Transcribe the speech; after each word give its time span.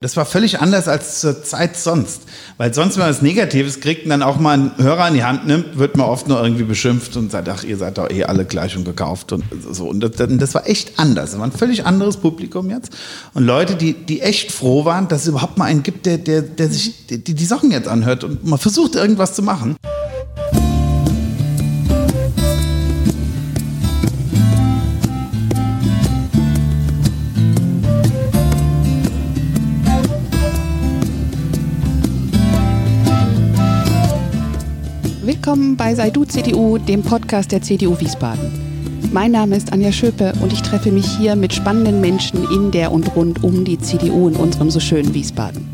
Das 0.00 0.16
war 0.16 0.24
völlig 0.24 0.60
anders 0.60 0.86
als 0.86 1.18
zur 1.20 1.42
Zeit 1.42 1.76
sonst. 1.76 2.22
Weil 2.56 2.72
sonst, 2.72 2.94
wenn 2.94 3.00
man 3.02 3.10
was 3.10 3.20
Negatives 3.20 3.80
kriegt 3.80 4.04
und 4.04 4.10
dann 4.10 4.22
auch 4.22 4.38
mal 4.38 4.52
einen 4.52 4.78
Hörer 4.78 5.08
in 5.08 5.14
die 5.14 5.24
Hand 5.24 5.48
nimmt, 5.48 5.76
wird 5.76 5.96
man 5.96 6.06
oft 6.06 6.28
nur 6.28 6.40
irgendwie 6.40 6.62
beschimpft 6.62 7.16
und 7.16 7.32
sagt, 7.32 7.48
ach, 7.48 7.64
ihr 7.64 7.76
seid 7.76 7.98
doch 7.98 8.08
eh 8.08 8.22
alle 8.22 8.44
gleich 8.44 8.76
und 8.76 8.84
gekauft 8.84 9.32
und 9.32 9.42
so. 9.72 9.88
Und 9.88 9.98
das, 9.98 10.12
das 10.16 10.54
war 10.54 10.68
echt 10.68 11.00
anders. 11.00 11.32
Das 11.32 11.40
war 11.40 11.48
ein 11.48 11.50
völlig 11.50 11.84
anderes 11.84 12.18
Publikum 12.18 12.70
jetzt. 12.70 12.92
Und 13.34 13.42
Leute, 13.42 13.74
die, 13.74 13.94
die 13.94 14.20
echt 14.20 14.52
froh 14.52 14.84
waren, 14.84 15.08
dass 15.08 15.22
es 15.22 15.26
überhaupt 15.26 15.58
mal 15.58 15.64
einen 15.64 15.82
gibt, 15.82 16.06
der, 16.06 16.18
der, 16.18 16.42
der 16.42 16.68
sich 16.70 17.08
die, 17.08 17.18
die 17.34 17.44
Sachen 17.44 17.72
jetzt 17.72 17.88
anhört 17.88 18.22
und 18.22 18.46
mal 18.46 18.56
versucht, 18.56 18.94
irgendwas 18.94 19.34
zu 19.34 19.42
machen. 19.42 19.74
Willkommen 35.48 35.78
bei 35.78 35.94
Sei 35.94 36.10
du 36.10 36.26
CDU, 36.26 36.76
dem 36.76 37.02
Podcast 37.02 37.52
der 37.52 37.62
CDU 37.62 37.98
Wiesbaden. 37.98 38.50
Mein 39.14 39.32
Name 39.32 39.56
ist 39.56 39.72
Anja 39.72 39.90
Schöpe 39.92 40.34
und 40.42 40.52
ich 40.52 40.60
treffe 40.60 40.92
mich 40.92 41.06
hier 41.16 41.36
mit 41.36 41.54
spannenden 41.54 42.02
Menschen 42.02 42.46
in 42.52 42.70
der 42.70 42.92
und 42.92 43.16
rund 43.16 43.42
um 43.42 43.64
die 43.64 43.78
CDU 43.78 44.28
in 44.28 44.36
unserem 44.36 44.70
so 44.70 44.78
schönen 44.78 45.14
Wiesbaden. 45.14 45.66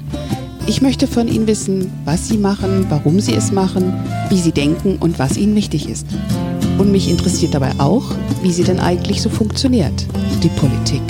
Ich 0.69 0.81
möchte 0.81 1.09
von 1.09 1.27
Ihnen 1.27 1.49
wissen, 1.49 1.91
was 2.05 2.29
Sie 2.29 2.39
machen, 2.39 2.87
warum 2.89 3.19
Sie 3.19 3.35
es 3.35 3.51
machen, 3.51 3.93
wie 4.29 4.39
Sie 4.39 4.53
denken 4.53 4.99
und 5.01 5.19
was 5.19 5.37
Ihnen 5.37 5.57
wichtig 5.57 5.89
ist. 5.89 6.07
Und 6.79 6.93
mich 6.93 7.11
interessiert 7.11 7.53
dabei 7.53 7.73
auch, 7.79 8.05
wie 8.45 8.53
sie 8.53 8.63
denn 8.63 8.79
eigentlich 8.79 9.23
so 9.23 9.29
funktioniert, 9.29 10.07
die 10.45 10.51
Politik. 10.51 11.03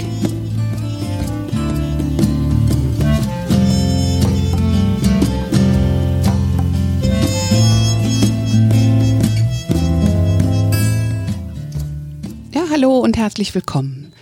Hallo 12.74 12.98
und 12.98 13.16
herzlich 13.16 13.54
willkommen. 13.54 14.12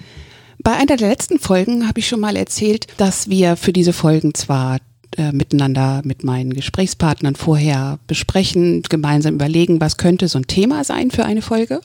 Bei 0.59 0.73
einer 0.73 0.99
der 0.99 1.09
letzten 1.09 1.39
Folgen 1.39 1.89
habe 1.89 2.01
ich 2.01 2.07
schon 2.07 2.21
mal 2.21 2.37
erzählt, 2.37 2.87
dass 2.99 3.31
wir 3.31 3.57
für 3.57 3.73
diese 3.73 3.95
Folgen 3.95 4.35
zwar 4.35 4.77
äh, 5.17 5.33
miteinander 5.33 6.03
mit 6.05 6.23
meinen 6.23 6.53
Gesprächspartnern 6.53 7.35
vorher 7.35 7.99
besprechen, 8.07 8.83
gemeinsam 8.83 9.37
überlegen, 9.37 9.81
was 9.81 9.97
könnte 9.97 10.29
so 10.29 10.39
ein 10.39 10.49
Thema 10.49 10.85
sein 10.85 11.11
für 11.11 11.25
eine 11.25 11.41
Folge, 11.41 11.81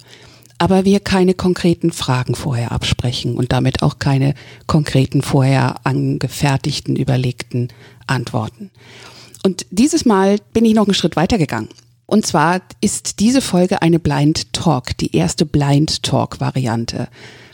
aber 0.58 0.84
wir 0.84 1.00
keine 1.00 1.36
konkreten 1.36 1.94
Fragen 1.94 2.36
vorher 2.36 2.74
absprechen 2.74 3.38
und 3.38 3.54
damit 3.54 3.82
auch 3.82 3.98
keine 3.98 4.34
konkreten 4.66 5.22
vorher 5.22 5.78
angefertigten, 5.86 6.98
überlegten 6.98 7.70
Antworten. 8.08 8.72
Und 9.42 9.66
dieses 9.72 10.04
Mal 10.04 10.36
bin 10.52 10.66
ich 10.66 10.74
noch 10.74 10.86
einen 10.86 10.96
Schritt 10.96 11.16
weiter 11.16 11.38
gegangen. 11.38 11.70
Und 12.08 12.26
zwar 12.26 12.62
ist 12.82 13.20
diese 13.20 13.42
Folge 13.42 13.82
eine 13.82 14.00
Blind 14.00 14.54
Talk, 14.54 14.98
die 14.98 15.16
erste 15.16 15.46
Blind 15.46 16.02
Talk 16.04 16.40
Variante. 16.40 17.10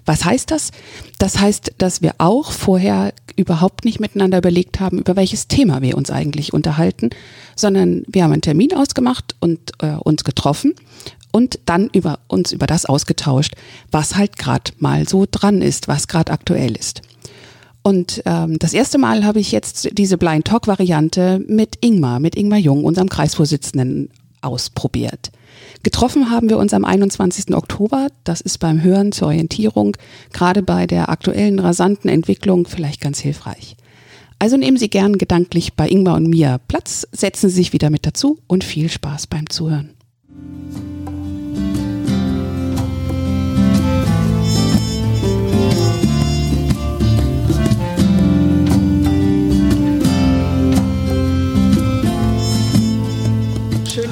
Was 0.06 0.26
heißt 0.26 0.52
das? 0.52 0.72
Das 1.18 1.40
heißt, 1.40 1.74
dass 1.80 2.02
wir 2.02 2.16
auch 2.20 2.52
vorher 2.52 3.14
überhaupt 3.36 3.84
nicht 3.84 4.00
miteinander 4.00 4.38
überlegt 4.38 4.80
haben, 4.80 5.00
über 5.00 5.16
welches 5.16 5.48
Thema 5.48 5.82
wir 5.82 5.98
uns 5.98 6.12
eigentlich 6.12 6.54
unterhalten, 6.54 7.10
sondern 7.56 8.04
wir 8.08 8.24
haben 8.24 8.34
einen 8.34 8.42
Termin 8.42 8.74
ausgemacht 8.74 9.36
und 9.40 9.72
äh, 9.80 9.96
uns 9.96 10.24
getroffen 10.24 10.76
und 11.32 11.60
dann 11.66 11.90
über 11.92 12.20
uns 12.28 12.52
über 12.52 12.68
das 12.68 12.86
ausgetauscht, 12.86 13.56
was 13.92 14.16
halt 14.16 14.38
gerade 14.38 14.72
mal 14.78 15.08
so 15.08 15.26
dran 15.30 15.64
ist, 15.64 15.88
was 15.88 16.08
gerade 16.08 16.32
aktuell 16.32 16.78
ist. 16.78 17.02
Und 17.82 18.22
ähm, 18.26 18.60
das 18.60 18.74
erste 18.74 18.98
Mal 18.98 19.26
habe 19.26 19.40
ich 19.40 19.52
jetzt 19.52 19.98
diese 19.98 20.18
Blind 20.18 20.46
Talk 20.46 20.68
Variante 20.68 21.44
mit 21.48 21.78
Ingmar, 21.82 22.20
mit 22.20 22.36
Ingmar 22.36 22.60
Jung, 22.60 22.86
unserem 22.86 23.10
Kreisvorsitzenden, 23.10 24.10
ausprobiert. 24.44 25.32
Getroffen 25.84 26.30
haben 26.30 26.50
wir 26.50 26.58
uns 26.58 26.74
am 26.74 26.86
21. 26.86 27.54
Oktober. 27.56 28.08
Das 28.24 28.42
ist 28.42 28.60
beim 28.60 28.82
Hören 28.82 29.12
zur 29.12 29.28
Orientierung, 29.28 29.98
gerade 30.32 30.64
bei 30.64 30.88
der 30.88 31.10
aktuellen 31.10 31.60
rasanten 31.60 32.10
Entwicklung 32.10 32.66
vielleicht 32.68 33.02
ganz 33.02 33.20
hilfreich. 33.20 33.76
Also 34.40 34.58
nehmen 34.58 34.78
Sie 34.78 34.90
gern 34.90 35.18
gedanklich 35.18 35.74
bei 35.74 35.88
Ingmar 35.88 36.16
und 36.16 36.28
mir 36.28 36.60
Platz, 36.68 37.08
setzen 37.12 37.50
Sie 37.50 37.56
sich 37.56 37.74
wieder 37.74 37.90
mit 37.90 38.06
dazu 38.06 38.40
und 38.48 38.64
viel 38.64 38.90
Spaß 38.90 39.28
beim 39.28 39.50
Zuhören. 39.50 39.93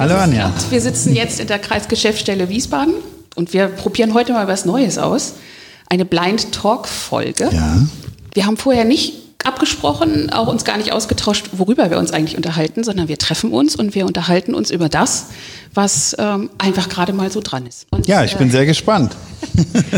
Hallo 0.02 0.16
Anja. 0.16 0.52
Wir 0.70 0.80
sitzen 0.80 1.14
jetzt 1.14 1.38
in 1.38 1.46
der 1.46 1.60
Kreisgeschäftsstelle 1.60 2.48
Wiesbaden 2.48 2.94
und 3.36 3.52
wir 3.52 3.68
probieren 3.68 4.14
heute 4.14 4.32
mal 4.32 4.48
was 4.48 4.64
Neues 4.64 4.98
aus. 4.98 5.34
Eine 5.88 6.04
Blind 6.04 6.50
Talk 6.50 6.88
Folge. 6.88 7.48
Ja. 7.52 7.86
Wir 8.34 8.46
haben 8.46 8.56
vorher 8.56 8.84
nicht 8.84 9.14
abgesprochen, 9.44 10.28
auch 10.30 10.48
uns 10.48 10.64
gar 10.64 10.76
nicht 10.76 10.90
ausgetauscht, 10.90 11.50
worüber 11.52 11.88
wir 11.88 11.98
uns 11.98 12.10
eigentlich 12.10 12.36
unterhalten, 12.36 12.82
sondern 12.82 13.06
wir 13.06 13.16
treffen 13.16 13.52
uns 13.52 13.76
und 13.76 13.94
wir 13.94 14.04
unterhalten 14.04 14.54
uns 14.54 14.72
über 14.72 14.88
das, 14.88 15.26
was 15.72 16.16
ähm, 16.18 16.50
einfach 16.58 16.88
gerade 16.88 17.12
mal 17.12 17.30
so 17.30 17.40
dran 17.40 17.64
ist. 17.64 17.86
Und, 17.90 18.08
ja, 18.08 18.24
ich 18.24 18.34
bin 18.34 18.48
äh, 18.48 18.50
sehr 18.50 18.66
gespannt. 18.66 19.14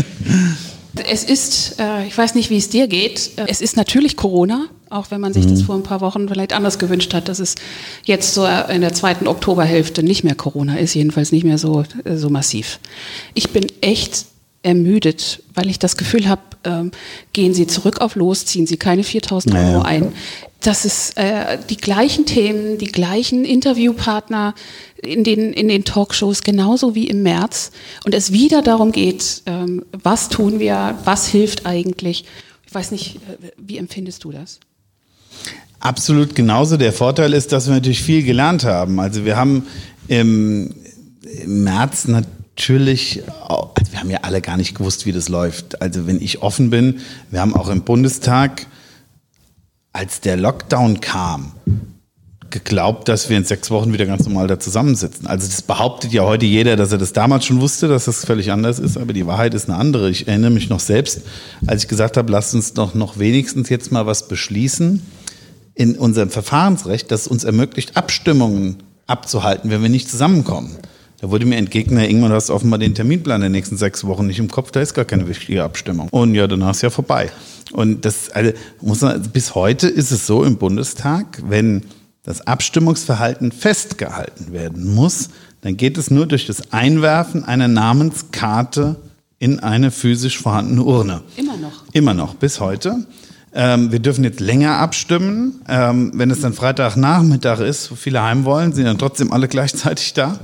es 1.09 1.23
ist, 1.23 1.79
äh, 1.79 2.05
ich 2.05 2.15
weiß 2.15 2.35
nicht, 2.35 2.51
wie 2.51 2.57
es 2.57 2.69
dir 2.69 2.87
geht, 2.87 3.31
es 3.47 3.59
ist 3.59 3.75
natürlich 3.75 4.15
Corona. 4.15 4.67
Auch 4.95 5.11
wenn 5.11 5.19
man 5.19 5.33
sich 5.33 5.45
mhm. 5.45 5.49
das 5.49 5.61
vor 5.63 5.75
ein 5.75 5.83
paar 5.83 5.99
Wochen 5.99 6.29
vielleicht 6.29 6.53
anders 6.53 6.79
gewünscht 6.79 7.13
hat, 7.13 7.27
dass 7.27 7.39
es 7.39 7.55
jetzt 8.05 8.33
so 8.33 8.45
in 8.45 8.79
der 8.79 8.93
zweiten 8.93 9.27
Oktoberhälfte 9.27 10.03
nicht 10.03 10.23
mehr 10.23 10.35
Corona 10.35 10.77
ist, 10.77 10.93
jedenfalls 10.93 11.33
nicht 11.33 11.43
mehr 11.43 11.57
so, 11.57 11.83
so 12.15 12.29
massiv. 12.29 12.79
Ich 13.33 13.49
bin 13.49 13.67
echt 13.81 14.25
ermüdet, 14.63 15.43
weil 15.53 15.69
ich 15.69 15.79
das 15.79 15.97
Gefühl 15.97 16.29
habe, 16.29 16.41
ähm, 16.63 16.91
gehen 17.33 17.53
Sie 17.53 17.67
zurück 17.67 17.99
auf 17.99 18.15
los, 18.15 18.45
ziehen 18.45 18.65
Sie 18.65 18.77
keine 18.77 19.03
4000 19.03 19.53
naja. 19.53 19.73
Euro 19.73 19.81
ein. 19.83 20.13
Das 20.61 20.85
ist 20.85 21.17
äh, 21.17 21.59
die 21.69 21.77
gleichen 21.77 22.25
Themen, 22.25 22.77
die 22.77 22.87
gleichen 22.87 23.43
Interviewpartner 23.43 24.55
in 24.97 25.25
den, 25.25 25.51
in 25.51 25.67
den 25.67 25.83
Talkshows, 25.83 26.41
genauso 26.41 26.95
wie 26.95 27.07
im 27.07 27.21
März. 27.21 27.71
Und 28.05 28.15
es 28.15 28.31
wieder 28.31 28.61
darum 28.61 28.93
geht, 28.93 29.43
ähm, 29.45 29.83
was 29.91 30.29
tun 30.29 30.59
wir, 30.59 30.97
was 31.03 31.27
hilft 31.27 31.65
eigentlich. 31.65 32.23
Ich 32.65 32.73
weiß 32.73 32.91
nicht, 32.91 33.17
äh, 33.17 33.51
wie 33.57 33.77
empfindest 33.77 34.23
du 34.23 34.31
das? 34.31 34.59
Absolut 35.85 36.33
genauso. 36.33 36.77
Der 36.77 36.91
Vorteil 36.91 37.31
ist, 37.33 37.51
dass 37.51 37.67
wir 37.67 37.75
natürlich 37.75 38.01
viel 38.01 38.23
gelernt 38.23 38.63
haben. 38.63 38.99
Also 38.99 39.23
wir 39.23 39.37
haben 39.37 39.67
im, 40.07 40.73
im 41.43 41.63
März 41.63 42.07
natürlich, 42.07 43.21
also 43.47 43.71
wir 43.91 43.99
haben 43.99 44.09
ja 44.09 44.17
alle 44.23 44.41
gar 44.41 44.57
nicht 44.57 44.75
gewusst, 44.75 45.05
wie 45.05 45.11
das 45.11 45.29
läuft. 45.29 45.83
Also 45.83 46.07
wenn 46.07 46.19
ich 46.19 46.41
offen 46.41 46.71
bin, 46.71 47.01
wir 47.29 47.39
haben 47.39 47.53
auch 47.53 47.69
im 47.69 47.83
Bundestag, 47.83 48.65
als 49.93 50.21
der 50.21 50.37
Lockdown 50.37 51.01
kam, 51.01 51.51
geglaubt, 52.49 53.07
dass 53.07 53.29
wir 53.29 53.37
in 53.37 53.43
sechs 53.43 53.69
Wochen 53.69 53.93
wieder 53.93 54.07
ganz 54.07 54.25
normal 54.25 54.47
da 54.47 54.59
zusammensitzen. 54.59 55.27
Also 55.27 55.45
das 55.45 55.61
behauptet 55.61 56.11
ja 56.13 56.23
heute 56.23 56.47
jeder, 56.47 56.77
dass 56.77 56.91
er 56.93 56.97
das 56.97 57.13
damals 57.13 57.45
schon 57.45 57.61
wusste, 57.61 57.87
dass 57.87 58.05
das 58.05 58.25
völlig 58.25 58.51
anders 58.51 58.79
ist, 58.79 58.97
aber 58.97 59.13
die 59.13 59.27
Wahrheit 59.27 59.53
ist 59.53 59.69
eine 59.69 59.77
andere. 59.77 60.09
Ich 60.09 60.27
erinnere 60.27 60.49
mich 60.49 60.67
noch 60.67 60.79
selbst, 60.79 61.21
als 61.67 61.83
ich 61.83 61.89
gesagt 61.89 62.17
habe, 62.17 62.31
lasst 62.31 62.55
uns 62.55 62.73
doch 62.73 62.95
noch 62.95 63.19
wenigstens 63.19 63.69
jetzt 63.69 63.91
mal 63.91 64.07
was 64.07 64.27
beschließen 64.27 65.03
in 65.75 65.95
unserem 65.95 66.29
Verfahrensrecht, 66.29 67.11
das 67.11 67.27
uns 67.27 67.43
ermöglicht, 67.43 67.97
Abstimmungen 67.97 68.77
abzuhalten, 69.07 69.69
wenn 69.69 69.81
wir 69.81 69.89
nicht 69.89 70.09
zusammenkommen. 70.09 70.77
Da 71.21 71.29
wurde 71.31 71.45
mir 71.45 71.57
entgegnet, 71.57 71.99
Herr 71.99 72.09
Ingmann, 72.09 72.29
du 72.29 72.35
hast 72.35 72.49
offenbar 72.49 72.79
den 72.79 72.95
Terminplan 72.95 73.41
der 73.41 73.49
nächsten 73.49 73.77
sechs 73.77 74.05
Wochen 74.05 74.27
nicht 74.27 74.39
im 74.39 74.49
Kopf, 74.49 74.71
da 74.71 74.81
ist 74.81 74.93
gar 74.93 75.05
keine 75.05 75.27
wichtige 75.27 75.63
Abstimmung. 75.63 76.07
Und 76.11 76.35
ja, 76.35 76.47
danach 76.47 76.71
ist 76.71 76.81
ja 76.81 76.89
vorbei. 76.89 77.29
Und 77.71 78.05
das, 78.05 78.29
also, 78.31 78.51
muss 78.81 79.01
man, 79.01 79.21
bis 79.31 79.55
heute 79.55 79.87
ist 79.87 80.11
es 80.11 80.27
so 80.27 80.43
im 80.43 80.57
Bundestag, 80.57 81.41
wenn 81.47 81.83
das 82.23 82.45
Abstimmungsverhalten 82.47 83.51
festgehalten 83.51 84.51
werden 84.51 84.93
muss, 84.93 85.29
dann 85.61 85.77
geht 85.77 85.97
es 85.97 86.11
nur 86.11 86.25
durch 86.25 86.45
das 86.47 86.73
Einwerfen 86.73 87.43
einer 87.43 87.67
Namenskarte 87.67 88.97
in 89.39 89.59
eine 89.59 89.91
physisch 89.91 90.37
vorhandene 90.39 90.83
Urne. 90.83 91.21
Immer 91.37 91.57
noch. 91.57 91.83
Immer 91.91 92.13
noch, 92.13 92.35
bis 92.35 92.59
heute. 92.59 93.05
Ähm, 93.57 93.89
wir 93.93 93.99
dürfen 93.99 94.25
jetzt 94.25 94.41
länger 94.41 94.79
abstimmen. 94.79 95.61
Ähm, 95.69 96.11
wenn 96.13 96.29
es 96.29 96.41
dann 96.41 96.53
Freitagnachmittag 96.53 97.61
ist, 97.61 97.89
wo 97.89 97.95
viele 97.95 98.21
heim 98.21 98.43
wollen, 98.43 98.73
sind 98.73 98.83
dann 98.83 98.97
trotzdem 98.97 99.31
alle 99.31 99.47
gleichzeitig 99.47 100.13
da. 100.13 100.39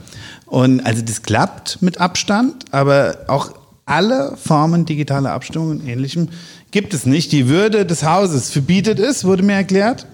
Und 0.46 0.86
also 0.86 1.02
das 1.02 1.22
klappt 1.22 1.82
mit 1.82 2.00
Abstand, 2.00 2.66
aber 2.72 3.18
auch 3.28 3.54
alle 3.86 4.38
Formen 4.42 4.86
digitaler 4.86 5.34
Abstimmung 5.34 5.72
und 5.72 5.88
ähnlichem 5.88 6.30
gibt 6.72 6.94
es 6.94 7.06
nicht. 7.06 7.34
Die 7.34 7.50
Würde 7.50 7.86
des 7.86 8.04
Hauses 8.04 8.50
verbietet 8.50 9.00
es, 9.00 9.26
wurde 9.26 9.44
mir 9.44 9.54
erklärt. 9.56 10.08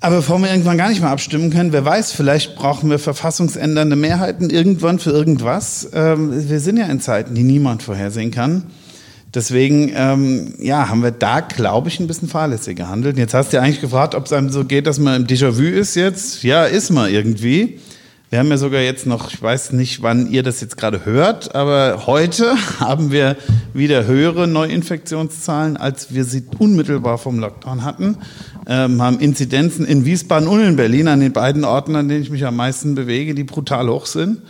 Aber 0.00 0.16
bevor 0.16 0.40
wir 0.40 0.50
irgendwann 0.50 0.76
gar 0.76 0.88
nicht 0.88 1.00
mehr 1.00 1.10
abstimmen 1.10 1.50
können, 1.50 1.72
wer 1.72 1.84
weiß, 1.84 2.10
vielleicht 2.10 2.56
brauchen 2.56 2.90
wir 2.90 2.98
verfassungsändernde 2.98 3.94
Mehrheiten 3.94 4.50
irgendwann 4.50 4.98
für 4.98 5.10
irgendwas. 5.10 5.88
Ähm, 5.94 6.48
wir 6.48 6.58
sind 6.58 6.76
ja 6.76 6.86
in 6.86 7.00
Zeiten, 7.00 7.36
die 7.36 7.44
niemand 7.44 7.84
vorhersehen 7.84 8.32
kann 8.32 8.64
Deswegen, 9.34 9.92
ähm, 9.96 10.54
ja, 10.58 10.88
haben 10.88 11.02
wir 11.02 11.10
da, 11.10 11.40
glaube 11.40 11.88
ich, 11.88 11.98
ein 11.98 12.06
bisschen 12.06 12.28
fahrlässig 12.28 12.76
gehandelt. 12.76 13.18
Jetzt 13.18 13.34
hast 13.34 13.52
du 13.52 13.56
ja 13.56 13.62
eigentlich 13.62 13.80
gefragt, 13.80 14.14
ob 14.14 14.26
es 14.26 14.32
einem 14.32 14.50
so 14.50 14.64
geht, 14.64 14.86
dass 14.86 15.00
man 15.00 15.22
im 15.22 15.26
Déjà-vu 15.26 15.62
ist 15.62 15.96
jetzt. 15.96 16.44
Ja, 16.44 16.64
ist 16.64 16.90
man 16.90 17.10
irgendwie. 17.10 17.80
Wir 18.30 18.38
haben 18.38 18.48
ja 18.48 18.56
sogar 18.56 18.80
jetzt 18.80 19.06
noch, 19.06 19.32
ich 19.32 19.40
weiß 19.40 19.72
nicht, 19.72 20.02
wann 20.02 20.28
ihr 20.30 20.42
das 20.42 20.60
jetzt 20.60 20.76
gerade 20.76 21.04
hört, 21.04 21.54
aber 21.54 22.06
heute 22.06 22.54
haben 22.80 23.12
wir 23.12 23.36
wieder 23.72 24.06
höhere 24.06 24.48
Neuinfektionszahlen, 24.48 25.76
als 25.76 26.14
wir 26.14 26.24
sie 26.24 26.44
unmittelbar 26.58 27.18
vom 27.18 27.38
Lockdown 27.38 27.84
hatten. 27.84 28.16
Ähm, 28.66 29.02
haben 29.02 29.20
Inzidenzen 29.20 29.84
in 29.84 30.04
Wiesbaden 30.04 30.48
und 30.48 30.60
in 30.60 30.76
Berlin, 30.76 31.06
an 31.08 31.20
den 31.20 31.32
beiden 31.32 31.64
Orten, 31.64 31.96
an 31.96 32.08
denen 32.08 32.22
ich 32.22 32.30
mich 32.30 32.46
am 32.46 32.56
meisten 32.56 32.94
bewege, 32.94 33.34
die 33.34 33.44
brutal 33.44 33.88
hoch 33.88 34.06
sind. 34.06 34.42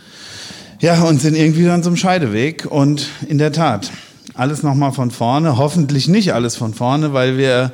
Ja, 0.79 1.03
und 1.03 1.21
sind 1.21 1.35
irgendwie 1.35 1.69
an 1.69 1.83
so 1.83 1.89
einem 1.89 1.97
Scheideweg. 1.97 2.65
Und 2.65 3.07
in 3.27 3.37
der 3.37 3.51
Tat, 3.51 3.91
alles 4.35 4.63
nochmal 4.63 4.91
von 4.91 5.11
vorne. 5.11 5.57
Hoffentlich 5.57 6.07
nicht 6.07 6.33
alles 6.33 6.55
von 6.55 6.73
vorne, 6.73 7.13
weil 7.13 7.37
wir 7.37 7.71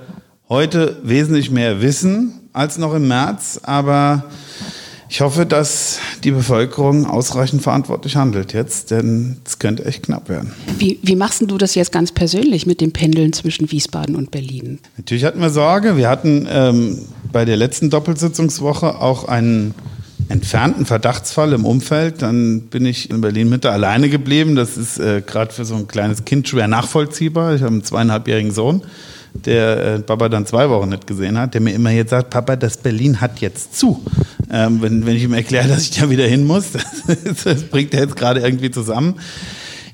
heute 0.50 0.98
wesentlich 1.04 1.52
mehr 1.52 1.82
wissen 1.82 2.40
als 2.54 2.78
noch 2.78 2.94
im 2.94 3.08
März. 3.08 3.60
Aber 3.64 4.26
ich 5.10 5.22
hoffe, 5.22 5.46
dass 5.46 6.00
die 6.24 6.32
Bevölkerung 6.32 7.06
ausreichend 7.06 7.62
verantwortlich 7.62 8.16
handelt 8.16 8.54
jetzt, 8.54 8.92
denn 8.92 9.38
es 9.46 9.60
könnte 9.60 9.86
echt 9.86 10.04
knapp 10.04 10.30
werden. 10.30 10.54
Wie, 10.78 11.00
wie 11.02 11.16
machst 11.16 11.42
du 11.42 11.58
das 11.58 11.76
jetzt 11.76 11.92
ganz 11.92 12.12
persönlich 12.12 12.66
mit 12.66 12.80
dem 12.80 12.94
Pendeln 12.94 13.34
zwischen 13.34 13.72
Wiesbaden 13.72 14.16
und 14.16 14.32
Berlin? 14.32 14.80
Natürlich 14.98 15.26
hatten 15.26 15.42
wir 15.42 15.50
Sorge. 15.50 15.98
Wir 15.98 16.10
hatten 16.10 16.48
ähm, 16.50 17.00
bei 17.32 17.44
der 17.44 17.58
letzten 17.58 17.90
Doppelsitzungswoche 17.90 19.02
auch 19.02 19.28
einen 19.28 19.74
entfernten 20.32 20.86
Verdachtsfall 20.86 21.54
im 21.54 21.66
Umfeld, 21.66 22.22
dann 22.22 22.62
bin 22.62 22.86
ich 22.86 23.10
in 23.10 23.22
Berlin 23.22 23.50
Mitte 23.50 23.72
alleine 23.72 24.10
geblieben. 24.10 24.56
Das 24.56 24.78
ist 24.78 24.98
äh, 24.98 25.22
gerade 25.26 25.54
für 25.54 25.66
so 25.66 25.76
ein 25.76 25.88
kleines 25.88 26.26
Kind 26.26 26.48
schwer 26.48 26.68
nachvollziehbar. 26.68 27.56
Ich 27.56 27.62
habe 27.62 27.74
einen 27.74 27.84
zweieinhalbjährigen 27.84 28.52
Sohn, 28.52 28.82
der 29.34 29.86
äh, 29.86 30.00
Papa 30.00 30.30
dann 30.30 30.46
zwei 30.46 30.70
Wochen 30.70 30.90
nicht 30.90 31.06
gesehen 31.06 31.38
hat, 31.38 31.54
der 31.54 31.62
mir 31.62 31.74
immer 31.74 31.92
jetzt 31.92 32.12
sagt, 32.12 32.30
Papa, 32.30 32.56
das 32.56 32.78
Berlin 32.78 33.20
hat 33.20 33.42
jetzt 33.42 33.78
zu. 33.78 34.04
Ähm, 34.50 34.82
wenn, 34.82 35.06
wenn 35.06 35.16
ich 35.16 35.24
ihm 35.24 35.34
erkläre, 35.34 35.68
dass 35.70 35.84
ich 35.84 35.92
da 35.92 36.10
wieder 36.10 36.26
hin 36.26 36.48
muss, 36.48 36.72
das, 36.72 37.44
das 37.44 37.64
bringt 37.64 37.94
er 37.94 38.02
jetzt 38.02 38.16
gerade 38.16 38.40
irgendwie 38.40 38.72
zusammen. 38.72 39.16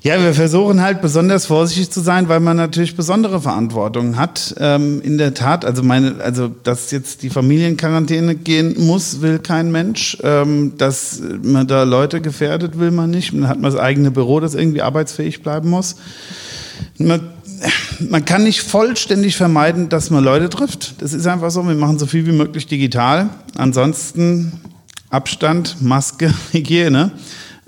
Ja, 0.08 0.18
wir 0.22 0.32
versuchen 0.32 0.80
halt 0.80 1.02
besonders 1.02 1.44
vorsichtig 1.44 1.90
zu 1.90 2.00
sein, 2.00 2.30
weil 2.30 2.40
man 2.40 2.56
natürlich 2.56 2.96
besondere 2.96 3.42
Verantwortung 3.42 4.16
hat. 4.16 4.54
Ähm, 4.58 5.02
in 5.02 5.18
der 5.18 5.34
Tat, 5.34 5.66
also 5.66 5.82
meine, 5.82 6.14
also 6.22 6.48
dass 6.48 6.90
jetzt 6.92 7.22
die 7.22 7.28
Familienquarantäne 7.28 8.34
gehen 8.34 8.74
muss, 8.78 9.20
will 9.20 9.38
kein 9.38 9.70
Mensch. 9.70 10.16
Ähm, 10.22 10.72
dass 10.78 11.20
man 11.42 11.66
da 11.66 11.82
Leute 11.82 12.22
gefährdet, 12.22 12.78
will 12.78 12.90
man 12.90 13.10
nicht. 13.10 13.34
Man 13.34 13.50
hat 13.50 13.60
man 13.60 13.70
das 13.70 13.78
eigene 13.78 14.10
Büro, 14.10 14.40
das 14.40 14.54
irgendwie 14.54 14.80
arbeitsfähig 14.80 15.42
bleiben 15.42 15.68
muss. 15.68 15.96
Man, 16.96 17.20
man 18.00 18.24
kann 18.24 18.44
nicht 18.44 18.62
vollständig 18.62 19.36
vermeiden, 19.36 19.90
dass 19.90 20.08
man 20.08 20.24
Leute 20.24 20.48
trifft. 20.48 21.02
Das 21.02 21.12
ist 21.12 21.26
einfach 21.26 21.50
so. 21.50 21.68
Wir 21.68 21.74
machen 21.74 21.98
so 21.98 22.06
viel 22.06 22.24
wie 22.24 22.32
möglich 22.32 22.66
digital. 22.66 23.28
Ansonsten 23.58 24.52
Abstand, 25.10 25.82
Maske, 25.82 26.32
Hygiene 26.52 27.10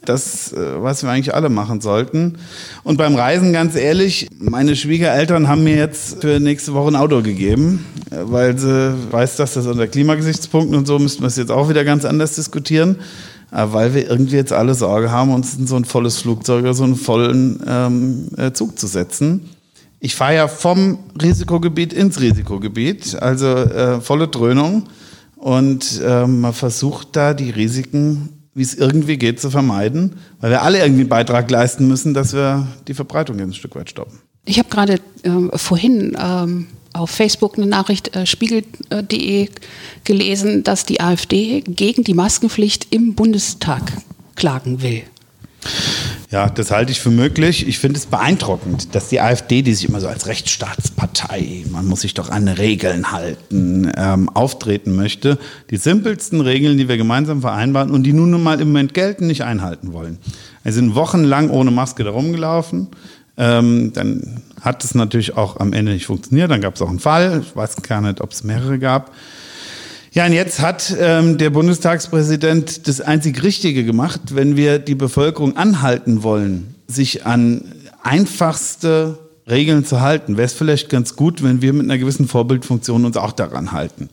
das, 0.04 0.52
äh, 0.52 0.82
was 0.82 1.02
wir 1.02 1.10
eigentlich 1.10 1.34
alle 1.34 1.48
machen 1.48 1.80
sollten. 1.80 2.38
Und 2.84 2.96
beim 2.96 3.14
Reisen, 3.14 3.52
ganz 3.52 3.76
ehrlich, 3.76 4.28
meine 4.38 4.76
Schwiegereltern 4.76 5.48
haben 5.48 5.64
mir 5.64 5.76
jetzt 5.76 6.20
für 6.20 6.40
nächste 6.40 6.74
Woche 6.74 6.88
ein 6.88 6.96
Auto 6.96 7.22
gegeben, 7.22 7.84
äh, 8.10 8.16
weil 8.22 8.58
sie 8.58 8.94
weiß, 9.10 9.36
dass 9.36 9.54
das 9.54 9.66
unter 9.66 9.86
Klimagesichtspunkten 9.86 10.76
und 10.76 10.86
so 10.86 10.98
müssten 10.98 11.22
wir 11.22 11.28
es 11.28 11.36
jetzt 11.36 11.50
auch 11.50 11.68
wieder 11.68 11.84
ganz 11.84 12.04
anders 12.04 12.34
diskutieren. 12.34 12.96
Äh, 13.52 13.66
weil 13.70 13.94
wir 13.94 14.08
irgendwie 14.08 14.36
jetzt 14.36 14.52
alle 14.52 14.74
Sorge 14.74 15.10
haben, 15.10 15.32
uns 15.32 15.54
in 15.54 15.66
so 15.66 15.76
ein 15.76 15.84
volles 15.84 16.18
Flugzeug 16.18 16.62
oder 16.62 16.74
so 16.74 16.84
einen 16.84 16.96
vollen 16.96 17.62
ähm, 17.66 18.54
Zug 18.54 18.78
zu 18.78 18.86
setzen. 18.86 19.50
Ich 19.98 20.14
fahre 20.14 20.34
ja 20.34 20.48
vom 20.48 20.98
Risikogebiet 21.20 21.92
ins 21.92 22.20
Risikogebiet, 22.20 23.20
also 23.20 23.48
äh, 23.48 24.00
volle 24.00 24.28
Dröhnung. 24.28 24.84
Und 25.36 26.00
äh, 26.02 26.26
man 26.26 26.52
versucht 26.52 27.16
da 27.16 27.34
die 27.34 27.50
Risiken 27.50 28.39
wie 28.54 28.62
es 28.62 28.74
irgendwie 28.74 29.16
geht, 29.16 29.40
zu 29.40 29.50
vermeiden, 29.50 30.16
weil 30.40 30.50
wir 30.50 30.62
alle 30.62 30.78
irgendwie 30.78 31.02
einen 31.02 31.08
Beitrag 31.08 31.50
leisten 31.50 31.86
müssen, 31.86 32.14
dass 32.14 32.32
wir 32.32 32.66
die 32.88 32.94
Verbreitung 32.94 33.38
jetzt 33.38 33.48
ein 33.48 33.54
Stück 33.54 33.76
weit 33.76 33.90
stoppen. 33.90 34.18
Ich 34.44 34.58
habe 34.58 34.68
gerade 34.68 34.94
äh, 35.22 35.58
vorhin 35.58 36.16
ähm, 36.18 36.66
auf 36.92 37.10
Facebook 37.10 37.56
eine 37.56 37.66
Nachricht 37.66 38.16
äh, 38.16 38.26
spiegel.de 38.26 39.48
gelesen, 40.04 40.64
dass 40.64 40.86
die 40.86 41.00
AfD 41.00 41.60
gegen 41.60 42.04
die 42.04 42.14
Maskenpflicht 42.14 42.88
im 42.90 43.14
Bundestag 43.14 43.82
klagen 44.34 44.82
will. 44.82 45.02
Ja, 46.30 46.48
das 46.48 46.70
halte 46.70 46.92
ich 46.92 47.00
für 47.00 47.10
möglich. 47.10 47.66
Ich 47.66 47.80
finde 47.80 47.98
es 47.98 48.06
beeindruckend, 48.06 48.94
dass 48.94 49.08
die 49.08 49.20
AfD, 49.20 49.62
die 49.62 49.74
sich 49.74 49.88
immer 49.88 50.00
so 50.00 50.06
als 50.06 50.28
Rechtsstaatspartei, 50.28 51.64
man 51.72 51.86
muss 51.86 52.02
sich 52.02 52.14
doch 52.14 52.30
an 52.30 52.46
Regeln 52.46 53.10
halten, 53.10 53.90
ähm, 53.96 54.28
auftreten 54.28 54.94
möchte, 54.94 55.38
die 55.70 55.76
simpelsten 55.76 56.40
Regeln, 56.40 56.78
die 56.78 56.88
wir 56.88 56.96
gemeinsam 56.96 57.40
vereinbaren 57.40 57.90
und 57.90 58.04
die 58.04 58.12
nun 58.12 58.40
mal 58.40 58.60
im 58.60 58.68
Moment 58.68 58.94
gelten, 58.94 59.26
nicht 59.26 59.42
einhalten 59.42 59.92
wollen. 59.92 60.18
Wir 60.62 60.72
sind 60.72 60.94
wochenlang 60.94 61.50
ohne 61.50 61.72
Maske 61.72 62.04
da 62.04 62.10
rumgelaufen. 62.10 62.86
Ähm, 63.36 63.92
dann 63.92 64.42
hat 64.60 64.84
es 64.84 64.94
natürlich 64.94 65.36
auch 65.36 65.58
am 65.58 65.72
Ende 65.72 65.92
nicht 65.92 66.06
funktioniert. 66.06 66.52
Dann 66.52 66.60
gab 66.60 66.76
es 66.76 66.82
auch 66.82 66.90
einen 66.90 67.00
Fall. 67.00 67.42
Ich 67.44 67.56
weiß 67.56 67.82
gar 67.82 68.02
nicht, 68.02 68.20
ob 68.20 68.30
es 68.30 68.44
mehrere 68.44 68.78
gab. 68.78 69.10
Ja, 70.12 70.26
und 70.26 70.32
jetzt 70.32 70.60
hat 70.60 70.96
ähm, 70.98 71.38
der 71.38 71.50
Bundestagspräsident 71.50 72.88
das 72.88 73.00
einzig 73.00 73.44
Richtige 73.44 73.84
gemacht, 73.84 74.34
wenn 74.34 74.56
wir 74.56 74.80
die 74.80 74.96
Bevölkerung 74.96 75.56
anhalten 75.56 76.24
wollen, 76.24 76.74
sich 76.88 77.26
an 77.26 77.62
einfachste 78.02 79.18
Regeln 79.48 79.84
zu 79.84 80.00
halten. 80.00 80.36
Wäre 80.36 80.46
es 80.46 80.52
vielleicht 80.52 80.88
ganz 80.88 81.14
gut, 81.14 81.44
wenn 81.44 81.62
wir 81.62 81.72
mit 81.72 81.84
einer 81.84 81.98
gewissen 81.98 82.26
Vorbildfunktion 82.26 83.04
uns 83.04 83.16
auch 83.16 83.30
daran 83.30 83.70
halten. 83.70 84.08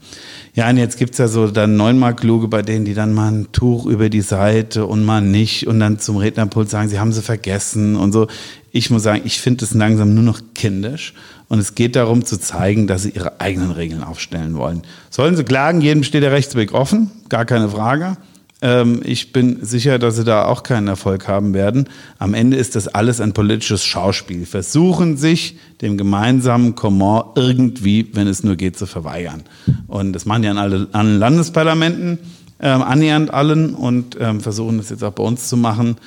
Ja, 0.54 0.70
und 0.70 0.78
jetzt 0.78 0.98
gibt's 0.98 1.18
ja 1.18 1.28
so 1.28 1.48
dann 1.48 1.78
neunmal 1.78 2.16
Kluge 2.16 2.48
bei 2.48 2.62
denen, 2.62 2.86
die 2.86 2.94
dann 2.94 3.14
mal 3.14 3.32
ein 3.32 3.52
Tuch 3.52 3.88
über 3.88 4.10
die 4.10 4.22
Seite 4.22 4.86
und 4.86 5.04
mal 5.04 5.22
nicht 5.22 5.66
und 5.66 5.80
dann 5.80 5.98
zum 5.98 6.18
Rednerpult 6.18 6.70
sagen, 6.70 6.90
sie 6.90 7.00
haben 7.00 7.12
sie 7.12 7.24
vergessen 7.24 7.96
und 7.96 8.12
so. 8.12 8.28
Ich 8.72 8.92
muss 8.92 9.02
sagen, 9.02 9.22
ich 9.26 9.42
finde 9.42 9.66
es 9.66 9.74
langsam 9.74 10.14
nur 10.14 10.24
noch 10.24 10.42
kindisch. 10.54 11.16
Und 11.50 11.60
es 11.60 11.76
geht 11.76 11.96
darum 11.96 12.26
zu 12.26 12.38
zeigen, 12.38 12.88
dass 12.88 13.04
sie 13.04 13.12
ihre 13.12 13.40
eigenen 13.40 13.72
Regeln 13.72 14.04
aufstellen 14.04 14.56
wollen. 14.56 14.82
Sollen 15.10 15.36
sie 15.36 15.44
klagen, 15.44 15.82
jedem 15.82 16.04
steht 16.04 16.24
der 16.24 16.32
Rechtsweg 16.32 16.74
offen, 16.74 17.12
gar 17.30 17.46
keine 17.46 17.70
Frage. 17.70 18.18
Ähm, 18.62 19.02
ich 19.04 19.32
bin 19.32 19.60
sicher, 19.62 20.00
dass 20.00 20.16
sie 20.16 20.24
da 20.24 20.46
auch 20.46 20.64
keinen 20.64 20.88
Erfolg 20.88 21.28
haben 21.28 21.54
werden. 21.54 21.88
Am 22.18 22.34
Ende 22.34 22.58
ist 22.58 22.76
das 22.76 22.88
alles 22.88 23.22
ein 23.22 23.34
politisches 23.34 23.86
Schauspiel. 23.86 24.46
Versuchen 24.46 25.16
sich 25.16 25.58
dem 25.82 25.98
gemeinsamen 25.98 26.76
Comment 26.76 27.24
irgendwie, 27.36 28.10
wenn 28.14 28.28
es 28.28 28.44
nur 28.44 28.56
geht, 28.56 28.78
zu 28.78 28.88
verweigern. 28.88 29.44
Und 29.88 30.14
das 30.14 30.26
machen 30.26 30.42
die 30.42 30.48
an 30.50 30.58
allen 30.58 31.20
Landesparlamenten, 31.20 32.18
ähm, 32.60 32.82
annähernd 32.82 33.32
allen 33.32 33.75
und 33.75 34.18
ähm, 34.20 34.42
versuchen 34.42 34.80
das 34.80 34.89
jetzt 34.89 35.04
auch 35.04 35.13
bei 35.13 35.24
uns 35.24 35.48
zu 35.48 35.56
machen 35.56 35.98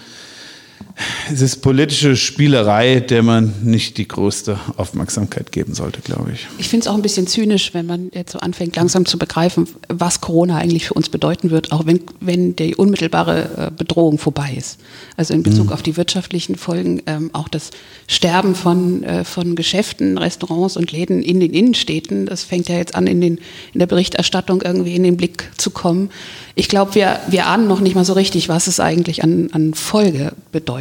es 1.32 1.40
ist 1.40 1.56
politische 1.62 2.16
Spielerei, 2.16 3.00
der 3.00 3.22
man 3.22 3.54
nicht 3.62 3.98
die 3.98 4.08
größte 4.08 4.58
Aufmerksamkeit 4.76 5.52
geben 5.52 5.74
sollte, 5.74 6.00
glaube 6.00 6.32
ich. 6.32 6.46
Ich 6.58 6.68
finde 6.68 6.84
es 6.84 6.88
auch 6.88 6.94
ein 6.94 7.02
bisschen 7.02 7.26
zynisch, 7.26 7.74
wenn 7.74 7.86
man 7.86 8.10
jetzt 8.14 8.32
so 8.32 8.38
anfängt, 8.38 8.76
langsam 8.76 9.06
zu 9.06 9.18
begreifen, 9.18 9.68
was 9.88 10.20
Corona 10.20 10.56
eigentlich 10.56 10.86
für 10.86 10.94
uns 10.94 11.08
bedeuten 11.08 11.50
wird, 11.50 11.72
auch 11.72 11.86
wenn, 11.86 12.00
wenn 12.20 12.56
die 12.56 12.74
unmittelbare 12.74 13.50
äh, 13.56 13.70
Bedrohung 13.76 14.18
vorbei 14.18 14.54
ist. 14.56 14.78
Also 15.16 15.34
in 15.34 15.42
Bezug 15.42 15.66
mhm. 15.66 15.72
auf 15.72 15.82
die 15.82 15.96
wirtschaftlichen 15.96 16.56
Folgen, 16.56 17.02
ähm, 17.06 17.30
auch 17.32 17.48
das 17.48 17.70
Sterben 18.06 18.54
von, 18.54 19.02
äh, 19.04 19.24
von 19.24 19.54
Geschäften, 19.54 20.18
Restaurants 20.18 20.76
und 20.76 20.92
Läden 20.92 21.22
in 21.22 21.40
den 21.40 21.52
Innenstädten, 21.52 22.26
das 22.26 22.44
fängt 22.44 22.68
ja 22.68 22.76
jetzt 22.76 22.94
an, 22.94 23.06
in, 23.06 23.20
den, 23.20 23.38
in 23.72 23.78
der 23.78 23.86
Berichterstattung 23.86 24.62
irgendwie 24.62 24.96
in 24.96 25.02
den 25.02 25.16
Blick 25.16 25.50
zu 25.56 25.70
kommen. 25.70 26.10
Ich 26.54 26.68
glaube, 26.68 26.94
wir, 26.94 27.20
wir 27.28 27.46
ahnen 27.46 27.68
noch 27.68 27.80
nicht 27.80 27.94
mal 27.94 28.04
so 28.04 28.12
richtig, 28.12 28.48
was 28.48 28.66
es 28.66 28.80
eigentlich 28.80 29.22
an, 29.22 29.50
an 29.52 29.74
Folge 29.74 30.32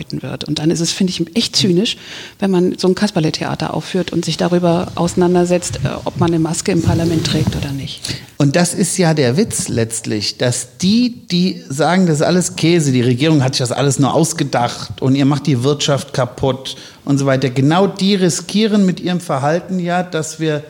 bedeuten 0.09 0.21
wird. 0.21 0.43
Und 0.45 0.59
dann 0.59 0.71
ist 0.71 0.79
es, 0.79 0.91
finde 0.91 1.11
ich, 1.11 1.35
echt 1.35 1.55
zynisch, 1.55 1.97
wenn 2.39 2.51
man 2.51 2.77
so 2.77 2.87
ein 2.87 2.95
Kasperle-Theater 2.95 3.73
aufführt 3.73 4.11
und 4.11 4.25
sich 4.25 4.37
darüber 4.37 4.91
auseinandersetzt, 4.95 5.79
äh, 5.83 5.89
ob 6.05 6.19
man 6.19 6.29
eine 6.29 6.39
Maske 6.39 6.71
im 6.71 6.81
Parlament 6.81 7.25
trägt 7.25 7.55
oder 7.55 7.71
nicht. 7.71 8.01
Und 8.37 8.55
das 8.55 8.73
ist 8.73 8.97
ja 8.97 9.13
der 9.13 9.37
Witz 9.37 9.67
letztlich, 9.67 10.37
dass 10.37 10.77
die, 10.77 11.27
die 11.27 11.61
sagen, 11.69 12.07
das 12.07 12.17
ist 12.17 12.21
alles 12.21 12.55
Käse, 12.55 12.91
die 12.91 13.01
Regierung 13.01 13.43
hat 13.43 13.55
sich 13.55 13.59
das 13.59 13.71
alles 13.71 13.99
nur 13.99 14.13
ausgedacht 14.13 15.01
und 15.01 15.15
ihr 15.15 15.25
macht 15.25 15.47
die 15.47 15.63
Wirtschaft 15.63 16.13
kaputt 16.13 16.75
und 17.05 17.17
so 17.17 17.25
weiter, 17.25 17.49
genau 17.49 17.87
die 17.87 18.15
riskieren 18.15 18.85
mit 18.85 18.99
ihrem 18.99 19.19
Verhalten 19.19 19.79
ja, 19.79 20.03
dass 20.03 20.39
wir 20.39 20.63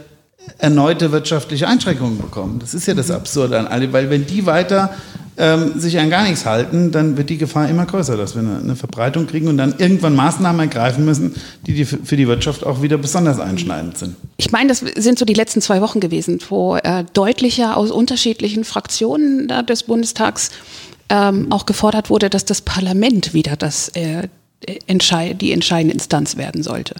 erneute 0.58 1.12
wirtschaftliche 1.12 1.68
Einschränkungen 1.68 2.18
bekommen. 2.18 2.58
Das 2.60 2.74
ist 2.74 2.88
ja 2.88 2.96
das 2.96 3.12
Absurde 3.12 3.60
an 3.60 3.68
alle, 3.68 3.94
weil 3.94 4.10
wenn 4.10 4.26
die 4.26 4.48
weiter 4.48 4.96
ähm, 5.40 5.80
sich 5.80 5.98
an 5.98 6.10
gar 6.10 6.24
nichts 6.24 6.46
halten, 6.46 6.92
dann 6.92 7.18
wird 7.18 7.30
die 7.30 7.38
Gefahr 7.38 7.70
immer 7.70 7.86
größer, 7.86 8.18
dass 8.18 8.36
wir 8.36 8.42
eine, 8.42 8.60
eine 8.60 8.76
Verbreitung 8.76 9.26
kriegen 9.26 9.48
und 9.48 9.58
dann 9.58 9.74
irgendwann 9.78 10.14
Maßnahmen 10.14 10.60
ergreifen 10.60 11.06
müssen, 11.06 11.34
die, 11.66 11.74
die 11.74 11.86
für 11.86 12.18
die 12.18 12.28
Wirtschaft 12.28 12.66
auch 12.66 12.82
wieder 12.82 12.98
besonders 12.98 13.40
einschneidend 13.40 13.98
sind. 13.98 14.16
Ich 14.38 14.52
meine, 14.52 14.68
das 14.68 14.80
sind 14.80 15.18
so 15.18 15.24
die 15.24 15.34
letzten 15.34 15.62
zwei 15.62 15.82
Wochen 15.82 16.02
gewesen, 16.02 16.40
wo 16.50 16.76
äh, 16.76 17.06
deutlicher 17.14 17.78
aus 17.78 17.90
unterschiedlichen 17.90 18.66
Fraktionen 18.66 19.50
äh, 19.50 19.64
des 19.64 19.84
Bundestags 19.84 20.52
ähm, 21.08 21.48
auch 21.52 21.66
gefordert 21.66 22.10
wurde, 22.10 22.30
dass 22.30 22.44
das 22.44 22.62
Parlament 22.62 23.34
wieder 23.34 23.56
das 23.56 23.90
äh, 23.90 24.28
entscheid 24.88 25.42
die 25.42 25.54
entscheidende 25.54 25.94
Instanz 25.94 26.36
werden 26.36 26.64
sollte. 26.64 26.96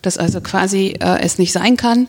Dass 0.00 0.16
also 0.16 0.40
quasi 0.40 0.94
äh, 0.98 1.20
es 1.20 1.38
nicht 1.38 1.52
sein 1.52 1.76
kann, 1.76 2.08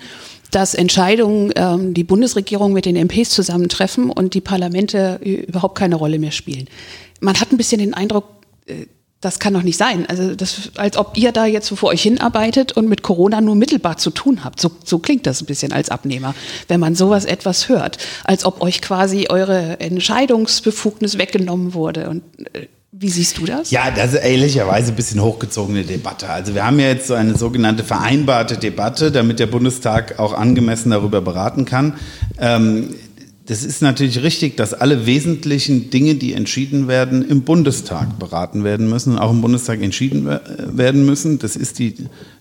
dass 0.55 0.73
Entscheidungen 0.73 1.51
ähm, 1.55 1.93
die 1.93 2.03
Bundesregierung 2.03 2.73
mit 2.73 2.85
den 2.85 2.95
MPs 2.95 3.31
zusammentreffen 3.31 4.09
und 4.09 4.33
die 4.33 4.41
Parlamente 4.41 5.19
überhaupt 5.23 5.77
keine 5.77 5.95
Rolle 5.95 6.19
mehr 6.19 6.31
spielen. 6.31 6.67
Man 7.19 7.39
hat 7.39 7.51
ein 7.51 7.57
bisschen 7.57 7.79
den 7.79 7.93
Eindruck, 7.93 8.25
äh, 8.67 8.85
das 9.19 9.39
kann 9.39 9.53
doch 9.53 9.63
nicht 9.63 9.77
sein. 9.77 10.05
Also 10.07 10.35
das, 10.35 10.71
als 10.75 10.97
ob 10.97 11.17
ihr 11.17 11.31
da 11.31 11.45
jetzt 11.45 11.67
so 11.67 11.75
vor 11.77 11.89
euch 11.89 12.03
hinarbeitet 12.03 12.73
und 12.73 12.89
mit 12.89 13.03
Corona 13.03 13.39
nur 13.39 13.55
mittelbar 13.55 13.97
zu 13.97 14.11
tun 14.11 14.43
habt. 14.43 14.59
So, 14.59 14.69
so 14.83 14.99
klingt 14.99 15.25
das 15.25 15.41
ein 15.41 15.45
bisschen 15.45 15.71
als 15.71 15.89
Abnehmer, 15.89 16.35
wenn 16.67 16.79
man 16.79 16.93
sowas 16.93 17.23
etwas 17.23 17.69
hört. 17.69 17.97
Als 18.25 18.43
ob 18.43 18.61
euch 18.61 18.81
quasi 18.81 19.27
eure 19.29 19.79
Entscheidungsbefugnis 19.79 21.17
weggenommen 21.17 21.73
wurde. 21.73 22.09
Und 22.09 22.23
äh, 22.53 22.67
wie 22.95 23.09
siehst 23.09 23.39
du 23.39 23.45
das? 23.45 23.71
Ja, 23.71 23.89
das 23.89 24.13
ist 24.13 24.23
ehrlicherweise 24.23 24.91
ein 24.91 24.95
bisschen 24.95 25.21
hochgezogene 25.21 25.83
Debatte. 25.83 26.29
Also 26.29 26.53
wir 26.53 26.65
haben 26.65 26.79
ja 26.79 26.87
jetzt 26.87 27.07
so 27.07 27.15
eine 27.15 27.35
sogenannte 27.35 27.83
vereinbarte 27.83 28.57
Debatte, 28.57 29.11
damit 29.11 29.39
der 29.39 29.47
Bundestag 29.47 30.19
auch 30.19 30.33
angemessen 30.33 30.91
darüber 30.91 31.19
beraten 31.19 31.65
kann. 31.65 31.95
Ähm, 32.37 32.93
das 33.47 33.63
ist 33.63 33.81
natürlich 33.81 34.21
richtig, 34.21 34.55
dass 34.57 34.75
alle 34.75 35.07
wesentlichen 35.07 35.89
Dinge, 35.89 36.15
die 36.15 36.33
entschieden 36.33 36.87
werden, 36.87 37.27
im 37.27 37.41
Bundestag 37.41 38.19
beraten 38.19 38.63
werden 38.63 38.87
müssen 38.87 39.13
und 39.13 39.19
auch 39.19 39.31
im 39.31 39.41
Bundestag 39.41 39.81
entschieden 39.81 40.25
werden 40.25 41.05
müssen. 41.05 41.39
Das 41.39 41.55
ist 41.55 41.79
die 41.79 41.95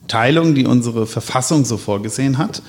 Teilung, 0.06 0.54
die 0.54 0.66
unsere 0.66 1.06
Verfassung 1.06 1.64
so 1.64 1.78
vorgesehen 1.78 2.36
hat. 2.36 2.62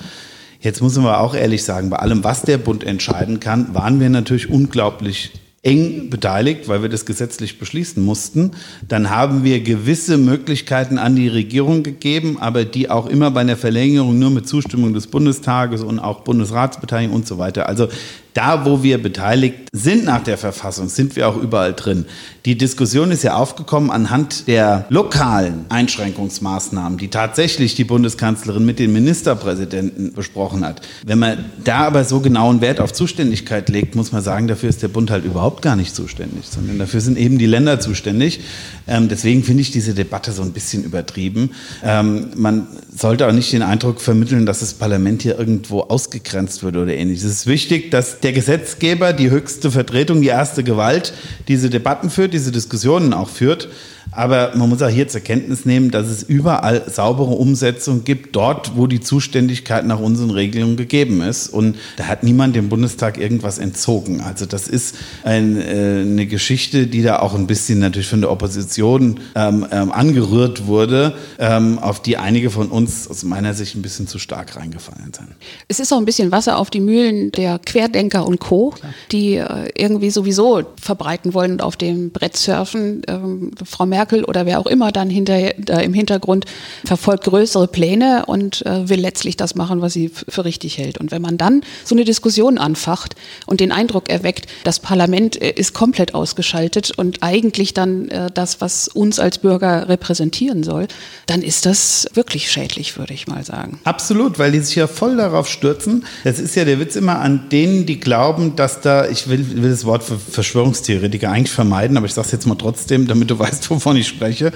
Jetzt 0.58 0.80
muss 0.80 0.96
man 0.96 1.14
auch 1.14 1.34
ehrlich 1.34 1.62
sagen, 1.62 1.90
bei 1.90 1.98
allem, 1.98 2.24
was 2.24 2.42
der 2.42 2.56
Bund 2.58 2.82
entscheiden 2.82 3.38
kann, 3.38 3.74
waren 3.74 4.00
wir 4.00 4.08
natürlich 4.08 4.48
unglaublich 4.48 5.30
eng 5.64 6.10
beteiligt, 6.10 6.68
weil 6.68 6.82
wir 6.82 6.90
das 6.90 7.06
gesetzlich 7.06 7.58
beschließen 7.58 8.04
mussten. 8.04 8.52
Dann 8.86 9.10
haben 9.10 9.44
wir 9.44 9.60
gewisse 9.60 10.18
Möglichkeiten 10.18 10.98
an 10.98 11.16
die 11.16 11.28
Regierung 11.28 11.82
gegeben, 11.82 12.36
aber 12.38 12.64
die 12.64 12.90
auch 12.90 13.06
immer 13.06 13.30
bei 13.30 13.40
einer 13.40 13.56
Verlängerung 13.56 14.18
nur 14.18 14.30
mit 14.30 14.46
Zustimmung 14.46 14.92
des 14.92 15.06
Bundestages 15.06 15.82
und 15.82 15.98
auch 15.98 16.20
Bundesratsbeteiligung 16.20 17.16
und 17.16 17.26
so 17.26 17.38
weiter. 17.38 17.66
Also 17.66 17.88
da, 18.34 18.66
wo 18.66 18.82
wir 18.82 19.02
beteiligt 19.02 19.68
sind 19.72 20.04
nach 20.04 20.22
der 20.22 20.36
Verfassung, 20.36 20.88
sind 20.88 21.16
wir 21.16 21.28
auch 21.28 21.36
überall 21.36 21.72
drin. 21.72 22.04
Die 22.46 22.58
Diskussion 22.58 23.10
ist 23.10 23.22
ja 23.22 23.36
aufgekommen 23.36 23.90
anhand 23.90 24.48
der 24.48 24.84
lokalen 24.90 25.64
Einschränkungsmaßnahmen, 25.70 26.98
die 26.98 27.08
tatsächlich 27.08 27.74
die 27.74 27.84
Bundeskanzlerin 27.84 28.66
mit 28.66 28.78
den 28.78 28.92
Ministerpräsidenten 28.92 30.12
besprochen 30.12 30.62
hat. 30.62 30.82
Wenn 31.06 31.18
man 31.18 31.46
da 31.64 31.86
aber 31.86 32.04
so 32.04 32.20
genauen 32.20 32.60
Wert 32.60 32.80
auf 32.80 32.92
Zuständigkeit 32.92 33.70
legt, 33.70 33.94
muss 33.94 34.12
man 34.12 34.20
sagen, 34.20 34.46
dafür 34.46 34.68
ist 34.68 34.82
der 34.82 34.88
Bund 34.88 35.10
halt 35.10 35.24
überhaupt 35.24 35.62
gar 35.62 35.74
nicht 35.74 35.96
zuständig, 35.96 36.44
sondern 36.44 36.78
dafür 36.78 37.00
sind 37.00 37.16
eben 37.16 37.38
die 37.38 37.46
Länder 37.46 37.80
zuständig. 37.80 38.40
Ähm, 38.86 39.08
deswegen 39.08 39.42
finde 39.42 39.62
ich 39.62 39.70
diese 39.70 39.94
Debatte 39.94 40.30
so 40.32 40.42
ein 40.42 40.52
bisschen 40.52 40.84
übertrieben. 40.84 41.52
Ähm, 41.82 42.26
man 42.36 42.66
sollte 42.94 43.26
auch 43.26 43.32
nicht 43.32 43.54
den 43.54 43.62
Eindruck 43.62 44.02
vermitteln, 44.02 44.44
dass 44.44 44.60
das 44.60 44.74
Parlament 44.74 45.22
hier 45.22 45.38
irgendwo 45.38 45.80
ausgegrenzt 45.80 46.62
wird 46.62 46.76
oder 46.76 46.92
ähnliches. 46.92 47.24
Es 47.24 47.32
ist 47.32 47.46
wichtig, 47.46 47.90
dass 47.90 48.20
der 48.20 48.34
Gesetzgeber, 48.34 49.14
die 49.14 49.30
höchste 49.30 49.70
Vertretung, 49.70 50.20
die 50.20 50.28
erste 50.28 50.62
Gewalt, 50.62 51.14
diese 51.48 51.70
Debatten 51.70 52.10
führt, 52.10 52.33
diese 52.34 52.50
Diskussionen 52.50 53.14
auch 53.14 53.28
führt. 53.28 53.68
Aber 54.16 54.52
man 54.54 54.68
muss 54.68 54.82
auch 54.82 54.88
hier 54.88 55.08
zur 55.08 55.20
Kenntnis 55.20 55.64
nehmen, 55.64 55.90
dass 55.90 56.06
es 56.08 56.22
überall 56.22 56.82
saubere 56.88 57.30
Umsetzung 57.30 58.04
gibt, 58.04 58.36
dort, 58.36 58.76
wo 58.76 58.86
die 58.86 59.00
Zuständigkeit 59.00 59.84
nach 59.86 59.98
unseren 59.98 60.30
Regelungen 60.30 60.76
gegeben 60.76 61.20
ist. 61.20 61.48
Und 61.48 61.76
da 61.96 62.04
hat 62.04 62.22
niemand 62.22 62.56
dem 62.56 62.68
Bundestag 62.68 63.18
irgendwas 63.18 63.58
entzogen. 63.58 64.20
Also 64.20 64.46
das 64.46 64.68
ist 64.68 64.96
ein, 65.24 65.60
äh, 65.60 66.02
eine 66.02 66.26
Geschichte, 66.26 66.86
die 66.86 67.02
da 67.02 67.18
auch 67.18 67.34
ein 67.34 67.46
bisschen 67.46 67.80
natürlich 67.80 68.08
von 68.08 68.20
der 68.20 68.30
Opposition 68.30 69.20
ähm, 69.34 69.66
ähm, 69.70 69.92
angerührt 69.92 70.66
wurde, 70.66 71.14
ähm, 71.38 71.78
auf 71.78 72.00
die 72.00 72.16
einige 72.16 72.50
von 72.50 72.68
uns 72.68 73.08
aus 73.08 73.24
meiner 73.24 73.54
Sicht 73.54 73.74
ein 73.74 73.82
bisschen 73.82 74.06
zu 74.06 74.18
stark 74.18 74.56
reingefallen 74.56 75.12
sind. 75.12 75.28
Es 75.68 75.80
ist 75.80 75.92
auch 75.92 75.98
ein 75.98 76.04
bisschen 76.04 76.30
Wasser 76.30 76.58
auf 76.58 76.70
die 76.70 76.80
Mühlen 76.80 77.32
der 77.32 77.58
Querdenker 77.58 78.26
und 78.26 78.38
Co., 78.38 78.70
Klar. 78.70 78.94
die 79.10 79.34
äh, 79.36 79.70
irgendwie 79.76 80.10
sowieso 80.10 80.62
verbreiten 80.80 81.34
wollen 81.34 81.52
und 81.52 81.62
auf 81.62 81.76
dem 81.76 82.10
Brett 82.10 82.36
surfen. 82.36 83.02
Ähm, 83.08 83.50
Frau 83.64 83.86
Merkel 83.86 84.03
Merkel 84.04 84.24
oder 84.24 84.44
wer 84.44 84.60
auch 84.60 84.66
immer 84.66 84.92
dann 84.92 85.08
hinter, 85.08 85.34
äh, 85.34 85.82
im 85.82 85.94
Hintergrund 85.94 86.44
verfolgt 86.84 87.24
größere 87.24 87.68
Pläne 87.68 88.24
und 88.26 88.64
äh, 88.66 88.86
will 88.88 89.00
letztlich 89.00 89.38
das 89.38 89.54
machen, 89.54 89.80
was 89.80 89.94
sie 89.94 90.10
für 90.28 90.44
richtig 90.44 90.76
hält. 90.76 90.98
Und 90.98 91.10
wenn 91.10 91.22
man 91.22 91.38
dann 91.38 91.62
so 91.84 91.94
eine 91.94 92.04
Diskussion 92.04 92.58
anfacht 92.58 93.16
und 93.46 93.60
den 93.60 93.72
Eindruck 93.72 94.10
erweckt, 94.10 94.46
das 94.62 94.78
Parlament 94.78 95.40
äh, 95.40 95.52
ist 95.52 95.72
komplett 95.72 96.14
ausgeschaltet 96.14 96.92
und 96.98 97.22
eigentlich 97.22 97.72
dann 97.72 98.10
äh, 98.10 98.30
das, 98.32 98.60
was 98.60 98.88
uns 98.88 99.18
als 99.18 99.38
Bürger 99.38 99.88
repräsentieren 99.88 100.64
soll, 100.64 100.86
dann 101.26 101.40
ist 101.40 101.64
das 101.64 102.06
wirklich 102.12 102.52
schädlich, 102.52 102.98
würde 102.98 103.14
ich 103.14 103.26
mal 103.26 103.42
sagen. 103.42 103.80
Absolut, 103.84 104.38
weil 104.38 104.52
die 104.52 104.60
sich 104.60 104.76
ja 104.76 104.86
voll 104.86 105.16
darauf 105.16 105.48
stürzen. 105.48 106.04
Das 106.24 106.38
ist 106.38 106.54
ja 106.56 106.66
der 106.66 106.78
Witz 106.78 106.94
immer 106.94 107.20
an 107.20 107.48
denen, 107.50 107.86
die 107.86 108.00
glauben, 108.00 108.54
dass 108.54 108.82
da, 108.82 109.08
ich 109.08 109.28
will, 109.28 109.62
will 109.62 109.70
das 109.70 109.86
Wort 109.86 110.02
für 110.02 110.18
Verschwörungstheoretiker 110.18 111.30
eigentlich 111.30 111.52
vermeiden, 111.52 111.96
aber 111.96 112.04
ich 112.04 112.12
sage 112.12 112.26
es 112.26 112.32
jetzt 112.32 112.46
mal 112.46 112.56
trotzdem, 112.56 113.06
damit 113.06 113.30
du 113.30 113.38
weißt, 113.38 113.70
wovon 113.70 113.93
ich 113.96 114.08
spreche. 114.08 114.52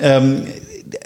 Ähm, 0.00 0.44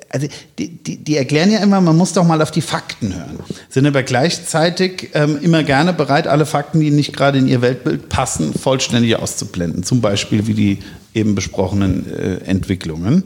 also 0.08 0.26
die, 0.58 0.68
die, 0.76 1.02
die, 1.02 1.16
erklären 1.16 1.50
ja 1.50 1.60
immer, 1.60 1.80
man 1.80 1.96
muss 1.96 2.12
doch 2.12 2.24
mal 2.24 2.40
auf 2.42 2.50
die 2.50 2.60
Fakten 2.60 3.14
hören, 3.14 3.38
sind 3.68 3.86
aber 3.86 4.02
gleichzeitig 4.02 5.10
ähm, 5.14 5.38
immer 5.40 5.62
gerne 5.62 5.92
bereit, 5.92 6.26
alle 6.26 6.44
Fakten, 6.44 6.80
die 6.80 6.90
nicht 6.90 7.14
gerade 7.16 7.38
in 7.38 7.48
ihr 7.48 7.62
Weltbild 7.62 8.08
passen, 8.08 8.52
vollständig 8.52 9.16
auszublenden. 9.16 9.82
Zum 9.82 10.00
Beispiel 10.00 10.46
wie 10.46 10.54
die 10.54 10.78
eben 11.14 11.34
besprochenen 11.34 12.06
äh, 12.12 12.44
Entwicklungen. 12.44 13.24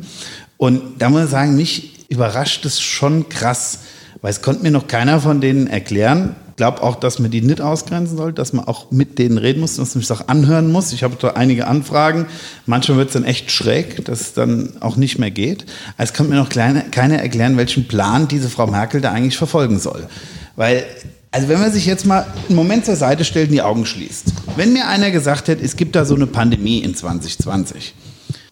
Und 0.56 0.80
da 0.98 1.10
muss 1.10 1.24
ich 1.24 1.30
sagen, 1.30 1.56
mich 1.56 2.06
überrascht 2.08 2.64
es 2.64 2.80
schon 2.80 3.28
krass, 3.28 3.80
weil 4.22 4.30
es 4.30 4.42
konnte 4.42 4.62
mir 4.62 4.70
noch 4.70 4.86
keiner 4.86 5.20
von 5.20 5.40
denen 5.40 5.66
erklären, 5.66 6.36
glaube 6.56 6.82
auch, 6.82 6.96
dass 6.96 7.18
man 7.18 7.30
die 7.30 7.42
nicht 7.42 7.60
ausgrenzen 7.60 8.16
soll, 8.16 8.32
dass 8.32 8.52
man 8.52 8.66
auch 8.66 8.90
mit 8.90 9.18
denen 9.18 9.38
reden 9.38 9.60
muss, 9.60 9.76
dass 9.76 9.94
man 9.94 10.02
sich 10.02 10.10
auch 10.10 10.28
anhören 10.28 10.72
muss. 10.72 10.92
Ich 10.92 11.02
habe 11.02 11.16
da 11.20 11.30
einige 11.30 11.66
Anfragen. 11.66 12.26
Manchmal 12.64 12.98
wird 12.98 13.08
es 13.08 13.14
dann 13.14 13.24
echt 13.24 13.50
schräg, 13.50 14.04
dass 14.06 14.20
es 14.20 14.32
dann 14.32 14.72
auch 14.80 14.96
nicht 14.96 15.18
mehr 15.18 15.30
geht. 15.30 15.66
Es 15.98 16.12
kann 16.12 16.28
mir 16.28 16.36
noch 16.36 16.48
kleine, 16.48 16.84
keiner 16.90 17.18
erklären, 17.18 17.56
welchen 17.56 17.86
Plan 17.86 18.28
diese 18.28 18.48
Frau 18.48 18.66
Merkel 18.66 19.00
da 19.00 19.12
eigentlich 19.12 19.36
verfolgen 19.36 19.78
soll. 19.78 20.08
Weil 20.56 20.84
also 21.30 21.48
wenn 21.48 21.60
man 21.60 21.70
sich 21.70 21.84
jetzt 21.84 22.06
mal 22.06 22.26
einen 22.48 22.56
Moment 22.56 22.86
zur 22.86 22.96
Seite 22.96 23.24
stellt 23.24 23.48
und 23.48 23.54
die 23.54 23.60
Augen 23.60 23.84
schließt. 23.84 24.32
Wenn 24.56 24.72
mir 24.72 24.88
einer 24.88 25.10
gesagt 25.10 25.48
hätte, 25.48 25.62
es 25.62 25.76
gibt 25.76 25.94
da 25.94 26.06
so 26.06 26.14
eine 26.14 26.26
Pandemie 26.26 26.78
in 26.78 26.94
2020 26.94 27.94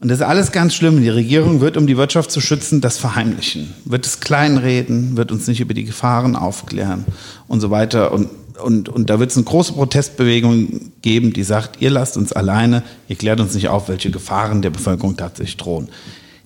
und 0.05 0.11
das 0.11 0.19
ist 0.19 0.27
alles 0.27 0.53
ganz 0.53 0.75
schlimm. 0.75 1.01
Die 1.01 1.09
Regierung 1.09 1.63
wird, 1.63 1.79
um 1.79 1.87
die 1.87 1.97
Wirtschaft 1.97 2.31
zu 2.31 2.43
schützen, 2.43 2.83
das 2.83 2.99
verheimlichen, 2.99 3.73
wird 3.87 4.05
es 4.05 4.21
kleinreden, 4.21 5.17
wird 5.17 5.33
uns 5.33 5.47
nicht 5.47 5.63
über 5.63 5.73
die 5.73 5.85
Gefahren 5.85 6.37
aufklären 6.37 7.07
und 7.49 7.63
so 7.63 7.71
weiter. 7.71 8.13
Und, 8.13 8.29
und, 8.63 8.91
und 8.91 9.09
da 9.09 9.19
wird 9.19 9.31
es 9.31 9.39
eine 9.39 9.47
große 9.47 9.73
Protestbewegung 9.73 10.93
geben, 11.01 11.33
die 11.33 11.43
sagt, 11.43 11.81
ihr 11.81 11.89
lasst 11.89 12.19
uns 12.19 12.35
alleine, 12.35 12.83
ihr 13.09 13.17
klärt 13.17 13.41
uns 13.41 13.55
nicht 13.55 13.69
auf, 13.69 13.89
welche 13.89 14.11
Gefahren 14.11 14.61
der 14.61 14.69
Bevölkerung 14.69 15.17
tatsächlich 15.17 15.57
drohen. 15.57 15.89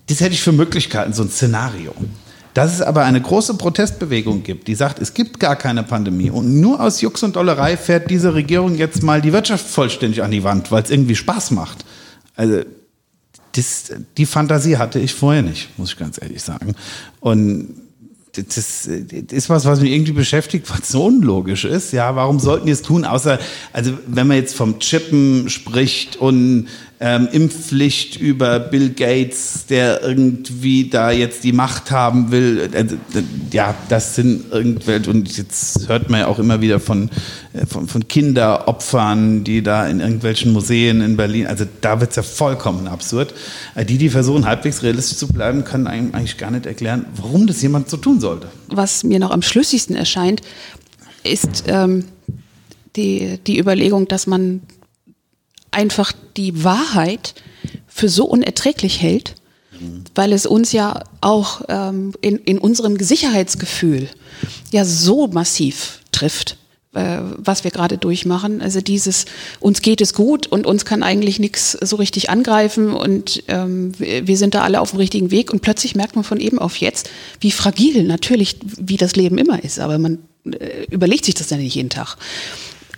Das 0.06 0.20
hätte 0.20 0.34
ich 0.34 0.40
für 0.40 0.52
Möglichkeiten, 0.52 1.12
so 1.12 1.24
ein 1.24 1.28
Szenario. 1.28 1.92
Dass 2.54 2.72
es 2.72 2.80
aber 2.80 3.02
eine 3.06 3.20
große 3.20 3.54
Protestbewegung 3.54 4.44
gibt, 4.44 4.68
die 4.68 4.76
sagt, 4.76 5.02
es 5.02 5.14
gibt 5.14 5.40
gar 5.40 5.56
keine 5.56 5.82
Pandemie 5.82 6.30
und 6.30 6.60
nur 6.60 6.80
aus 6.80 7.00
Jux 7.00 7.24
und 7.24 7.34
Dollerei 7.34 7.76
fährt 7.76 8.08
diese 8.08 8.34
Regierung 8.34 8.76
jetzt 8.76 9.02
mal 9.02 9.20
die 9.20 9.32
Wirtschaft 9.32 9.66
vollständig 9.66 10.22
an 10.22 10.30
die 10.30 10.44
Wand, 10.44 10.70
weil 10.70 10.84
es 10.84 10.90
irgendwie 10.90 11.16
Spaß 11.16 11.50
macht. 11.50 11.84
Also 12.36 12.62
das, 13.52 13.92
die 14.16 14.26
Fantasie 14.26 14.76
hatte 14.76 14.98
ich 14.98 15.14
vorher 15.14 15.42
nicht, 15.42 15.76
muss 15.78 15.90
ich 15.90 15.96
ganz 15.98 16.20
ehrlich 16.20 16.42
sagen. 16.42 16.74
Und 17.20 17.74
das, 18.32 18.54
das 18.54 19.32
ist 19.32 19.50
was, 19.50 19.64
was 19.64 19.80
mich 19.80 19.90
irgendwie 19.90 20.12
beschäftigt, 20.12 20.68
was 20.70 20.88
so 20.88 21.06
unlogisch 21.06 21.64
ist. 21.64 21.92
Ja, 21.92 22.14
warum 22.14 22.38
sollten 22.38 22.66
die 22.66 22.72
es 22.72 22.82
tun? 22.82 23.04
Außer, 23.04 23.38
also 23.72 23.92
wenn 24.06 24.26
man 24.26 24.36
jetzt 24.36 24.54
vom 24.54 24.78
Chippen 24.78 25.48
spricht 25.48 26.16
und 26.16 26.68
ähm, 27.00 27.28
Impfpflicht 27.30 28.16
über 28.16 28.58
Bill 28.58 28.90
Gates, 28.90 29.66
der 29.66 30.02
irgendwie 30.02 30.88
da 30.88 31.12
jetzt 31.12 31.44
die 31.44 31.52
Macht 31.52 31.90
haben 31.92 32.32
will. 32.32 32.68
Äh, 32.72 32.86
ja, 33.52 33.74
das 33.88 34.16
sind 34.16 34.50
irgendwelche, 34.50 35.10
und 35.10 35.36
jetzt 35.36 35.88
hört 35.88 36.10
man 36.10 36.20
ja 36.20 36.26
auch 36.26 36.40
immer 36.40 36.60
wieder 36.60 36.80
von, 36.80 37.08
äh, 37.52 37.66
von, 37.66 37.86
von 37.86 38.08
Kinderopfern, 38.08 39.44
die 39.44 39.62
da 39.62 39.86
in 39.86 40.00
irgendwelchen 40.00 40.52
Museen 40.52 41.00
in 41.00 41.16
Berlin, 41.16 41.46
also 41.46 41.64
da 41.80 42.00
wird 42.00 42.10
es 42.10 42.16
ja 42.16 42.22
vollkommen 42.22 42.88
absurd. 42.88 43.32
Äh, 43.76 43.84
die, 43.84 43.98
die 43.98 44.10
versuchen, 44.10 44.44
halbwegs 44.44 44.82
realistisch 44.82 45.18
zu 45.18 45.28
bleiben, 45.28 45.62
können 45.62 45.86
eigentlich 45.86 46.36
gar 46.36 46.50
nicht 46.50 46.66
erklären, 46.66 47.06
warum 47.14 47.46
das 47.46 47.62
jemand 47.62 47.88
so 47.88 47.96
tun 47.96 48.18
sollte. 48.18 48.48
Was 48.68 49.04
mir 49.04 49.20
noch 49.20 49.30
am 49.30 49.42
schlüssigsten 49.42 49.94
erscheint, 49.94 50.42
ist 51.22 51.64
ähm, 51.68 52.04
die, 52.96 53.38
die 53.46 53.58
Überlegung, 53.60 54.08
dass 54.08 54.26
man 54.26 54.62
einfach 55.78 56.12
die 56.36 56.64
Wahrheit 56.64 57.34
für 57.86 58.08
so 58.08 58.24
unerträglich 58.24 59.00
hält, 59.00 59.36
weil 60.16 60.32
es 60.32 60.44
uns 60.44 60.72
ja 60.72 61.04
auch 61.20 61.62
ähm, 61.68 62.12
in, 62.20 62.38
in 62.38 62.58
unserem 62.58 62.98
Sicherheitsgefühl 62.98 64.08
ja 64.72 64.84
so 64.84 65.28
massiv 65.28 66.00
trifft, 66.10 66.56
äh, 66.94 67.18
was 67.36 67.62
wir 67.62 67.70
gerade 67.70 67.96
durchmachen. 67.96 68.60
Also 68.60 68.80
dieses, 68.80 69.26
uns 69.60 69.80
geht 69.80 70.00
es 70.00 70.14
gut 70.14 70.48
und 70.48 70.66
uns 70.66 70.84
kann 70.84 71.04
eigentlich 71.04 71.38
nichts 71.38 71.78
so 71.80 71.94
richtig 71.94 72.28
angreifen 72.28 72.92
und 72.92 73.44
ähm, 73.46 73.92
wir 73.98 74.36
sind 74.36 74.56
da 74.56 74.62
alle 74.62 74.80
auf 74.80 74.90
dem 74.90 74.98
richtigen 74.98 75.30
Weg 75.30 75.52
und 75.52 75.62
plötzlich 75.62 75.94
merkt 75.94 76.16
man 76.16 76.24
von 76.24 76.40
eben 76.40 76.58
auf 76.58 76.76
jetzt, 76.78 77.08
wie 77.38 77.52
fragil 77.52 78.02
natürlich, 78.02 78.56
wie 78.64 78.96
das 78.96 79.14
Leben 79.14 79.38
immer 79.38 79.62
ist, 79.62 79.78
aber 79.78 79.98
man 79.98 80.18
äh, 80.44 80.86
überlegt 80.90 81.24
sich 81.24 81.36
das 81.36 81.50
ja 81.50 81.56
nicht 81.56 81.76
jeden 81.76 81.90
Tag. 81.90 82.16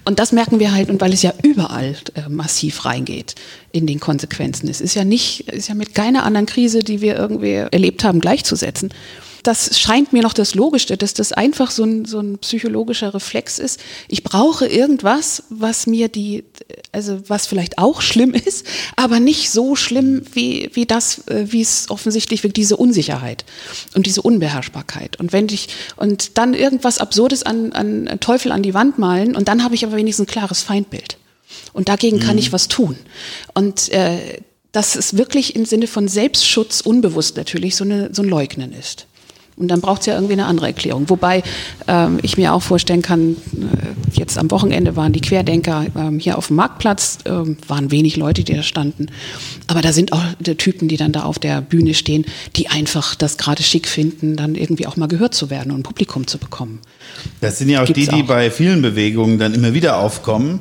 Und 0.05 0.19
das 0.19 0.33
merken 0.33 0.59
wir 0.59 0.73
halt, 0.73 0.91
und 0.91 1.01
weil 1.01 1.13
es 1.13 1.23
ja 1.23 1.33
überall 1.43 1.95
äh, 2.15 2.29
massiv 2.29 2.85
reingeht 2.85 3.35
in 3.73 3.87
den 3.87 4.01
Konsequenzen. 4.01 4.69
Es 4.69 4.81
ist 4.81 4.95
ja 4.95 5.05
nicht, 5.05 5.49
ist 5.49 5.69
ja 5.69 5.75
mit 5.75 5.95
keiner 5.95 6.25
anderen 6.25 6.47
Krise, 6.47 6.81
die 6.81 7.01
wir 7.01 7.17
irgendwie 7.17 7.53
erlebt 7.53 8.05
haben, 8.05 8.21
gleichzusetzen 8.21 8.91
das 9.43 9.79
scheint 9.79 10.13
mir 10.13 10.23
noch 10.23 10.33
das 10.33 10.55
Logischste, 10.55 10.97
dass 10.97 11.15
das 11.15 11.33
einfach 11.33 11.71
so 11.71 11.85
ein, 11.85 12.05
so 12.05 12.21
ein 12.21 12.39
psychologischer 12.39 13.15
Reflex 13.15 13.59
ist. 13.59 13.81
Ich 14.09 14.23
brauche 14.23 14.67
irgendwas, 14.67 15.45
was 15.49 15.87
mir 15.87 16.09
die, 16.09 16.45
also 16.93 17.21
was 17.29 17.47
vielleicht 17.47 17.79
auch 17.79 18.03
schlimm 18.03 18.35
ist, 18.47 18.67
aber 18.97 19.21
nicht 19.21 19.51
so 19.51 19.77
schlimm 19.77 20.23
wie, 20.33 20.71
wie 20.75 20.87
das, 20.87 21.27
äh, 21.29 21.47
wie 21.49 21.61
es 21.61 21.91
offensichtlich 21.91 22.43
wirkt, 22.43 22.57
diese 22.57 22.77
Unsicherheit 22.77 23.45
und 23.95 24.07
diese 24.07 24.23
Unbeherrschbarkeit. 24.23 25.19
Und 25.19 25.33
wenn 25.33 25.49
ich, 25.49 25.69
und 25.97 26.39
dann 26.39 26.55
irgendwas 26.55 26.99
Absurdes 26.99 27.43
an, 27.43 27.73
an 27.73 28.19
Teufel 28.21 28.53
an 28.53 28.63
die 28.63 28.75
Wand 28.75 28.99
malen 28.99 29.37
und 29.37 29.49
dann 29.49 29.65
habe 29.65 29.75
ich 29.75 29.85
aber 29.85 29.97
wenigstens 29.97 30.29
ein 30.29 30.33
klares 30.33 30.63
Feindbild. 30.63 31.17
Und 31.73 31.89
dagegen 31.89 32.19
mhm. 32.19 32.23
kann 32.23 32.39
ich 32.39 32.53
was 32.53 32.69
tun. 32.69 32.97
Und 33.55 33.91
äh, 33.91 34.41
dass 34.73 34.95
es 34.95 35.17
wirklich 35.17 35.57
im 35.57 35.65
Sinne 35.65 35.87
von 35.87 36.07
Selbstschutz 36.09 36.81
unbewusst 36.81 37.37
natürlich 37.37 37.75
so, 37.77 37.85
eine, 37.85 38.11
so 38.13 38.23
ein 38.23 38.29
Leugnen 38.29 38.73
ist. 38.73 39.07
Und 39.61 39.69
dann 39.69 39.81
braucht 39.83 40.01
es 40.01 40.07
ja 40.07 40.15
irgendwie 40.15 40.33
eine 40.33 40.47
andere 40.47 40.69
Erklärung. 40.69 41.11
Wobei 41.11 41.43
ähm, 41.87 42.19
ich 42.23 42.39
mir 42.39 42.55
auch 42.55 42.63
vorstellen 42.63 43.03
kann, 43.03 43.33
äh, 43.33 44.19
jetzt 44.19 44.39
am 44.39 44.51
Wochenende 44.51 44.97
waren 44.97 45.13
die 45.13 45.21
Querdenker 45.21 45.85
ähm, 45.95 46.19
hier 46.19 46.39
auf 46.39 46.47
dem 46.47 46.57
Marktplatz, 46.57 47.19
ähm, 47.27 47.59
waren 47.69 47.91
wenig 47.91 48.17
Leute, 48.17 48.43
die 48.43 48.55
da 48.55 48.63
standen. 48.63 49.09
Aber 49.67 49.83
da 49.83 49.93
sind 49.93 50.15
auch 50.15 50.23
die 50.39 50.55
Typen, 50.55 50.89
die 50.89 50.97
dann 50.97 51.13
da 51.13 51.25
auf 51.25 51.39
der 51.39 51.61
Bühne 51.61 51.93
stehen, 51.93 52.25
die 52.57 52.69
einfach 52.69 53.15
das 53.15 53.37
gerade 53.37 53.63
schick 53.63 53.87
finden, 53.87 54.37
dann 54.37 54.55
irgendwie 54.55 54.87
auch 54.87 54.97
mal 54.97 55.09
gehört 55.09 55.35
zu 55.35 55.51
werden 55.51 55.73
und 55.73 55.81
ein 55.81 55.83
Publikum 55.83 56.27
zu 56.27 56.39
bekommen. 56.39 56.81
Das 57.41 57.59
sind 57.59 57.69
ja 57.69 57.83
auch 57.83 57.87
Gibt's 57.87 58.07
die, 58.07 58.17
die 58.17 58.23
auch. 58.23 58.27
bei 58.27 58.51
vielen 58.51 58.81
Bewegungen 58.81 59.39
dann 59.39 59.53
immer 59.53 59.75
wieder 59.75 59.99
aufkommen. 59.99 60.61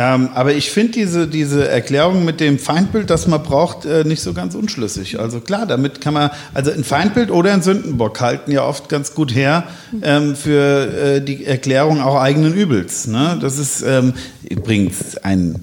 Ähm, 0.00 0.28
aber 0.32 0.54
ich 0.54 0.70
finde 0.70 0.92
diese, 0.92 1.26
diese 1.26 1.66
Erklärung 1.66 2.24
mit 2.24 2.38
dem 2.38 2.60
Feindbild, 2.60 3.10
das 3.10 3.26
man 3.26 3.42
braucht, 3.42 3.84
äh, 3.84 4.04
nicht 4.04 4.22
so 4.22 4.32
ganz 4.32 4.54
unschlüssig. 4.54 5.18
Also 5.18 5.40
klar, 5.40 5.66
damit 5.66 6.00
kann 6.00 6.14
man, 6.14 6.30
also 6.54 6.70
ein 6.70 6.84
Feindbild 6.84 7.32
oder 7.32 7.52
ein 7.52 7.62
Sündenbock 7.62 8.20
halten 8.20 8.52
ja 8.52 8.64
oft 8.64 8.88
ganz 8.88 9.12
gut 9.16 9.34
her 9.34 9.64
ähm, 10.02 10.36
für 10.36 11.16
äh, 11.16 11.20
die 11.20 11.44
Erklärung 11.44 12.00
auch 12.00 12.14
eigenen 12.14 12.54
Übels. 12.54 13.08
Ne? 13.08 13.38
Das 13.40 13.58
ist 13.58 13.82
ähm, 13.82 14.14
übrigens 14.48 15.16
ein 15.16 15.56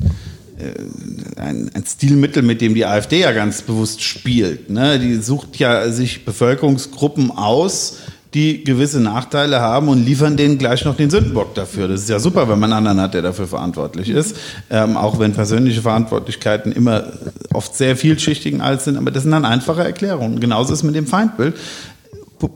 äh, 0.58 1.40
ein, 1.40 1.72
ein, 1.74 1.86
Stilmittel, 1.86 2.44
mit 2.44 2.60
dem 2.60 2.76
die 2.76 2.86
AfD 2.86 3.22
ja 3.22 3.32
ganz 3.32 3.62
bewusst 3.62 4.04
spielt. 4.04 4.70
Ne? 4.70 5.00
Die 5.00 5.16
sucht 5.16 5.60
ja 5.60 5.90
sich 5.92 6.26
Bevölkerungsgruppen 6.26 7.32
aus, 7.32 8.00
die 8.36 8.66
gewisse 8.66 9.00
Nachteile 9.00 9.62
haben 9.62 9.88
und 9.88 10.06
liefern 10.06 10.36
denen 10.36 10.58
gleich 10.58 10.84
noch 10.84 10.98
den 10.98 11.10
Sündenbock 11.10 11.56
dafür. 11.56 11.88
Das 11.88 12.02
ist 12.02 12.10
ja 12.10 12.20
super, 12.20 12.50
wenn 12.50 12.60
man 12.60 12.74
einen 12.74 12.86
anderen 12.86 13.02
hat, 13.02 13.14
der 13.14 13.22
dafür 13.22 13.48
verantwortlich 13.48 14.10
ist. 14.10 14.36
Ähm, 14.70 14.98
auch 14.98 15.20
wenn 15.20 15.32
persönliche 15.32 15.82
Verantwortlichkeiten 15.82 16.74
immer 16.74 17.06
oft 17.54 17.74
sehr 17.76 17.96
vielschichtigen 17.96 18.60
alt 18.60 18.82
sind, 18.82 18.98
aber 18.98 19.10
das 19.10 19.24
sind 19.24 19.32
dann 19.32 19.46
einfache 19.46 19.86
Erklärungen. 19.86 20.42
Genauso 20.42 20.74
ist 20.74 20.84
mit 20.84 20.96
dem 20.96 21.08
Feindbild. 21.08 21.56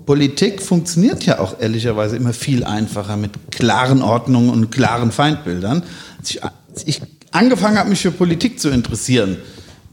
Politik 0.05 0.61
funktioniert 0.61 1.25
ja 1.25 1.39
auch 1.39 1.61
ehrlicherweise 1.61 2.17
immer 2.17 2.33
viel 2.33 2.65
einfacher 2.65 3.15
mit 3.15 3.31
klaren 3.49 4.01
Ordnungen 4.01 4.49
und 4.49 4.71
klaren 4.71 5.13
Feindbildern. 5.13 5.83
Als 6.19 6.29
ich, 6.29 6.43
als 6.43 6.83
ich 6.85 7.01
angefangen 7.31 7.77
habe, 7.77 7.89
mich 7.89 8.01
für 8.01 8.11
Politik 8.11 8.59
zu 8.59 8.69
interessieren, 8.69 9.37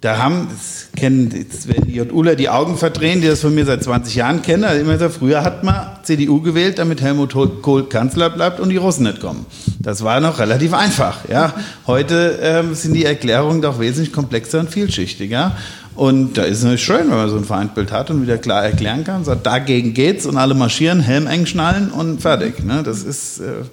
da 0.06 0.18
haben, 0.18 0.46
das 0.48 0.88
kennen, 0.96 1.32
jetzt 1.36 1.66
werden 1.66 1.86
die 1.86 1.94
JUler 1.96 2.36
die 2.36 2.48
Augen 2.48 2.78
verdrehen, 2.78 3.20
die 3.20 3.26
das 3.26 3.40
von 3.40 3.52
mir 3.54 3.64
seit 3.64 3.82
20 3.82 4.14
Jahren 4.14 4.40
kennen. 4.40 4.62
Also 4.62 4.80
immer 4.80 4.98
so, 4.98 5.08
früher 5.08 5.42
hat 5.42 5.64
man 5.64 5.75
CDU 6.04 6.40
gewählt, 6.40 6.78
damit 6.78 7.02
Helmut 7.02 7.34
Kohl 7.60 7.88
Kanzler 7.88 8.30
bleibt 8.30 8.60
und 8.60 8.68
die 8.68 8.76
Russen 8.76 9.02
nicht 9.02 9.20
kommen. 9.20 9.46
Das 9.80 10.04
war 10.04 10.20
noch 10.20 10.38
relativ 10.38 10.75
einfach. 10.75 11.28
Ja. 11.28 11.54
Heute 11.88 12.38
ähm, 12.40 12.75
sind 12.75 12.94
die 12.94 13.04
Erklärungen 13.04 13.62
doch 13.62 13.80
wesentlich 13.80 14.12
komplexer 14.12 14.60
und 14.60 14.70
vielschichtiger. 14.70 15.56
Und 15.97 16.38
da 16.38 16.42
ist 16.42 16.58
es 16.58 16.62
natürlich 16.62 16.84
schön, 16.84 17.10
wenn 17.10 17.16
man 17.16 17.28
so 17.28 17.36
ein 17.36 17.45
Feindbild 17.45 17.90
hat 17.90 18.10
und 18.10 18.23
wieder 18.23 18.38
klar 18.38 18.64
erklären 18.64 19.02
kann, 19.02 19.25
sagt, 19.25 19.45
dagegen 19.45 19.92
geht's 19.92 20.25
und 20.25 20.36
alle 20.36 20.54
marschieren, 20.54 21.00
Helm 21.00 21.26
eng 21.26 21.47
schnallen 21.47 21.90
und 21.90 22.23
fertig. 22.23 22.62
Ne? 22.62 22.82
Das 22.84 23.02
ist, 23.02 23.40
äh, 23.40 23.64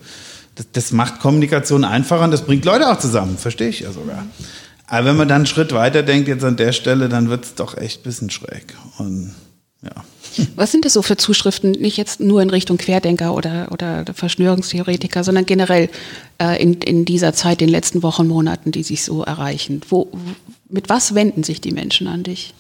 das, 0.56 0.66
das 0.72 0.92
macht 0.94 1.20
Kommunikation 1.20 1.84
einfacher 1.84 2.24
und 2.24 2.32
das 2.32 2.42
bringt 2.42 2.66
Leute 2.66 2.90
auch 2.90 2.98
zusammen, 2.98 3.38
verstehe 3.38 3.70
ich 3.70 3.82
ja 3.82 3.92
sogar. 3.92 4.24
Aber 4.88 5.08
wenn 5.08 5.18
man 5.18 5.28
dann 5.28 5.38
einen 5.38 5.46
Schritt 5.46 5.74
weiter 5.74 6.04
denkt, 6.04 6.28
jetzt 6.28 6.44
an 6.44 6.58
der 6.58 6.72
Stelle, 6.72 7.10
dann 7.10 7.30
wird 7.30 7.46
es 7.46 7.56
doch 7.56 7.78
echt 7.78 8.02
ein 8.02 8.04
bisschen 8.04 8.30
schräg. 8.30 8.76
Und 8.98 9.34
ja. 9.82 9.92
Was 10.56 10.72
sind 10.72 10.86
das 10.86 10.94
so 10.94 11.02
für 11.02 11.18
Zuschriften, 11.18 11.72
nicht 11.72 11.98
jetzt 11.98 12.20
nur 12.20 12.42
in 12.42 12.50
Richtung 12.50 12.78
Querdenker 12.78 13.36
oder, 13.36 13.68
oder 13.72 14.06
Verschwörungstheoretiker, 14.14 15.24
sondern 15.24 15.46
generell 15.46 15.90
äh, 16.42 16.62
in, 16.62 16.76
in 16.76 17.06
dieser 17.06 17.34
Zeit, 17.34 17.62
den 17.62 17.70
letzten 17.70 18.02
Wochen, 18.02 18.28
Monaten, 18.28 18.72
die 18.72 18.84
sich 18.84 19.04
so 19.04 19.24
erreichen? 19.24 19.82
Wo, 19.90 20.10
mit 20.70 20.90
was 20.90 21.14
wenden 21.14 21.44
sich 21.44 21.62
die 21.62 21.72
Menschen 21.72 22.08
an 22.08 22.24
dich? 22.24 22.54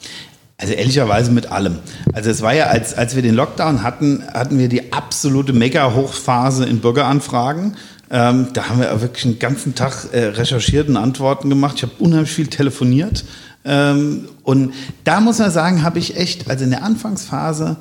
Also 0.58 0.74
ehrlicherweise 0.74 1.32
mit 1.32 1.52
allem. 1.52 1.80
Also 2.14 2.30
es 2.30 2.42
war 2.42 2.54
ja, 2.54 2.68
als, 2.68 2.94
als 2.94 3.16
wir 3.16 3.22
den 3.22 3.34
Lockdown 3.34 3.82
hatten, 3.82 4.24
hatten 4.34 4.60
wir 4.60 4.70
die 4.70 4.94
absolute 4.94 5.52
Mega-Hochphase 5.52 6.66
in 6.66 6.80
Bürgeranfragen. 6.80 7.76
Ähm, 8.14 8.50
da 8.54 8.70
haben 8.70 8.80
wir 8.80 9.02
wirklich 9.02 9.26
einen 9.26 9.40
ganzen 9.40 9.74
Tag 9.74 10.10
äh, 10.12 10.26
recherchiert 10.26 10.88
und 10.88 10.98
Antworten 10.98 11.50
gemacht. 11.50 11.78
Ich 11.78 11.82
habe 11.82 11.94
unheimlich 11.98 12.30
viel 12.30 12.46
telefoniert. 12.46 13.26
Ähm, 13.66 14.30
und 14.44 14.76
da 15.04 15.20
muss 15.20 15.40
man 15.40 15.50
sagen, 15.50 15.82
habe 15.82 15.98
ich 15.98 16.16
echt, 16.16 16.48
also 16.48 16.64
in 16.64 16.70
der 16.70 16.84
Anfangsphase, 16.84 17.78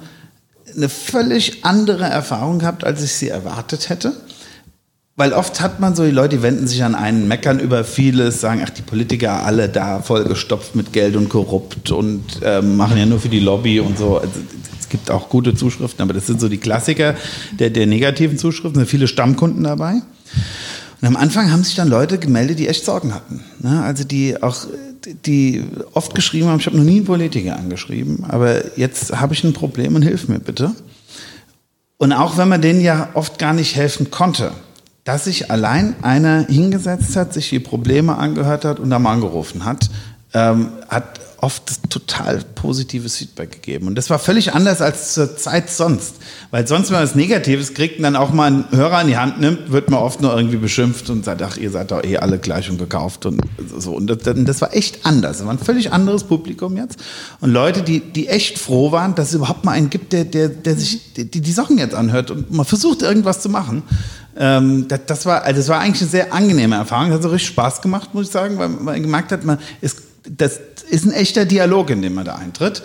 eine 0.74 0.88
völlig 0.88 1.66
andere 1.66 2.04
Erfahrung 2.04 2.60
gehabt, 2.60 2.82
als 2.82 3.02
ich 3.02 3.12
sie 3.12 3.28
erwartet 3.28 3.90
hätte. 3.90 4.14
Weil 5.16 5.34
oft 5.34 5.60
hat 5.60 5.80
man 5.80 5.94
so, 5.94 6.02
die 6.02 6.10
Leute 6.10 6.36
die 6.36 6.42
wenden 6.42 6.66
sich 6.66 6.82
an 6.82 6.94
einen, 6.94 7.28
meckern 7.28 7.60
über 7.60 7.84
vieles, 7.84 8.40
sagen, 8.40 8.62
ach, 8.64 8.70
die 8.70 8.80
Politiker 8.80 9.44
alle 9.44 9.68
da 9.68 10.00
vollgestopft 10.00 10.74
mit 10.74 10.94
Geld 10.94 11.14
und 11.14 11.28
korrupt 11.28 11.90
und 11.90 12.24
ähm, 12.42 12.78
machen 12.78 12.96
ja 12.96 13.04
nur 13.04 13.20
für 13.20 13.28
die 13.28 13.40
Lobby 13.40 13.80
und 13.80 13.98
so. 13.98 14.16
Also, 14.16 14.32
gibt 14.88 15.10
auch 15.10 15.28
gute 15.28 15.54
Zuschriften, 15.54 16.02
aber 16.02 16.12
das 16.12 16.26
sind 16.26 16.40
so 16.40 16.48
die 16.48 16.58
Klassiker 16.58 17.16
der, 17.58 17.70
der 17.70 17.86
negativen 17.86 18.38
Zuschriften. 18.38 18.74
Da 18.74 18.80
sind 18.80 18.90
viele 18.90 19.08
Stammkunden 19.08 19.64
dabei. 19.64 20.02
Und 21.00 21.08
am 21.08 21.16
Anfang 21.16 21.50
haben 21.50 21.64
sich 21.64 21.74
dann 21.74 21.88
Leute 21.88 22.18
gemeldet, 22.18 22.58
die 22.60 22.68
echt 22.68 22.84
Sorgen 22.84 23.12
hatten. 23.12 23.42
Ne? 23.58 23.82
Also 23.82 24.04
die 24.04 24.40
auch, 24.40 24.66
die 25.26 25.64
oft 25.94 26.14
geschrieben 26.14 26.46
haben, 26.46 26.60
ich 26.60 26.66
habe 26.66 26.76
noch 26.76 26.84
nie 26.84 26.98
einen 26.98 27.04
Politiker 27.04 27.56
angeschrieben, 27.56 28.24
aber 28.28 28.78
jetzt 28.78 29.18
habe 29.18 29.34
ich 29.34 29.42
ein 29.42 29.52
Problem 29.52 29.96
und 29.96 30.02
hilf 30.02 30.28
mir 30.28 30.38
bitte. 30.38 30.72
Und 31.98 32.12
auch 32.12 32.36
wenn 32.36 32.48
man 32.48 32.62
denen 32.62 32.80
ja 32.80 33.08
oft 33.14 33.38
gar 33.38 33.52
nicht 33.52 33.74
helfen 33.76 34.10
konnte, 34.10 34.52
dass 35.04 35.24
sich 35.24 35.50
allein 35.50 35.96
einer 36.02 36.46
hingesetzt 36.46 37.16
hat, 37.16 37.34
sich 37.34 37.48
die 37.48 37.60
Probleme 37.60 38.16
angehört 38.16 38.64
hat 38.64 38.78
und 38.78 38.90
dann 38.90 39.02
mal 39.02 39.12
angerufen 39.12 39.64
hat, 39.64 39.90
ähm, 40.34 40.68
hat 40.88 41.20
oft 41.42 41.90
total 41.90 42.38
positives 42.54 43.16
Feedback 43.16 43.50
gegeben. 43.50 43.88
Und 43.88 43.96
das 43.96 44.10
war 44.10 44.20
völlig 44.20 44.54
anders 44.54 44.80
als 44.80 45.12
zur 45.12 45.36
Zeit 45.36 45.70
sonst. 45.70 46.14
Weil 46.52 46.68
sonst, 46.68 46.90
wenn 46.90 46.98
man 46.98 47.02
was 47.02 47.16
Negatives 47.16 47.74
kriegt 47.74 47.96
und 47.96 48.04
dann 48.04 48.14
auch 48.14 48.32
mal 48.32 48.46
einen 48.46 48.64
Hörer 48.70 49.00
in 49.00 49.08
die 49.08 49.16
Hand 49.16 49.40
nimmt, 49.40 49.72
wird 49.72 49.90
man 49.90 49.98
oft 49.98 50.22
nur 50.22 50.36
irgendwie 50.36 50.56
beschimpft 50.56 51.10
und 51.10 51.24
sagt, 51.24 51.42
ach, 51.42 51.56
ihr 51.56 51.72
seid 51.72 51.90
doch 51.90 52.04
eh 52.04 52.16
alle 52.18 52.38
gleich 52.38 52.70
und 52.70 52.78
gekauft 52.78 53.26
und 53.26 53.40
so. 53.76 53.92
Und 53.92 54.06
das, 54.06 54.18
das 54.22 54.60
war 54.60 54.72
echt 54.72 55.04
anders. 55.04 55.38
Das 55.38 55.46
war 55.46 55.52
ein 55.52 55.58
völlig 55.58 55.92
anderes 55.92 56.22
Publikum 56.22 56.76
jetzt. 56.76 57.00
Und 57.40 57.50
Leute, 57.50 57.82
die, 57.82 57.98
die 57.98 58.28
echt 58.28 58.60
froh 58.60 58.92
waren, 58.92 59.16
dass 59.16 59.30
es 59.30 59.34
überhaupt 59.34 59.64
mal 59.64 59.72
einen 59.72 59.90
gibt, 59.90 60.12
der, 60.12 60.24
der, 60.24 60.48
der 60.48 60.76
sich 60.76 61.12
die, 61.14 61.28
die 61.28 61.52
Sachen 61.52 61.76
jetzt 61.76 61.96
anhört 61.96 62.30
und 62.30 62.52
mal 62.52 62.62
versucht, 62.62 63.02
irgendwas 63.02 63.40
zu 63.40 63.48
machen. 63.48 63.82
Ähm, 64.36 64.86
das, 64.86 65.00
das, 65.06 65.26
war, 65.26 65.42
also 65.42 65.58
das 65.58 65.68
war 65.68 65.80
eigentlich 65.80 66.02
eine 66.02 66.10
sehr 66.10 66.32
angenehme 66.32 66.76
Erfahrung. 66.76 67.08
Das 67.08 67.16
hat 67.16 67.22
so 67.24 67.30
richtig 67.30 67.48
Spaß 67.48 67.82
gemacht, 67.82 68.14
muss 68.14 68.26
ich 68.26 68.32
sagen, 68.32 68.58
weil 68.58 68.68
man 68.68 69.02
gemerkt 69.02 69.32
hat, 69.32 69.44
man, 69.44 69.58
es, 69.80 69.96
das, 70.28 70.60
ist 70.82 71.04
ein 71.04 71.12
echter 71.12 71.44
Dialog, 71.44 71.90
in 71.90 72.02
dem 72.02 72.14
man 72.14 72.24
da 72.24 72.36
eintritt. 72.36 72.82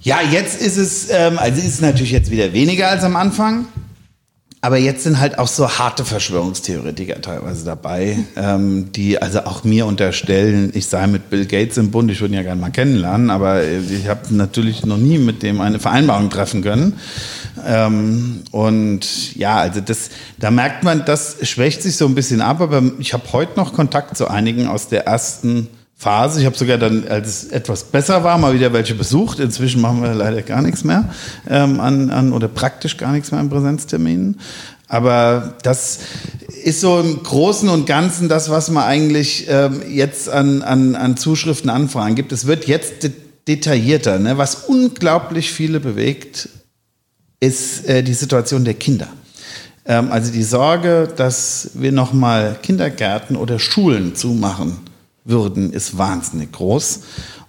Ja, 0.00 0.20
jetzt 0.22 0.60
ist 0.60 0.76
es, 0.76 1.08
ähm, 1.10 1.38
also 1.38 1.60
ist 1.60 1.74
es 1.74 1.80
natürlich 1.80 2.12
jetzt 2.12 2.30
wieder 2.30 2.52
weniger 2.52 2.88
als 2.88 3.04
am 3.04 3.16
Anfang. 3.16 3.66
Aber 4.62 4.76
jetzt 4.76 5.04
sind 5.04 5.18
halt 5.18 5.38
auch 5.38 5.48
so 5.48 5.70
harte 5.70 6.04
Verschwörungstheoretiker 6.04 7.22
teilweise 7.22 7.64
dabei, 7.64 8.18
ähm, 8.36 8.92
die 8.92 9.20
also 9.20 9.40
auch 9.44 9.64
mir 9.64 9.86
unterstellen, 9.86 10.70
ich 10.74 10.86
sei 10.86 11.06
mit 11.06 11.30
Bill 11.30 11.46
Gates 11.46 11.78
im 11.78 11.90
Bund, 11.90 12.10
ich 12.10 12.20
würde 12.20 12.34
ihn 12.34 12.36
ja 12.36 12.42
gerne 12.42 12.60
mal 12.60 12.70
kennenlernen, 12.70 13.30
aber 13.30 13.64
ich 13.64 14.06
habe 14.06 14.34
natürlich 14.34 14.84
noch 14.84 14.98
nie 14.98 15.16
mit 15.16 15.42
dem 15.42 15.62
eine 15.62 15.78
Vereinbarung 15.78 16.28
treffen 16.28 16.60
können. 16.60 16.98
Ähm, 17.66 18.42
und 18.50 19.34
ja, 19.34 19.56
also 19.56 19.80
das, 19.80 20.10
da 20.38 20.50
merkt 20.50 20.84
man, 20.84 21.06
das 21.06 21.38
schwächt 21.48 21.82
sich 21.82 21.96
so 21.96 22.04
ein 22.04 22.14
bisschen 22.14 22.42
ab, 22.42 22.60
aber 22.60 22.82
ich 22.98 23.14
habe 23.14 23.24
heute 23.32 23.56
noch 23.56 23.72
Kontakt 23.72 24.18
zu 24.18 24.28
einigen 24.28 24.66
aus 24.66 24.88
der 24.88 25.06
ersten 25.06 25.68
Phase. 26.00 26.40
Ich 26.40 26.46
habe 26.46 26.56
sogar 26.56 26.78
dann, 26.78 27.06
als 27.08 27.28
es 27.28 27.44
etwas 27.50 27.84
besser 27.84 28.24
war, 28.24 28.38
mal 28.38 28.54
wieder 28.54 28.72
welche 28.72 28.94
besucht. 28.94 29.38
Inzwischen 29.38 29.82
machen 29.82 30.02
wir 30.02 30.14
leider 30.14 30.40
gar 30.40 30.62
nichts 30.62 30.82
mehr 30.82 31.10
ähm, 31.46 31.78
an, 31.78 32.08
an 32.08 32.32
oder 32.32 32.48
praktisch 32.48 32.96
gar 32.96 33.12
nichts 33.12 33.30
mehr 33.32 33.38
an 33.38 33.50
Präsenzterminen. 33.50 34.40
Aber 34.88 35.56
das 35.62 35.98
ist 36.64 36.80
so 36.80 37.00
im 37.00 37.22
Großen 37.22 37.68
und 37.68 37.84
Ganzen 37.84 38.30
das, 38.30 38.48
was 38.48 38.70
man 38.70 38.84
eigentlich 38.84 39.44
ähm, 39.50 39.82
jetzt 39.90 40.30
an, 40.30 40.62
an, 40.62 40.94
an 40.94 41.18
Zuschriften 41.18 41.68
anfragen 41.68 42.14
gibt. 42.14 42.32
Es 42.32 42.46
wird 42.46 42.66
jetzt 42.66 43.02
de 43.02 43.12
detaillierter. 43.46 44.18
Ne? 44.18 44.38
Was 44.38 44.54
unglaublich 44.68 45.52
viele 45.52 45.80
bewegt, 45.80 46.48
ist 47.40 47.86
äh, 47.86 48.02
die 48.02 48.14
Situation 48.14 48.64
der 48.64 48.74
Kinder. 48.74 49.08
Ähm, 49.84 50.10
also 50.10 50.32
die 50.32 50.44
Sorge, 50.44 51.12
dass 51.14 51.72
wir 51.74 51.92
nochmal 51.92 52.56
Kindergärten 52.62 53.36
oder 53.36 53.58
Schulen 53.58 54.14
zumachen 54.14 54.89
würden, 55.24 55.72
ist 55.72 55.98
wahnsinnig 55.98 56.52
groß. 56.52 57.00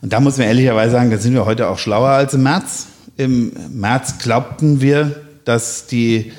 Und 0.02 0.14
da 0.14 0.20
muss 0.20 0.38
man 0.38 0.48
ehrlicherweise 0.48 0.92
sagen, 0.92 1.12
da 1.12 1.18
sind 1.18 1.34
wir 1.34 1.46
heute 1.46 1.70
auch 1.70 1.78
schlauer 1.78 2.10
als 2.10 2.34
im 2.34 2.44
März. 2.44 2.88
Im 3.18 3.52
März 3.70 4.18
glaubten 4.20 4.82
wir, 4.82 5.22
dass 5.46 5.88
die 5.88 6.32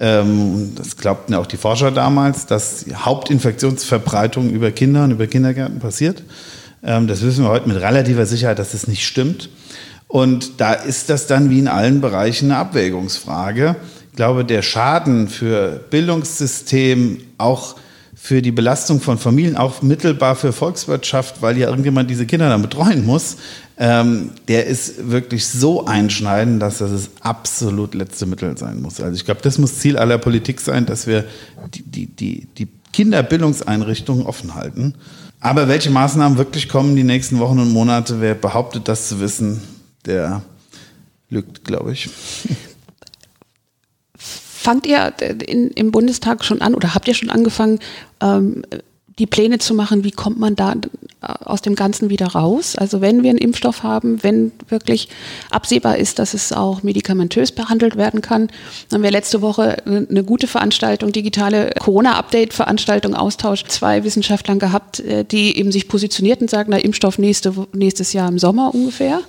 ähm, 0.00 0.72
das 0.76 0.96
glaubten 0.96 1.34
auch 1.34 1.46
die 1.46 1.56
Forscher 1.56 1.90
damals, 1.90 2.46
dass 2.46 2.84
die 2.84 2.94
Hauptinfektionsverbreitung 2.94 4.50
über 4.50 4.70
Kinder 4.70 5.04
und 5.04 5.10
über 5.10 5.26
Kindergärten 5.26 5.80
passiert. 5.80 6.22
Ähm, 6.84 7.08
das 7.08 7.22
wissen 7.22 7.44
wir 7.44 7.50
heute 7.50 7.68
mit 7.68 7.80
relativer 7.80 8.26
Sicherheit, 8.26 8.58
dass 8.58 8.72
das 8.72 8.86
nicht 8.86 9.06
stimmt. 9.06 9.50
Und 10.06 10.60
da 10.60 10.72
ist 10.72 11.10
das 11.10 11.26
dann 11.26 11.50
wie 11.50 11.58
in 11.58 11.68
allen 11.68 12.00
Bereichen 12.00 12.50
eine 12.50 12.60
Abwägungsfrage. 12.60 13.76
Ich 14.10 14.16
glaube, 14.16 14.44
der 14.44 14.62
Schaden 14.62 15.28
für 15.28 15.84
Bildungssystem, 15.90 17.20
auch 17.36 17.76
für 18.20 18.42
die 18.42 18.50
Belastung 18.50 19.00
von 19.00 19.16
Familien, 19.16 19.56
auch 19.56 19.80
mittelbar 19.80 20.34
für 20.34 20.52
Volkswirtschaft, 20.52 21.40
weil 21.40 21.56
ja 21.56 21.68
irgendjemand 21.68 22.10
diese 22.10 22.26
Kinder 22.26 22.48
dann 22.48 22.62
betreuen 22.62 23.06
muss, 23.06 23.36
ähm, 23.78 24.32
der 24.48 24.66
ist 24.66 25.08
wirklich 25.10 25.46
so 25.46 25.86
einschneidend, 25.86 26.60
dass 26.60 26.78
das 26.78 26.90
das 26.90 27.10
absolut 27.20 27.94
letzte 27.94 28.26
Mittel 28.26 28.58
sein 28.58 28.82
muss. 28.82 29.00
Also 29.00 29.14
ich 29.14 29.24
glaube, 29.24 29.40
das 29.42 29.58
muss 29.58 29.78
Ziel 29.78 29.96
aller 29.96 30.18
Politik 30.18 30.60
sein, 30.60 30.84
dass 30.84 31.06
wir 31.06 31.24
die, 31.72 31.82
die, 31.82 32.06
die, 32.06 32.48
die 32.58 32.68
Kinderbildungseinrichtungen 32.92 34.26
offen 34.26 34.56
halten. 34.56 34.94
Aber 35.38 35.68
welche 35.68 35.90
Maßnahmen 35.90 36.36
wirklich 36.38 36.68
kommen 36.68 36.96
die 36.96 37.04
nächsten 37.04 37.38
Wochen 37.38 37.60
und 37.60 37.72
Monate, 37.72 38.20
wer 38.20 38.34
behauptet, 38.34 38.88
das 38.88 39.08
zu 39.08 39.20
wissen, 39.20 39.62
der 40.04 40.42
lügt, 41.30 41.64
glaube 41.64 41.92
ich. 41.92 42.10
Fangt 44.60 44.88
ihr 44.88 45.14
in, 45.46 45.70
im 45.70 45.92
Bundestag 45.92 46.44
schon 46.44 46.60
an 46.60 46.74
oder 46.74 46.92
habt 46.92 47.06
ihr 47.06 47.14
schon 47.14 47.30
angefangen, 47.30 47.78
ähm, 48.20 48.64
die 49.20 49.26
Pläne 49.26 49.58
zu 49.58 49.72
machen, 49.72 50.02
wie 50.02 50.10
kommt 50.10 50.40
man 50.40 50.56
da 50.56 50.74
aus 51.20 51.62
dem 51.62 51.74
Ganzen 51.74 52.10
wieder 52.10 52.28
raus? 52.28 52.76
Also 52.76 53.00
wenn 53.00 53.22
wir 53.22 53.30
einen 53.30 53.38
Impfstoff 53.38 53.82
haben, 53.82 54.22
wenn 54.22 54.52
wirklich 54.68 55.08
absehbar 55.50 55.98
ist, 55.98 56.18
dass 56.18 56.32
es 56.32 56.52
auch 56.52 56.82
medikamentös 56.82 57.52
behandelt 57.52 57.96
werden 57.96 58.20
kann, 58.20 58.48
haben 58.92 59.02
wir 59.02 59.10
letzte 59.10 59.42
Woche 59.42 59.78
eine 59.84 60.22
gute 60.22 60.46
Veranstaltung, 60.46 61.12
digitale 61.12 61.70
Corona-Update-Veranstaltung, 61.78 63.14
Austausch, 63.14 63.64
zwei 63.64 64.04
Wissenschaftlern 64.04 64.58
gehabt, 64.58 65.00
äh, 65.00 65.24
die 65.24 65.56
eben 65.58 65.72
sich 65.72 65.88
positionierten, 65.88 66.46
sagen, 66.46 66.70
na, 66.70 66.78
Impfstoff 66.78 67.18
nächste, 67.18 67.52
nächstes 67.72 68.12
Jahr 68.12 68.28
im 68.28 68.38
Sommer 68.38 68.74
ungefähr 68.74 69.20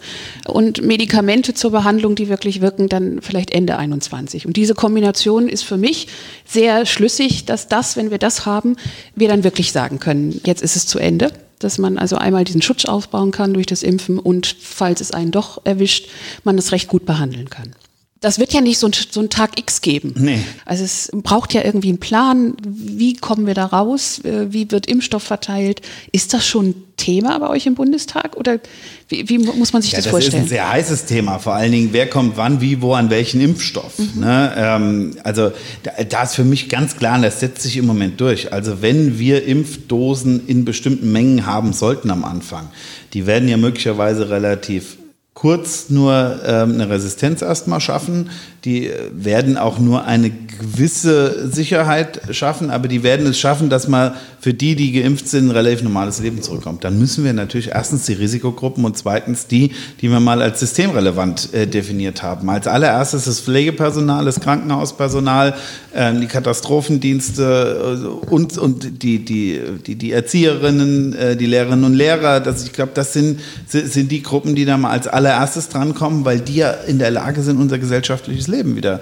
und 0.47 0.84
Medikamente 0.84 1.54
zur 1.54 1.71
Behandlung, 1.71 2.15
die 2.15 2.30
wirklich 2.30 2.62
wirken, 2.62 2.89
dann 2.89 3.21
vielleicht 3.21 3.52
Ende 3.52 3.78
21. 3.78 4.45
Und 4.45 4.58
diese 4.58 4.75
Kombination 4.75 5.49
ist 5.49 5.63
für 5.63 5.78
mich 5.78 6.08
sehr 6.45 6.86
schlüssig, 6.86 7.45
dass 7.45 7.67
das, 7.67 7.97
wenn 7.97 8.12
wir 8.12 8.19
das 8.19 8.45
haben, 8.45 8.75
wir 9.15 9.28
dann 9.28 9.43
wirklich 9.43 9.71
sagen 9.71 9.99
können, 9.99 10.39
jetzt 10.45 10.62
ist 10.62 10.75
es 10.75 10.86
zu 10.86 10.99
Ende 10.99 11.32
dass 11.60 11.78
man 11.78 11.98
also 11.98 12.15
einmal 12.15 12.43
diesen 12.43 12.62
Schutz 12.62 12.86
aufbauen 12.86 13.32
kann 13.32 13.54
durch 13.54 13.67
das 13.67 13.84
Impfen 13.84 14.17
und 14.17 14.48
falls 14.60 15.02
es 15.02 15.12
einen 15.12 15.32
doch 15.32 15.65
erwischt, 15.65 16.10
man 16.43 16.56
das 16.56 16.72
recht 16.72 16.88
gut 16.88 17.06
behandeln 17.06 17.50
kann. 17.50 17.76
Das 18.21 18.38
wird 18.38 18.51
ja 18.51 18.60
nicht 18.60 18.77
so 18.77 18.88
ein, 18.88 18.93
so 18.93 19.21
ein 19.21 19.29
Tag 19.29 19.58
X 19.58 19.82
geben. 19.82 20.13
Nee. 20.17 20.43
Also 20.65 20.84
es 20.84 21.10
braucht 21.13 21.53
ja 21.53 21.63
irgendwie 21.63 21.88
einen 21.88 21.99
Plan. 21.99 22.58
Wie 22.65 23.15
kommen 23.15 23.47
wir 23.47 23.53
da 23.53 23.65
raus? 23.65 24.19
Äh, 24.25 24.51
wie 24.51 24.69
wird 24.71 24.88
Impfstoff 24.88 25.23
verteilt? 25.23 25.82
Ist 26.12 26.34
das 26.34 26.45
schon 26.45 26.75
Thema 26.97 27.39
bei 27.39 27.47
euch 27.47 27.65
im 27.65 27.75
Bundestag 27.75 28.36
oder 28.36 28.60
wie, 29.08 29.29
wie 29.29 29.38
muss 29.38 29.71
man 29.71 29.82
sich 29.82 29.93
ja, 29.93 29.99
das, 29.99 30.05
das 30.05 30.12
vorstellen? 30.12 30.43
Das 30.43 30.51
ist 30.51 30.58
ein 30.58 30.58
sehr 30.58 30.69
heißes 30.69 31.05
Thema. 31.05 31.39
Vor 31.39 31.53
allen 31.53 31.71
Dingen, 31.71 31.89
wer 31.93 32.08
kommt 32.10 32.36
wann, 32.36 32.60
wie, 32.60 32.82
wo, 32.82 32.93
an 32.93 33.10
welchen 33.10 33.39
Impfstoff. 33.39 33.97
Mhm. 33.97 34.19
Ne? 34.19 34.53
Ähm, 34.58 35.17
also 35.23 35.53
da, 35.84 36.03
da, 36.03 36.23
ist 36.23 36.36
für 36.36 36.43
mich 36.43 36.67
ganz 36.67 36.97
klar, 36.97 37.15
und 37.15 37.21
das 37.21 37.39
setzt 37.39 37.62
sich 37.62 37.77
im 37.77 37.86
Moment 37.86 38.19
durch. 38.19 38.51
Also 38.51 38.82
wenn 38.82 39.17
wir 39.17 39.45
Impfdosen 39.45 40.45
in 40.45 40.65
bestimmten 40.65 41.12
Mengen 41.13 41.45
haben 41.45 41.71
sollten 41.71 42.12
am 42.12 42.25
Anfang, 42.25 42.69
die 43.13 43.25
werden 43.25 43.47
ja 43.47 43.55
möglicherweise 43.55 44.29
relativ 44.29 44.99
kurz 45.39 45.89
nur 45.89 46.41
ähm, 46.45 46.73
eine 46.73 46.89
Resistenz 46.89 47.41
erstmal 47.41 47.80
schaffen. 47.80 48.30
Die 48.65 48.88
äh, 48.88 49.10
werden 49.13 49.58
auch 49.58 49.80
nur 49.80 50.04
eine 50.04 50.32
gewisse 50.32 51.49
Sicherheit 51.49 52.19
schaffen, 52.36 52.69
aber 52.69 52.89
die 52.89 53.04
werden 53.04 53.25
es 53.25 53.39
schaffen, 53.39 53.69
dass 53.69 53.88
man 53.88 54.12
für 54.41 54.54
die, 54.54 54.75
die 54.75 54.91
geimpft 54.91 55.30
sind, 55.30 55.47
ein 55.47 55.52
relativ 55.52 55.82
normales 55.82 56.19
Leben 56.19 56.41
zurückkommt. 56.41 56.84
Dann 56.84 56.99
müssen 56.99 57.23
wir 57.23 57.32
natürlich 57.32 57.69
erstens 57.69 58.06
die 58.06 58.13
Risikogruppen 58.13 58.84
und 58.84 58.97
zweitens 58.97 59.47
die, 59.47 59.71
die 60.02 60.10
wir 60.10 60.19
mal 60.19 60.41
als 60.41 60.60
systemrelevant 60.60 61.54
äh, 61.54 61.67
definiert 61.67 62.21
haben. 62.21 62.49
Als 62.49 62.67
allererstes 62.67 63.23
das 63.23 63.39
Pflegepersonal, 63.39 64.25
das 64.25 64.41
Krankenhauspersonal, 64.41 65.56
äh, 65.93 66.13
die 66.15 66.28
Katastrophendienste 66.28 68.02
äh, 68.04 68.30
und, 68.30 68.58
und 68.58 69.04
die, 69.04 69.23
die, 69.23 69.62
die, 69.88 69.95
die 69.95 70.12
Erzieherinnen, 70.12 71.13
äh, 71.13 71.38
die 71.38 71.45
Lehrerinnen 71.45 71.86
und 71.86 71.93
Lehrer. 71.93 72.41
Das, 72.41 72.65
ich 72.65 72.73
glaube, 72.73 72.91
das 72.93 73.13
sind, 73.13 73.39
sind 73.67 74.12
die 74.12 74.21
Gruppen, 74.21 74.56
die 74.56 74.65
da 74.65 74.78
mal 74.78 74.91
als 74.91 75.08
allererstes 75.30 75.70
drankommen, 75.70 76.26
weil 76.26 76.39
die 76.39 76.56
ja 76.56 76.72
in 76.72 77.00
der 77.00 77.12
Lage 77.12 77.42
sind, 77.42 77.60
unser 77.60 77.78
gesellschaftliches 77.78 78.48
Leben 78.48 78.76
wieder 78.76 79.02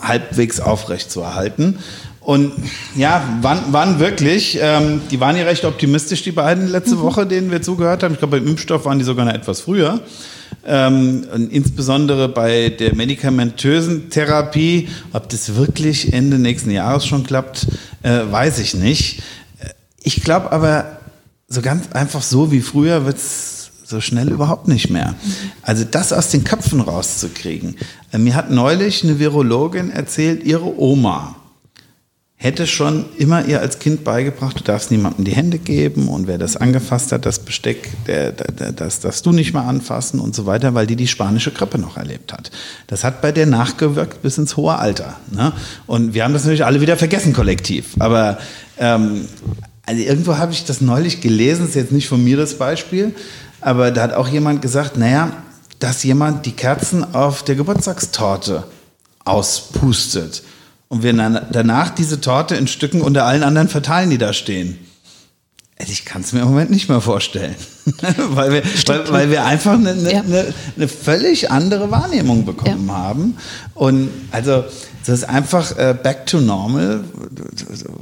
halbwegs 0.00 0.60
aufrechtzuerhalten. 0.60 1.78
Und 2.20 2.52
ja, 2.96 3.22
wann, 3.40 3.60
wann 3.70 4.00
wirklich? 4.00 4.58
Ähm, 4.60 5.02
die 5.10 5.20
waren 5.20 5.36
ja 5.36 5.44
recht 5.44 5.64
optimistisch, 5.64 6.22
die 6.22 6.32
beiden 6.32 6.66
letzte 6.66 6.96
mhm. 6.96 7.00
Woche, 7.00 7.26
denen 7.26 7.50
wir 7.50 7.62
zugehört 7.62 8.02
haben. 8.02 8.14
Ich 8.14 8.18
glaube, 8.18 8.38
beim 8.38 8.48
Impfstoff 8.48 8.84
waren 8.84 8.98
die 8.98 9.04
sogar 9.04 9.26
noch 9.26 9.34
etwas 9.34 9.60
früher. 9.60 10.00
Ähm, 10.66 11.24
insbesondere 11.50 12.28
bei 12.28 12.70
der 12.70 12.96
medikamentösen 12.96 14.10
Therapie, 14.10 14.88
ob 15.12 15.28
das 15.28 15.54
wirklich 15.54 16.12
Ende 16.12 16.38
nächsten 16.38 16.72
Jahres 16.72 17.06
schon 17.06 17.22
klappt, 17.22 17.68
äh, 18.02 18.22
weiß 18.28 18.58
ich 18.58 18.74
nicht. 18.74 19.22
Ich 20.02 20.22
glaube 20.24 20.50
aber, 20.50 20.98
so 21.48 21.62
ganz 21.62 21.92
einfach 21.92 22.22
so 22.22 22.50
wie 22.50 22.60
früher 22.60 23.04
wird 23.06 23.18
es 23.18 23.55
so 23.86 24.00
schnell 24.00 24.28
überhaupt 24.28 24.68
nicht 24.68 24.90
mehr. 24.90 25.14
Also 25.62 25.84
das 25.84 26.12
aus 26.12 26.30
den 26.30 26.44
Köpfen 26.44 26.80
rauszukriegen. 26.80 27.76
Äh, 28.12 28.18
mir 28.18 28.34
hat 28.34 28.50
neulich 28.50 29.04
eine 29.04 29.18
Virologin 29.18 29.90
erzählt, 29.90 30.44
ihre 30.44 30.78
Oma 30.80 31.36
hätte 32.38 32.66
schon 32.66 33.06
immer 33.16 33.46
ihr 33.46 33.60
als 33.60 33.78
Kind 33.78 34.04
beigebracht, 34.04 34.60
du 34.60 34.64
darfst 34.64 34.90
niemandem 34.90 35.24
die 35.24 35.34
Hände 35.34 35.58
geben 35.58 36.08
und 36.08 36.26
wer 36.26 36.36
das 36.36 36.56
angefasst 36.56 37.10
hat, 37.10 37.24
das 37.24 37.38
Besteck, 37.38 37.90
der, 38.06 38.32
der, 38.32 38.72
das 38.72 39.00
darfst 39.00 39.24
du 39.24 39.32
nicht 39.32 39.54
mehr 39.54 39.62
anfassen 39.62 40.20
und 40.20 40.34
so 40.34 40.44
weiter, 40.44 40.74
weil 40.74 40.86
die 40.86 40.96
die 40.96 41.08
spanische 41.08 41.50
Grippe 41.50 41.78
noch 41.78 41.96
erlebt 41.96 42.34
hat. 42.34 42.50
Das 42.88 43.04
hat 43.04 43.22
bei 43.22 43.32
der 43.32 43.46
nachgewirkt 43.46 44.20
bis 44.20 44.36
ins 44.36 44.56
hohe 44.58 44.76
Alter. 44.76 45.16
Ne? 45.32 45.52
Und 45.86 46.12
wir 46.12 46.24
haben 46.24 46.34
das 46.34 46.44
natürlich 46.44 46.66
alle 46.66 46.82
wieder 46.82 46.98
vergessen 46.98 47.32
kollektiv. 47.32 47.94
Aber 48.00 48.38
ähm, 48.78 49.22
also 49.86 50.02
irgendwo 50.02 50.36
habe 50.36 50.52
ich 50.52 50.64
das 50.64 50.80
neulich 50.82 51.22
gelesen, 51.22 51.66
ist 51.66 51.74
jetzt 51.74 51.92
nicht 51.92 52.08
von 52.08 52.22
mir 52.22 52.36
das 52.36 52.58
Beispiel, 52.58 53.14
aber 53.60 53.90
da 53.90 54.02
hat 54.02 54.12
auch 54.12 54.28
jemand 54.28 54.62
gesagt, 54.62 54.96
naja, 54.96 55.32
dass 55.78 56.02
jemand 56.02 56.46
die 56.46 56.52
Kerzen 56.52 57.14
auf 57.14 57.42
der 57.42 57.54
Geburtstagstorte 57.54 58.64
auspustet 59.24 60.42
und 60.88 61.02
wir 61.02 61.12
danach 61.12 61.90
diese 61.90 62.20
Torte 62.20 62.54
in 62.54 62.66
Stücken 62.66 63.00
unter 63.00 63.24
allen 63.24 63.42
anderen 63.42 63.68
verteilen, 63.68 64.10
die 64.10 64.18
da 64.18 64.32
stehen. 64.32 64.78
Also 65.78 65.92
ich 65.92 66.06
kann 66.06 66.22
es 66.22 66.32
mir 66.32 66.40
im 66.40 66.48
Moment 66.48 66.70
nicht 66.70 66.88
mehr 66.88 67.02
vorstellen, 67.02 67.54
weil, 68.30 68.50
wir, 68.50 68.62
weil, 68.86 69.12
weil, 69.12 69.30
wir 69.30 69.44
einfach 69.44 69.74
eine, 69.74 69.90
eine, 69.90 70.12
ja. 70.12 70.20
eine, 70.20 70.54
eine, 70.74 70.88
völlig 70.88 71.50
andere 71.50 71.90
Wahrnehmung 71.90 72.46
bekommen 72.46 72.88
ja. 72.88 72.94
haben. 72.94 73.36
Und 73.74 74.08
also 74.32 74.64
das 75.06 75.20
ist 75.20 75.24
einfach 75.28 75.78
äh, 75.78 75.94
back 75.94 76.26
to 76.26 76.40
normal. 76.40 77.04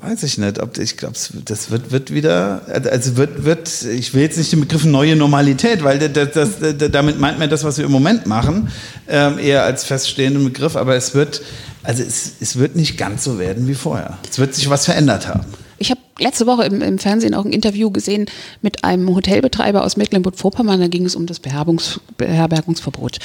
Weiß 0.00 0.22
ich 0.22 0.38
nicht, 0.38 0.58
ob 0.60 0.78
ich 0.78 0.96
glaube, 0.96 1.16
das 1.44 1.70
wird, 1.70 1.92
wird 1.92 2.14
wieder, 2.14 2.62
also 2.90 3.18
wird, 3.18 3.44
wird, 3.44 3.82
ich 3.82 4.14
will 4.14 4.22
jetzt 4.22 4.38
nicht 4.38 4.52
den 4.52 4.60
Begriff 4.60 4.84
neue 4.84 5.14
Normalität, 5.14 5.84
weil 5.84 5.98
das, 5.98 6.30
das, 6.32 6.50
damit 6.90 7.20
meint 7.20 7.38
man 7.38 7.50
das, 7.50 7.62
was 7.62 7.76
wir 7.76 7.84
im 7.84 7.92
Moment 7.92 8.26
machen, 8.26 8.70
ähm, 9.06 9.38
eher 9.38 9.64
als 9.64 9.84
feststehenden 9.84 10.44
Begriff, 10.44 10.76
aber 10.76 10.96
es 10.96 11.14
wird, 11.14 11.42
also 11.82 12.02
es, 12.02 12.32
es 12.40 12.56
wird 12.56 12.74
nicht 12.74 12.96
ganz 12.96 13.24
so 13.24 13.38
werden 13.38 13.68
wie 13.68 13.74
vorher. 13.74 14.16
Es 14.30 14.38
wird 14.38 14.54
sich 14.54 14.70
was 14.70 14.86
verändert 14.86 15.28
haben. 15.28 15.44
Ich 15.76 15.90
habe 15.90 16.00
letzte 16.18 16.46
Woche 16.46 16.64
im, 16.64 16.80
im, 16.80 16.98
Fernsehen 16.98 17.34
auch 17.34 17.44
ein 17.44 17.52
Interview 17.52 17.90
gesehen 17.90 18.26
mit 18.62 18.84
einem 18.84 19.14
Hotelbetreiber 19.14 19.84
aus 19.84 19.98
Mecklenburg-Vorpommern. 19.98 20.80
Da 20.80 20.88
ging 20.88 21.04
es 21.04 21.16
um 21.16 21.26
das 21.26 21.40
Beherbergungsverbot. 21.40 23.18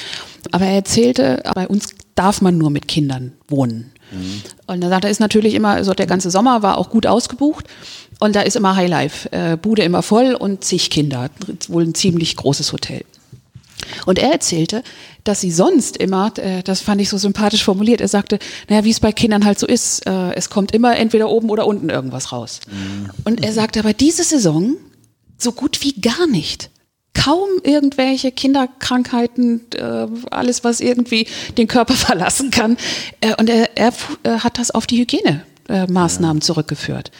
Aber 0.50 0.66
er 0.66 0.74
erzählte, 0.74 1.42
bei 1.54 1.66
uns 1.66 1.94
darf 2.20 2.42
man 2.42 2.58
nur 2.58 2.68
mit 2.68 2.86
Kindern 2.86 3.32
wohnen. 3.48 3.92
Mhm. 4.12 4.42
Und 4.66 4.82
da 4.82 4.90
sagt 4.90 5.04
er, 5.04 5.10
ist 5.10 5.20
natürlich 5.20 5.54
immer, 5.54 5.70
also 5.70 5.94
der 5.94 6.06
ganze 6.06 6.30
Sommer 6.30 6.62
war 6.62 6.76
auch 6.76 6.90
gut 6.90 7.06
ausgebucht. 7.06 7.64
Und 8.18 8.36
da 8.36 8.42
ist 8.42 8.56
immer 8.56 8.76
Highlife. 8.76 9.32
Äh, 9.32 9.56
Bude 9.56 9.82
immer 9.82 10.02
voll 10.02 10.34
und 10.34 10.62
zig 10.62 10.90
Kinder. 10.90 11.30
Wohl 11.68 11.84
ein 11.84 11.94
ziemlich 11.94 12.36
großes 12.36 12.74
Hotel. 12.74 13.06
Und 14.04 14.18
er 14.18 14.32
erzählte, 14.32 14.82
dass 15.24 15.40
sie 15.40 15.50
sonst 15.50 15.96
immer, 15.96 16.30
äh, 16.36 16.62
das 16.62 16.82
fand 16.82 17.00
ich 17.00 17.08
so 17.08 17.16
sympathisch 17.16 17.64
formuliert, 17.64 18.02
er 18.02 18.08
sagte, 18.08 18.38
naja, 18.68 18.84
wie 18.84 18.90
es 18.90 19.00
bei 19.00 19.12
Kindern 19.12 19.46
halt 19.46 19.58
so 19.58 19.66
ist, 19.66 20.06
äh, 20.06 20.34
es 20.34 20.50
kommt 20.50 20.72
immer 20.72 20.98
entweder 20.98 21.30
oben 21.30 21.48
oder 21.48 21.66
unten 21.66 21.88
irgendwas 21.88 22.32
raus. 22.32 22.60
Mhm. 22.70 23.10
Und 23.24 23.42
er 23.42 23.54
sagte 23.54 23.80
aber 23.80 23.94
diese 23.94 24.24
Saison 24.24 24.76
so 25.38 25.52
gut 25.52 25.82
wie 25.82 25.98
gar 25.98 26.26
nicht 26.26 26.70
kaum 27.14 27.48
irgendwelche 27.62 28.32
Kinderkrankheiten, 28.32 29.62
äh, 29.74 30.06
alles, 30.30 30.64
was 30.64 30.80
irgendwie 30.80 31.26
den 31.58 31.68
Körper 31.68 31.94
verlassen 31.94 32.50
kann. 32.50 32.76
Äh, 33.20 33.34
und 33.38 33.50
er, 33.50 33.76
er 33.76 33.92
äh, 34.22 34.38
hat 34.38 34.58
das 34.58 34.70
auf 34.70 34.86
die 34.86 34.98
Hygienemaßnahmen 34.98 36.42
zurückgeführt. 36.42 37.10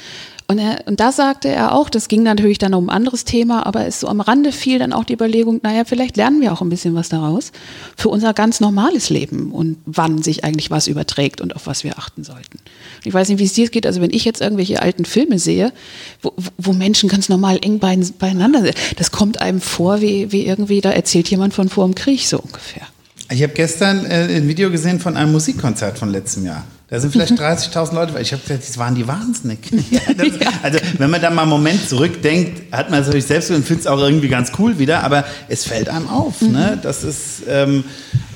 Und, 0.51 0.59
er, 0.59 0.83
und 0.87 0.99
da 0.99 1.13
sagte 1.13 1.47
er 1.47 1.77
auch, 1.77 1.89
das 1.89 2.09
ging 2.09 2.25
natürlich 2.25 2.59
dann 2.59 2.75
um 2.75 2.89
ein 2.89 2.97
anderes 2.97 3.25
Thema, 3.25 3.67
aber 3.67 3.87
es 3.87 4.01
so 4.01 4.09
am 4.09 4.21
Rande 4.21 4.51
fiel 4.51 4.81
dann 4.81 4.93
auch 4.93 5.05
die 5.05 5.13
Überlegung, 5.13 5.61
naja, 5.63 5.85
vielleicht 5.85 6.17
lernen 6.17 6.41
wir 6.41 6.53
auch 6.53 6.61
ein 6.61 6.69
bisschen 6.69 6.97
was 6.97 7.09
daraus 7.09 7.53
für 7.97 8.09
unser 8.09 8.35
ganz 8.35 8.59
normales 8.59 9.11
Leben 9.11 9.53
und 9.53 9.77
wann 9.87 10.23
sich 10.23 10.43
eigentlich 10.43 10.69
was 10.73 10.89
überträgt 10.89 11.41
und 11.41 11.55
auf 11.55 11.69
was 11.69 11.85
wir 11.85 12.01
achten 12.01 12.25
sollten. 12.25 12.59
Ich 13.05 13.15
weiß 13.15 13.29
nicht, 13.29 13.39
wie 13.39 13.45
es 13.45 13.53
dir 13.53 13.69
geht, 13.69 13.87
also 13.87 14.01
wenn 14.01 14.11
ich 14.11 14.25
jetzt 14.25 14.41
irgendwelche 14.41 14.83
alten 14.83 15.05
Filme 15.05 15.39
sehe, 15.39 15.73
wo, 16.21 16.33
wo 16.59 16.73
Menschen 16.73 17.09
ganz 17.09 17.29
normal 17.29 17.61
eng 17.63 17.79
beieinander 17.79 18.63
sind, 18.63 18.75
das 18.97 19.13
kommt 19.13 19.41
einem 19.41 19.61
vor, 19.61 20.01
wie, 20.01 20.33
wie 20.33 20.47
irgendwie, 20.47 20.81
da 20.81 20.91
erzählt 20.91 21.29
jemand 21.31 21.55
von 21.55 21.69
vor 21.69 21.87
dem 21.87 21.95
Krieg 21.95 22.27
so 22.27 22.41
ungefähr. 22.41 22.89
Ich 23.33 23.45
habe 23.45 23.53
gestern 23.53 24.05
äh, 24.07 24.37
ein 24.37 24.49
Video 24.49 24.71
gesehen 24.71 24.99
von 24.99 25.17
einem 25.17 25.31
Musikkonzert 25.31 25.99
von 25.99 26.11
letztem 26.11 26.47
Jahr. 26.47 26.65
Da 26.89 26.99
sind 26.99 27.13
vielleicht 27.13 27.33
30.000 27.41 27.95
Leute, 27.95 28.15
weil 28.15 28.23
ich 28.23 28.33
habe 28.33 28.43
gesagt, 28.43 28.69
das 28.69 28.77
waren 28.77 28.97
die 28.97 29.07
Wahnsinnig. 29.07 29.59
Ja, 29.91 30.01
das, 30.15 30.27
also 30.63 30.79
wenn 30.99 31.11
man 31.11 31.21
da 31.21 31.31
mal 31.31 31.43
einen 31.43 31.51
Moment 31.51 31.89
zurückdenkt, 31.89 32.73
hat 32.73 32.91
man 32.91 33.01
es 33.01 33.07
natürlich 33.07 33.27
selbst 33.27 33.51
und 33.51 33.65
findet 33.65 33.83
es 33.83 33.87
auch 33.87 34.01
irgendwie 34.01 34.29
ganz 34.29 34.51
cool 34.59 34.79
wieder, 34.79 35.05
aber 35.05 35.25
es 35.49 35.65
fällt 35.65 35.89
einem 35.89 36.09
auf. 36.09 36.41
Mhm. 36.41 36.53
Ne? 36.53 36.79
Das 36.83 37.05
ist 37.05 37.43
ähm, 37.49 37.85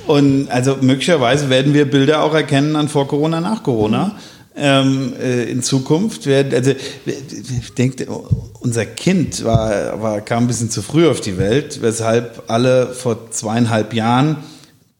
und 0.06 0.48
also 0.50 0.78
möglicherweise 0.80 1.50
werden 1.50 1.74
wir 1.74 1.90
Bilder 1.90 2.22
auch 2.22 2.34
erkennen 2.34 2.76
an 2.76 2.88
vor 2.88 3.08
Corona, 3.08 3.40
nach 3.40 3.62
Corona. 3.62 4.06
Mhm. 4.06 4.12
Ähm, 4.56 5.12
äh, 5.20 5.50
in 5.50 5.64
Zukunft 5.64 6.26
werden, 6.26 6.54
also 6.54 6.70
ich 7.06 7.74
denke, 7.74 8.06
unser 8.60 8.86
Kind 8.86 9.44
war, 9.44 10.00
war, 10.00 10.20
kam 10.20 10.44
ein 10.44 10.46
bisschen 10.46 10.70
zu 10.70 10.80
früh 10.80 11.08
auf 11.08 11.20
die 11.20 11.38
Welt, 11.38 11.82
weshalb 11.82 12.44
alle 12.46 12.86
vor 12.94 13.32
zweieinhalb 13.32 13.92
Jahren, 13.94 14.36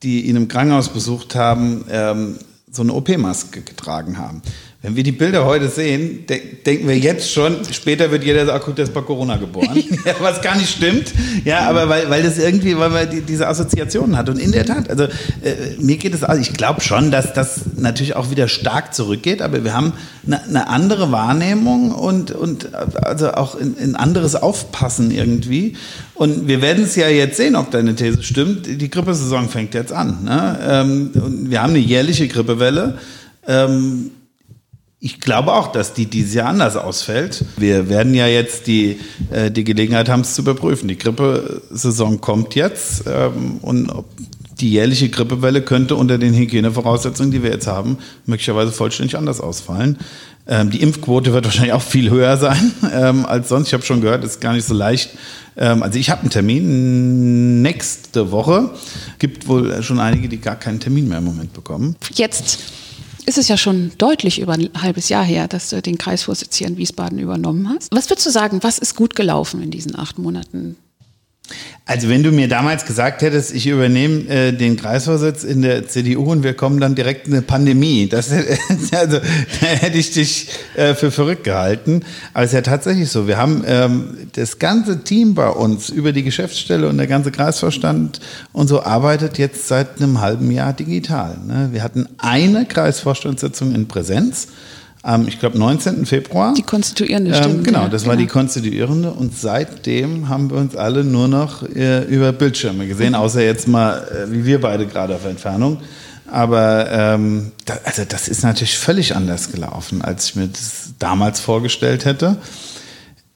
die 0.05 0.27
ihn 0.27 0.37
im 0.37 0.49
Krankenhaus 0.49 0.91
besucht 0.91 1.35
haben, 1.35 1.85
ähm, 1.91 2.39
so 2.71 2.83
eine 2.83 2.93
OP-Maske 2.93 3.63
getragen 3.63 4.19
haben. 4.19 4.43
Wenn 4.85 4.97
wir 4.97 5.03
die 5.03 5.13
Bilder 5.13 5.47
heute 5.47 5.71
sehen, 5.71 6.27
de 6.29 6.43
denken 6.67 6.87
wir 6.87 6.99
jetzt 6.99 7.33
schon, 7.33 7.57
später 7.73 8.11
wird 8.11 8.23
jeder 8.23 8.45
sagen, 8.45 8.63
guck, 8.63 8.77
der 8.77 8.85
ist 8.85 8.93
bei 8.93 9.01
Corona 9.01 9.39
geboren. 9.39 9.71
ja, 10.05 10.15
was 10.21 10.43
gar 10.43 10.59
nicht 10.59 10.69
stimmt. 10.69 11.11
Ja, 11.47 11.61
aber 11.71 11.89
weil, 11.89 12.11
weil 12.11 12.23
das 12.23 12.37
irgendwie, 12.37 12.77
weil 12.77 12.91
man 12.91 13.09
die, 13.09 13.23
diese 13.23 13.49
Assoziationen 13.49 14.15
hat. 14.19 14.29
Und 14.29 14.39
in 14.39 14.53
der 14.53 14.67
Tat, 14.67 14.91
also 14.91 15.05
äh, 15.05 15.09
mir 15.79 15.97
geht 15.97 16.13
es 16.13 16.23
auch, 16.23 16.35
ich 16.35 16.53
glaube 16.53 16.83
schon, 16.83 17.11
dass 17.11 17.33
das 17.33 17.63
natürlich 17.79 18.15
auch 18.15 18.31
wieder 18.31 18.47
stark 18.47 18.93
zurückgeht, 18.93 19.41
aber 19.41 19.65
wir 19.65 19.73
haben 19.73 19.95
eine, 20.27 20.45
eine 20.45 20.69
andere 20.69 21.11
Wahrnehmung 21.11 21.91
und, 21.91 22.33
und 22.33 22.75
also 22.75 23.33
auch 23.33 23.59
ein, 23.59 23.77
ein 23.81 23.97
anderes 23.97 24.37
Aufpassen 24.37 25.11
irgendwie. 25.11 25.77
Und 26.13 26.47
wir 26.47 26.61
werden 26.61 26.85
es 26.85 26.95
ja 26.95 27.09
jetzt 27.09 27.39
sehen, 27.39 27.57
ob 27.57 27.71
deine 27.71 27.95
These 27.95 28.23
stimmt. 28.23 28.67
Die 28.67 28.91
Grippesaison 28.91 29.49
fängt 29.49 29.73
jetzt 29.73 29.95
an. 29.95 30.25
Ne? 30.25 30.59
Ähm, 30.63 31.11
und 31.15 31.51
wir 31.51 31.63
haben 31.63 31.71
eine 31.71 31.79
jährliche 31.79 32.29
Grippewelle. 32.29 32.99
Ähm, 33.49 34.11
ich 35.05 35.21
glaube 35.21 35.53
auch, 35.53 35.71
dass 35.71 35.93
die 35.93 36.07
dieses 36.07 36.33
Jahr 36.33 36.49
anders 36.49 36.77
ausfällt. 36.77 37.45
Wir 37.59 37.91
werden 37.91 38.15
ja 38.15 38.27
jetzt 38.27 38.67
die, 38.67 38.99
äh, 39.31 39.51
die 39.51 39.63
Gelegenheit 39.63 40.09
haben, 40.09 40.23
es 40.23 40.35
zu 40.35 40.41
überprüfen. 40.41 40.89
Die 40.89 40.97
Grippesaison 40.97 42.23
kommt 42.23 42.55
jetzt 42.55 43.05
ähm, 43.07 43.59
und 43.61 43.93
die 44.61 44.71
jährliche 44.71 45.11
Grippewelle 45.11 45.61
könnte 45.61 45.97
unter 45.97 46.17
den 46.17 46.33
Hygienevoraussetzungen, 46.33 47.31
die 47.31 47.43
wir 47.43 47.51
jetzt 47.51 47.67
haben, 47.67 47.99
möglicherweise 48.25 48.73
vollständig 48.73 49.19
anders 49.19 49.43
ausfallen. 49.43 49.99
Ähm, 50.47 50.71
die 50.71 50.81
Impfquote 50.81 51.35
wird 51.35 51.45
wahrscheinlich 51.45 51.75
auch 51.75 51.83
viel 51.83 52.09
höher 52.09 52.39
sein 52.39 52.73
ähm, 52.91 53.27
als 53.27 53.51
sonst. 53.51 53.67
Ich 53.67 53.75
habe 53.75 53.85
schon 53.85 54.01
gehört, 54.01 54.25
ist 54.25 54.41
gar 54.41 54.55
nicht 54.55 54.67
so 54.67 54.73
leicht. 54.73 55.11
Ähm, 55.59 55.83
also 55.83 55.99
ich 55.99 56.09
habe 56.09 56.23
einen 56.23 56.31
Termin 56.31 57.61
nächste 57.61 58.31
Woche. 58.31 58.71
Gibt 59.19 59.49
wohl 59.49 59.83
schon 59.83 60.01
einige, 60.01 60.31
die 60.31 60.39
gar 60.39 60.57
keinen 60.57 60.81
Termin 60.81 61.09
mehr 61.09 61.19
im 61.19 61.25
Moment 61.25 61.53
bekommen. 61.53 61.97
Jetzt 62.15 62.61
ist 63.27 63.39
es 63.39 63.49
ja 63.49 63.57
schon 63.57 63.93
deutlich 63.99 64.41
über 64.41 64.55
ein 64.55 64.71
halbes 64.81 65.09
Jahr 65.09 65.25
her, 65.25 65.49
dass 65.49 65.71
du 65.71 65.81
den 65.81 65.99
Kreisvorsitz 65.99 66.57
hier 66.57 66.67
in 66.67 66.77
Wiesbaden 66.77 67.19
übernommen 67.19 67.69
hast. 67.69 67.95
Was 67.95 68.11
würdest 68.11 68.27
du 68.27 68.31
sagen, 68.31 68.63
was 68.63 68.79
ist 68.79 68.97
gut 68.97 69.17
gelaufen 69.17 69.63
in 69.63 69.71
diesen 69.71 69.99
acht 69.99 70.19
Monaten 70.19 70.77
also 71.87 72.09
wenn 72.09 72.23
du 72.23 72.33
mir 72.33 72.49
damals 72.49 72.87
gesagt 72.87 73.21
hättest, 73.21 73.55
ich 73.55 73.67
übernehme 73.67 74.27
äh, 74.29 74.53
den 74.53 74.77
Kreisvorsitz 74.77 75.45
in 75.45 75.61
der 75.61 75.87
CDU 75.87 76.33
und 76.33 76.43
wir 76.43 76.55
kommen 76.55 76.81
dann 76.81 76.95
direkt 76.95 77.27
in 77.27 77.35
eine 77.35 77.43
Pandemie, 77.43 78.09
das, 78.09 78.33
also, 78.93 79.19
da 79.19 79.67
hätte 79.67 79.99
ich 79.99 80.13
dich 80.13 80.49
äh, 80.77 80.95
für 80.95 81.11
verrückt 81.11 81.45
gehalten. 81.45 82.01
Aber 82.33 82.45
es 82.45 82.53
ist 82.53 82.55
ja 82.55 82.63
tatsächlich 82.63 83.11
so, 83.11 83.29
wir 83.29 83.37
haben 83.37 83.65
ähm, 83.67 84.17
das 84.33 84.59
ganze 84.59 85.05
Team 85.05 85.35
bei 85.35 85.49
uns 85.49 85.91
über 85.91 86.13
die 86.13 86.23
Geschäftsstelle 86.23 86.89
und 86.89 86.97
der 86.97 87.07
ganze 87.07 87.31
Kreisvorstand 87.31 88.19
und 88.55 88.69
so 88.69 88.83
arbeitet 88.83 89.37
jetzt 89.37 89.69
seit 89.69 90.01
einem 90.01 90.23
halben 90.23 90.51
Jahr 90.51 90.73
digital. 90.73 91.37
Ne? 91.47 91.69
Wir 91.73 91.83
hatten 91.83 92.09
eine 92.17 92.65
Kreisvorstandssitzung 92.65 93.75
in 93.75 93.89
Präsenz 93.89 94.49
am, 95.05 95.29
ich 95.29 95.39
glaube, 95.39 95.59
19. 95.59 96.07
Februar. 96.07 96.55
Die 96.55 96.63
konstituierende, 96.63 97.31
ähm, 97.31 97.37
stimmt. 97.37 97.65
Genau, 97.65 97.89
das 97.89 98.03
ja, 98.03 98.09
war 98.09 98.17
genau. 98.17 98.27
die 98.27 98.33
konstituierende 98.33 99.11
und 99.11 99.37
seitdem 99.37 100.29
haben 100.29 100.51
wir 100.51 100.57
uns 100.57 100.75
alle 100.75 101.05
nur 101.05 101.29
noch 101.29 101.63
äh, 101.63 102.03
über 102.05 102.33
Bildschirme 102.33 102.87
gesehen, 102.87 103.11
mhm. 103.11 103.17
außer 103.17 103.43
jetzt 103.43 103.69
mal, 103.69 103.99
äh, 103.99 104.33
wie 104.33 104.45
wir 104.47 104.61
beide 104.61 104.87
gerade 104.87 105.15
auf 105.15 105.27
Entfernung. 105.27 105.79
Aber 106.31 106.91
ähm, 106.91 107.53
da, 107.67 107.75
also 107.85 108.05
das 108.09 108.29
ist 108.29 108.43
natürlich 108.43 108.79
völlig 108.79 109.15
anders 109.15 109.53
gelaufen, 109.53 110.01
als 110.01 110.31
ich 110.31 110.37
mir 110.37 110.49
das 110.49 110.95
damals 110.99 111.39
vorgestellt 111.39 112.07
hätte 112.07 112.39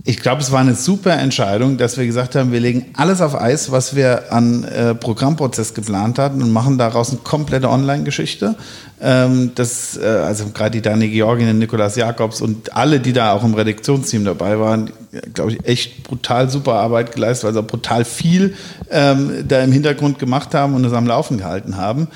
ich 0.09 0.21
glaube, 0.21 0.41
es 0.41 0.51
war 0.51 0.61
eine 0.61 0.75
super 0.75 1.19
Entscheidung, 1.19 1.77
dass 1.77 1.99
wir 1.99 2.07
gesagt 2.07 2.35
haben, 2.35 2.51
wir 2.51 2.61
legen 2.61 2.87
alles 2.97 3.21
auf 3.21 3.39
Eis, 3.39 3.71
was 3.71 3.95
wir 3.95 4.33
an 4.33 4.65
äh, 4.65 4.95
Programmprozess 4.95 5.75
geplant 5.75 6.19
hatten 6.19 6.43
und 6.43 6.51
machen 6.51 6.79
daraus 6.79 7.11
eine 7.11 7.19
komplette 7.19 7.69
Online-Geschichte. 7.69 8.55
Ähm, 9.03 9.53
das, 9.55 9.99
äh, 9.99 10.07
also 10.07 10.47
gerade 10.55 10.71
die 10.71 10.81
Dani 10.81 11.09
Georgien, 11.11 11.59
Nikolas 11.59 11.97
Jakobs 11.97 12.41
und 12.41 12.75
alle, 12.75 13.01
die 13.01 13.13
da 13.13 13.35
auch 13.35 13.45
im 13.45 13.53
Redaktionsteam 13.53 14.25
dabei 14.25 14.59
waren, 14.59 14.91
glaube 15.35 15.53
ich, 15.53 15.67
echt 15.67 16.05
brutal 16.05 16.49
super 16.49 16.77
Arbeit 16.77 17.13
geleistet, 17.13 17.55
auch 17.55 17.67
brutal 17.67 18.07
viel 18.07 18.55
ähm, 18.91 19.45
da 19.47 19.61
im 19.61 19.73
Hintergrund 19.73 20.19
gemacht 20.19 20.55
haben 20.55 20.75
und 20.75 20.87
es 20.87 20.95
am 20.95 21.07
Laufen 21.07 21.37
gehalten 21.37 21.77
haben 21.77 22.09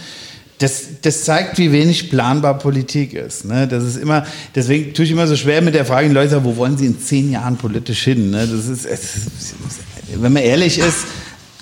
das, 0.62 0.84
das 1.02 1.24
zeigt, 1.24 1.58
wie 1.58 1.72
wenig 1.72 2.10
planbar 2.10 2.58
Politik 2.58 3.14
ist. 3.14 3.44
Ne? 3.44 3.66
Das 3.66 3.82
ist 3.82 3.96
immer, 3.96 4.24
deswegen 4.54 4.94
tue 4.94 5.04
ich 5.04 5.10
immer 5.10 5.26
so 5.26 5.36
schwer 5.36 5.60
mit 5.60 5.74
der 5.74 5.84
Frage, 5.84 6.08
Leute, 6.08 6.44
wo 6.44 6.56
wollen 6.56 6.78
Sie 6.78 6.86
in 6.86 7.00
zehn 7.00 7.32
Jahren 7.32 7.56
politisch 7.56 8.04
hin? 8.04 8.30
Ne? 8.30 8.46
Das 8.46 8.68
ist, 8.68 8.86
wenn 10.14 10.32
man 10.32 10.42
ehrlich 10.42 10.78
ist, 10.78 11.04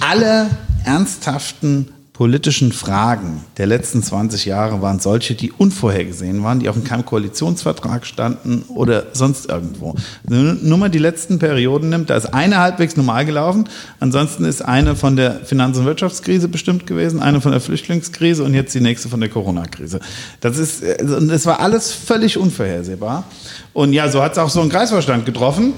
alle 0.01 0.51
ernsthaften 0.85 1.89
politischen 2.21 2.71
Fragen 2.71 3.47
der 3.57 3.67
letzten 3.67 4.03
20 4.03 4.45
Jahre 4.45 4.83
waren 4.83 5.01
solche, 5.01 5.35
die 5.35 5.53
unvorhergesehen 5.53 6.43
waren, 6.43 6.61
die 6.61 6.69
auch 6.69 6.77
in 6.77 6.85
keinem 6.85 7.07
Koalitionsvertrag 7.07 8.05
standen 8.05 8.63
oder 8.69 9.07
sonst 9.15 9.49
irgendwo. 9.49 9.95
Nur 10.29 10.77
mal 10.77 10.91
die 10.91 10.99
letzten 10.99 11.39
Perioden 11.39 11.89
nimmt, 11.89 12.11
da 12.11 12.17
ist 12.17 12.27
eine 12.35 12.59
halbwegs 12.59 12.95
normal 12.95 13.25
gelaufen, 13.25 13.71
ansonsten 14.01 14.45
ist 14.45 14.61
eine 14.61 14.97
von 14.97 15.17
der 15.17 15.37
Finanz- 15.47 15.79
und 15.79 15.87
Wirtschaftskrise 15.87 16.49
bestimmt 16.49 16.87
gewesen, 16.87 17.23
eine 17.23 17.41
von 17.41 17.53
der 17.53 17.61
Flüchtlingskrise 17.63 18.45
und 18.45 18.53
jetzt 18.53 18.75
die 18.75 18.83
nächste 18.83 19.09
von 19.09 19.21
der 19.21 19.31
Corona-Krise. 19.31 20.01
Das 20.43 20.59
ist, 20.59 20.85
also, 20.85 21.27
das 21.27 21.47
war 21.47 21.61
alles 21.61 21.91
völlig 21.91 22.37
unvorhersehbar. 22.37 23.25
Und 23.73 23.95
ja, 23.95 24.11
so 24.11 24.23
hat 24.23 24.33
es 24.33 24.39
auch 24.39 24.51
so 24.51 24.61
ein 24.61 24.69
Kreisvorstand 24.69 25.25
getroffen. 25.25 25.73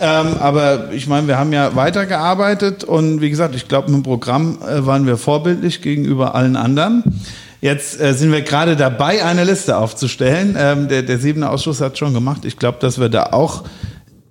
Ähm, 0.00 0.36
aber 0.40 0.92
ich 0.92 1.06
meine, 1.06 1.26
wir 1.26 1.38
haben 1.38 1.52
ja 1.52 1.74
weitergearbeitet 1.74 2.84
und 2.84 3.20
wie 3.20 3.30
gesagt, 3.30 3.54
ich 3.54 3.68
glaube, 3.68 3.90
mit 3.90 3.98
dem 3.98 4.02
Programm 4.02 4.58
äh, 4.62 4.84
waren 4.84 5.06
wir 5.06 5.16
vorbildlich 5.16 5.82
gegenüber 5.82 6.34
allen 6.34 6.56
anderen. 6.56 7.02
Jetzt 7.60 8.00
äh, 8.00 8.12
sind 8.14 8.32
wir 8.32 8.42
gerade 8.42 8.76
dabei, 8.76 9.24
eine 9.24 9.44
Liste 9.44 9.76
aufzustellen. 9.76 10.56
Ähm, 10.58 10.88
der, 10.88 11.02
der 11.02 11.18
siebene 11.18 11.48
Ausschuss 11.50 11.80
hat 11.80 11.98
schon 11.98 12.14
gemacht. 12.14 12.44
Ich 12.44 12.58
glaube, 12.58 12.78
dass 12.80 13.00
wir 13.00 13.08
da 13.08 13.30
auch 13.32 13.64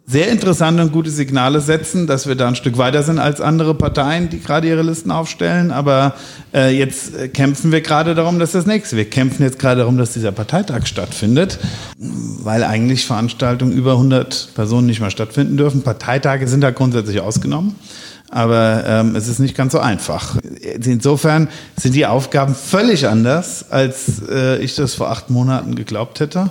sehr 0.07 0.29
interessante 0.29 0.83
und 0.83 0.91
gute 0.91 1.09
Signale 1.09 1.61
setzen, 1.61 2.05
dass 2.05 2.27
wir 2.27 2.35
da 2.35 2.47
ein 2.47 2.55
Stück 2.55 2.77
weiter 2.77 3.01
sind 3.01 3.17
als 3.17 3.41
andere 3.41 3.73
Parteien, 3.73 4.29
die 4.29 4.39
gerade 4.39 4.67
ihre 4.67 4.83
Listen 4.83 5.09
aufstellen. 5.09 5.71
Aber 5.71 6.13
äh, 6.53 6.77
jetzt 6.77 7.15
äh, 7.15 7.27
kämpfen 7.27 7.71
wir 7.71 7.81
gerade 7.81 8.13
darum, 8.13 8.37
dass 8.37 8.51
das 8.51 8.67
nächste. 8.67 8.97
Wir 8.97 9.09
kämpfen 9.09 9.41
jetzt 9.41 9.57
gerade 9.57 9.79
darum, 9.79 9.97
dass 9.97 10.13
dieser 10.13 10.31
Parteitag 10.31 10.85
stattfindet, 10.85 11.57
weil 11.97 12.63
eigentlich 12.63 13.05
Veranstaltungen 13.05 13.73
über 13.73 13.93
100 13.93 14.49
Personen 14.53 14.85
nicht 14.85 14.99
mehr 14.99 15.09
stattfinden 15.09 15.57
dürfen. 15.57 15.81
Parteitage 15.81 16.47
sind 16.47 16.61
da 16.61 16.69
grundsätzlich 16.69 17.19
ausgenommen. 17.21 17.75
Aber 18.31 18.83
ähm, 18.85 19.15
es 19.15 19.27
ist 19.27 19.39
nicht 19.39 19.55
ganz 19.55 19.71
so 19.71 19.79
einfach. 19.79 20.37
Insofern 20.83 21.47
sind 21.77 21.93
die 21.93 22.05
Aufgaben 22.05 22.55
völlig 22.55 23.07
anders, 23.07 23.71
als 23.71 24.21
äh, 24.29 24.57
ich 24.57 24.75
das 24.75 24.95
vor 24.95 25.09
acht 25.09 25.29
Monaten 25.29 25.75
geglaubt 25.75 26.19
hätte. 26.19 26.49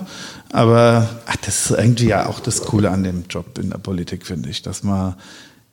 Aber 0.51 1.09
ach, 1.25 1.35
das 1.45 1.69
ist 1.69 1.77
irgendwie 1.77 2.07
ja 2.07 2.27
auch 2.27 2.39
das 2.39 2.61
Coole 2.61 2.89
an 2.89 3.03
dem 3.03 3.25
Job 3.29 3.57
in 3.59 3.69
der 3.69 3.77
Politik, 3.77 4.25
finde 4.25 4.49
ich, 4.49 4.61
dass 4.61 4.83
man 4.83 5.15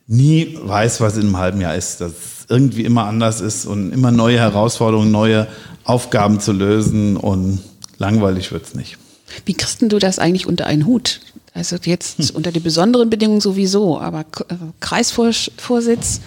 nie 0.07 0.57
weiß, 0.61 0.99
was 0.99 1.15
in 1.15 1.23
einem 1.23 1.37
halben 1.37 1.61
Jahr 1.61 1.75
ist. 1.75 2.01
Dass 2.01 2.11
es 2.11 2.45
irgendwie 2.49 2.83
immer 2.83 3.05
anders 3.05 3.39
ist 3.39 3.65
und 3.65 3.91
immer 3.91 4.11
neue 4.11 4.39
Herausforderungen, 4.39 5.11
neue 5.11 5.47
Aufgaben 5.85 6.39
zu 6.39 6.51
lösen 6.51 7.17
und 7.17 7.59
langweilig 7.97 8.51
wird 8.51 8.65
es 8.65 8.75
nicht. 8.75 8.97
Wie 9.45 9.53
kriegst 9.53 9.81
du 9.81 9.99
das 9.99 10.19
eigentlich 10.19 10.47
unter 10.47 10.65
einen 10.67 10.85
Hut? 10.85 11.21
Also 11.53 11.77
jetzt 11.83 12.17
hm. 12.17 12.35
unter 12.35 12.51
die 12.51 12.59
besonderen 12.59 13.09
Bedingungen 13.09 13.41
sowieso, 13.41 13.99
aber 13.99 14.21
äh, 14.21 14.55
Kreisvorsitz, 14.79 16.21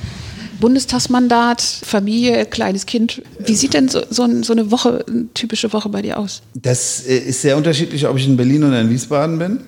Bundestagsmandat, 0.61 1.61
Familie, 1.61 2.47
kleines 2.47 2.87
Kind. 2.87 3.23
Wie 3.45 3.55
sieht 3.55 3.75
denn 3.75 3.89
so, 3.89 4.03
so, 4.09 4.23
eine 4.23 4.71
Woche, 4.71 5.05
eine 5.07 5.27
typische 5.35 5.73
Woche 5.73 5.89
bei 5.89 6.03
dir 6.03 6.19
aus? 6.19 6.43
Das 6.55 7.07
äh, 7.07 7.19
ist 7.19 7.43
sehr 7.43 7.57
unterschiedlich, 7.57 8.07
ob 8.07 8.17
ich 8.17 8.27
in 8.27 8.37
Berlin 8.37 8.65
oder 8.65 8.81
in 8.81 8.91
Wiesbaden 8.91 9.39
bin. 9.39 9.61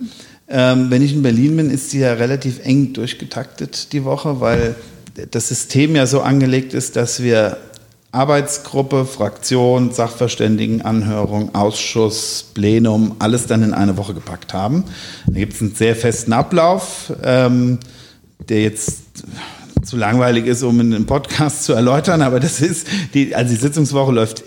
Ähm, 0.49 0.91
wenn 0.91 1.03
ich 1.03 1.13
in 1.13 1.23
Berlin 1.23 1.57
bin, 1.57 1.71
ist 1.71 1.91
sie 1.91 2.01
ja 2.01 2.15
relativ 2.15 2.61
eng 2.65 2.95
durchgetaktet 2.95 3.93
die 3.93 4.05
Woche, 4.05 4.41
weil 4.41 4.77
das 5.31 5.49
System 5.49 5.97
ja 5.97 6.07
so 6.07 6.21
angelegt 6.21 6.73
ist, 6.73 6.97
dass 6.97 7.23
wir 7.23 7.59
Arbeitsgruppe, 8.11 9.05
Fraktion, 9.05 9.93
Sachverständigenanhörung, 9.93 11.55
Ausschuss, 11.55 12.53
Plenum, 12.55 13.17
alles 13.19 13.47
dann 13.47 13.63
in 13.63 13.75
eine 13.75 13.97
Woche 13.99 14.15
gepackt 14.15 14.55
haben. 14.55 14.85
Da 15.27 15.39
gibt 15.39 15.53
es 15.53 15.61
einen 15.61 15.75
sehr 15.75 15.95
festen 15.95 16.33
Ablauf, 16.33 17.13
ähm, 17.23 17.79
der 18.49 18.63
jetzt 18.63 19.03
zu 19.83 19.97
langweilig 19.97 20.47
ist, 20.47 20.63
um 20.63 20.81
in 20.81 20.95
einem 20.95 21.07
Podcast 21.07 21.65
zu 21.65 21.75
erläutern, 21.75 22.23
aber 22.23 22.41
das 22.41 22.61
ist, 22.61 22.87
die, 23.15 23.35
also 23.35 23.55
die 23.55 23.61
Sitzungswoche 23.61 24.13
läuft 24.13 24.43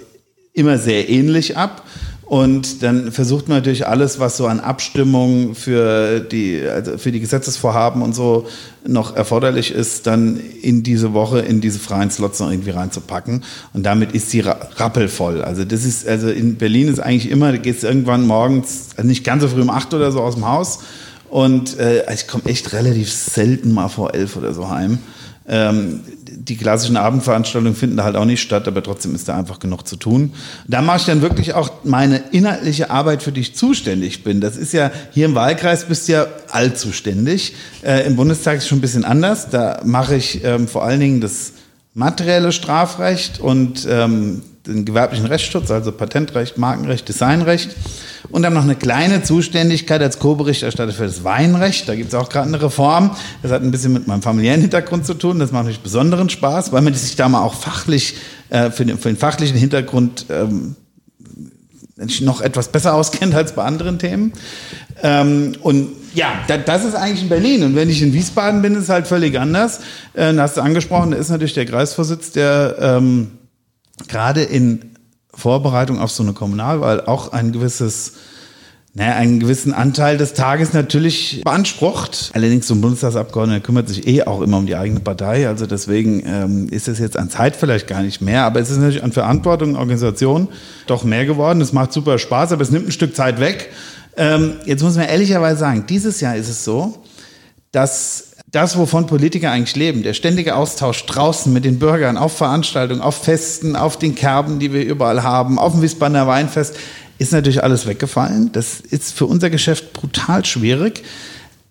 immer 0.54 0.78
sehr 0.78 1.10
ähnlich 1.10 1.56
ab. 1.56 1.84
Und 2.32 2.82
dann 2.82 3.12
versucht 3.12 3.50
man 3.50 3.58
natürlich 3.58 3.86
alles, 3.86 4.18
was 4.18 4.38
so 4.38 4.48
an 4.48 4.62
Abstimmung 4.62 5.54
für 5.54 6.22
die, 6.22 6.62
also 6.66 6.98
für 6.98 7.12
die 7.12 7.20
Gesetzesvorhaben 7.20 8.02
und 8.02 8.16
so 8.16 8.48
noch 8.88 9.18
erforderlich 9.18 9.72
ist, 9.72 10.08
dann 10.08 10.40
in 10.62 10.82
diese 10.82 11.12
Woche, 11.12 11.40
in 11.40 11.60
diese 11.60 11.78
freien 11.78 12.10
Slots 12.10 12.40
noch 12.40 12.50
irgendwie 12.50 12.70
reinzupacken. 12.70 13.44
Und 13.74 13.86
damit 13.86 14.14
ist 14.14 14.30
sie 14.30 14.40
rappelvoll. 14.40 15.42
Also 15.42 15.66
das 15.66 15.84
ist, 15.84 16.08
also 16.08 16.30
in 16.30 16.56
Berlin 16.56 16.88
ist 16.88 17.02
eigentlich 17.02 17.30
immer, 17.30 17.52
da 17.52 17.58
geht 17.58 17.84
irgendwann 17.84 18.26
morgens, 18.26 18.92
also 18.96 19.10
nicht 19.10 19.26
ganz 19.26 19.42
so 19.42 19.50
früh 19.50 19.62
um 19.62 19.70
acht 19.70 19.94
oder 19.94 20.14
so 20.14 20.22
aus 20.22 20.36
dem 20.36 20.48
Haus. 20.48 20.80
Und 21.30 21.78
äh, 21.80 22.14
ich 22.14 22.30
komme 22.30 22.46
echt 22.46 22.72
relativ 22.72 23.12
selten 23.12 23.74
mal 23.74 23.90
vor 23.90 24.14
elf 24.14 24.38
oder 24.38 24.54
so 24.54 24.70
heim. 24.70 25.00
Ähm, 25.50 26.00
die 26.48 26.58
klassischen 26.58 26.98
Abendveranstaltungen 26.98 27.76
finden 27.76 27.98
da 27.98 28.04
halt 28.04 28.16
auch 28.16 28.26
nicht 28.26 28.42
statt, 28.42 28.68
aber 28.68 28.82
trotzdem 28.82 29.14
ist 29.14 29.28
da 29.28 29.38
einfach 29.38 29.60
genug 29.60 29.88
zu 29.88 29.96
tun. 29.96 30.34
Da 30.68 30.82
mache 30.82 30.98
ich 30.98 31.06
dann 31.06 31.22
wirklich 31.22 31.54
auch 31.54 31.70
meine 31.84 32.18
inhaltliche 32.32 32.90
Arbeit, 32.90 33.22
für 33.22 33.32
die 33.32 33.42
ich 33.42 33.56
zuständig 33.56 34.24
bin. 34.24 34.42
Das 34.42 34.58
ist 34.58 34.74
ja, 34.74 34.92
hier 35.12 35.26
im 35.26 35.36
Wahlkreis 35.36 35.86
bist 35.86 36.08
du 36.08 36.14
ja 36.14 36.28
allzuständig. 36.50 37.54
Äh, 37.84 38.08
Im 38.08 38.16
Bundestag 38.16 38.58
ist 38.58 38.64
es 38.64 38.70
schon 38.70 38.80
ein 38.80 38.82
bisschen 38.82 39.06
anders. 39.06 39.50
Da 39.50 39.82
mache 39.86 40.16
ich 40.16 40.44
ähm, 40.44 40.68
vor 40.68 40.84
allen 40.84 41.00
Dingen 41.00 41.22
das 41.22 41.54
materielle 41.94 42.52
Strafrecht 42.52 43.40
und 43.40 43.88
ähm, 43.90 44.42
den 44.68 44.86
gewerblichen 44.86 45.26
Rechtsschutz, 45.26 45.72
also 45.72 45.92
Patentrecht, 45.92 46.58
Markenrecht, 46.58 47.08
Designrecht. 47.08 47.76
Und 48.30 48.44
dann 48.44 48.54
noch 48.54 48.64
eine 48.64 48.76
kleine 48.76 49.24
Zuständigkeit 49.24 50.02
als 50.02 50.20
Co-Berichterstatter 50.20 50.94
für 50.94 51.06
das 51.06 51.24
Weinrecht. 51.24 51.90
Da 51.90 51.96
gibt 51.96 52.10
es 52.10 52.16
auch 52.16 52.30
gerade 52.30 52.48
eine 52.48 52.62
Reform. 52.62 53.12
Das 53.42 53.52
hat 53.52 53.62
ein 53.64 53.72
bisschen 53.72 53.94
mit 53.94 54.08
meinem 54.08 54.22
familiären 54.22 54.62
Hintergrund 54.62 55.06
zu 55.06 55.16
tun. 55.16 55.40
Das 55.40 55.52
macht 55.52 55.64
natürlich 55.64 55.82
besonderen 55.82 56.30
Spaß, 56.30 56.72
weil 56.72 56.82
man 56.82 56.94
sich 56.94 57.16
da 57.16 57.28
mal 57.28 57.42
auch 57.42 57.56
fachlich, 57.56 58.16
äh, 58.50 58.70
für, 58.70 58.86
den, 58.86 58.98
für 58.98 59.10
den 59.10 59.18
fachlichen 59.18 59.58
Hintergrund 59.58 60.28
ähm, 60.30 60.76
noch 62.22 62.42
etwas 62.42 62.70
besser 62.70 62.94
auskennt 62.94 63.36
als 63.36 63.54
bei 63.54 63.64
anderen 63.64 64.00
Themen. 64.00 64.34
Ähm, 65.04 65.54
und 65.62 65.90
ja, 66.14 66.34
da, 66.48 66.58
das 66.58 66.86
ist 66.86 66.96
eigentlich 66.96 67.24
in 67.24 67.30
Berlin. 67.30 67.64
Und 67.64 67.76
wenn 67.76 67.90
ich 67.90 68.02
in 68.02 68.14
Wiesbaden 68.14 68.62
bin, 68.62 68.76
ist 68.76 68.84
es 68.84 68.90
halt 68.90 69.08
völlig 69.08 69.40
anders. 69.40 69.80
Äh, 70.14 70.36
hast 70.38 70.58
du 70.58 70.62
angesprochen, 70.62 71.12
da 71.12 71.18
ist 71.18 71.30
natürlich 71.30 71.54
der 71.54 71.66
Kreisvorsitz, 71.66 72.32
der 72.32 72.76
ähm, 72.80 73.32
gerade 74.12 74.44
in 74.44 74.92
Vorbereitung 75.34 76.00
auf 76.00 76.12
so 76.12 76.22
eine 76.22 76.34
Kommunalwahl 76.34 77.02
auch 77.06 77.32
ein 77.32 77.52
gewisses 77.52 78.14
naja, 78.94 79.16
einen 79.16 79.40
gewissen 79.40 79.74
Anteil 79.74 80.18
des 80.18 80.34
Tages 80.34 80.74
natürlich 80.74 81.42
beansprucht. 81.46 82.32
Allerdings 82.34 82.68
so 82.68 82.74
ein 82.74 82.82
Bundestagsabgeordneter 82.82 83.62
kümmert 83.62 83.88
sich 83.88 84.06
eh 84.06 84.24
auch 84.24 84.42
immer 84.42 84.58
um 84.58 84.66
die 84.66 84.76
eigene 84.76 85.00
Partei. 85.00 85.48
Also 85.48 85.66
deswegen 85.66 86.22
ähm, 86.26 86.68
ist 86.70 86.90
es 86.90 87.00
jetzt 87.00 87.18
an 87.18 87.30
Zeit 87.30 87.56
vielleicht 87.56 87.88
gar 87.88 88.02
nicht 88.02 88.20
mehr. 88.20 88.44
Aber 88.44 88.60
es 88.60 88.70
ist 88.70 88.80
natürlich 88.80 89.02
an 89.02 89.14
Verantwortung, 89.14 89.78
Organisation 89.78 90.50
doch 90.88 91.06
mehr 91.06 91.26
geworden. 91.26 91.62
Es 91.62 91.72
macht 91.72 91.94
super 91.94 92.20
Spaß, 92.20 92.52
aber 92.52 92.64
es 92.64 92.72
nimmt 92.72 92.90
ein 92.90 92.92
Stück 92.92 93.16
Zeit 93.16 93.40
weg. 93.40 93.70
Ähm, 94.18 94.56
jetzt 94.66 94.84
muss 94.84 94.98
man 94.98 95.08
ehrlicherweise 95.08 95.62
sagen, 95.62 95.86
dieses 95.88 96.20
Jahr 96.20 96.36
ist 96.36 96.50
es 96.50 96.66
so, 96.66 97.02
dass 97.72 98.31
das, 98.52 98.78
wovon 98.78 99.08
Politiker 99.08 99.52
eigentlich 99.52 99.78
leben, 99.78 100.04
der 100.04 100.14
ständige 100.14 100.56
Austausch 100.56 101.06
draußen 101.06 101.52
mit 101.52 101.64
den 101.64 101.80
Bürgern 101.80 102.18
auf 102.18 102.36
Veranstaltungen, 102.38 103.02
auf 103.02 103.24
Festen, 103.24 103.78
auf 103.78 103.98
den 103.98 104.14
Kerben, 104.14 104.60
die 104.60 104.74
wir 104.74 104.84
überall 104.84 105.24
haben, 105.24 105.58
auf 105.58 105.72
dem 105.72 105.82
Wiesbadener 105.82 106.28
Weinfest, 106.28 106.76
ist 107.18 107.32
natürlich 107.32 107.64
alles 107.64 107.88
weggefallen. 107.88 108.52
Das 108.52 108.82
ist 108.82 109.14
für 109.14 109.26
unser 109.26 109.50
Geschäft 109.50 109.94
brutal 109.94 110.44
schwierig. 110.44 111.04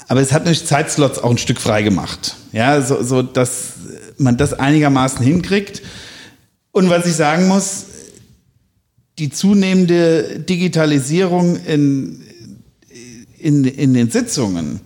Aber 0.08 0.20
es 0.20 0.32
hat 0.32 0.44
natürlich 0.44 0.66
Zeitslots 0.66 1.18
auch 1.18 1.30
ein 1.30 1.38
Stück 1.38 1.60
frei 1.60 1.82
gemacht. 1.82 2.36
Ja, 2.52 2.80
so, 2.80 3.02
so 3.02 3.22
dass 3.22 3.74
man 4.16 4.36
das 4.36 4.54
einigermaßen 4.54 5.24
hinkriegt. 5.24 5.82
Und 6.72 6.88
was 6.88 7.04
ich 7.06 7.14
sagen 7.14 7.46
muss, 7.46 7.86
die 9.18 9.30
zunehmende 9.30 10.40
Digitalisierung 10.40 11.56
in, 11.64 12.22
in, 13.38 13.64
in 13.64 13.92
den 13.92 14.10
Sitzungen, 14.10 14.80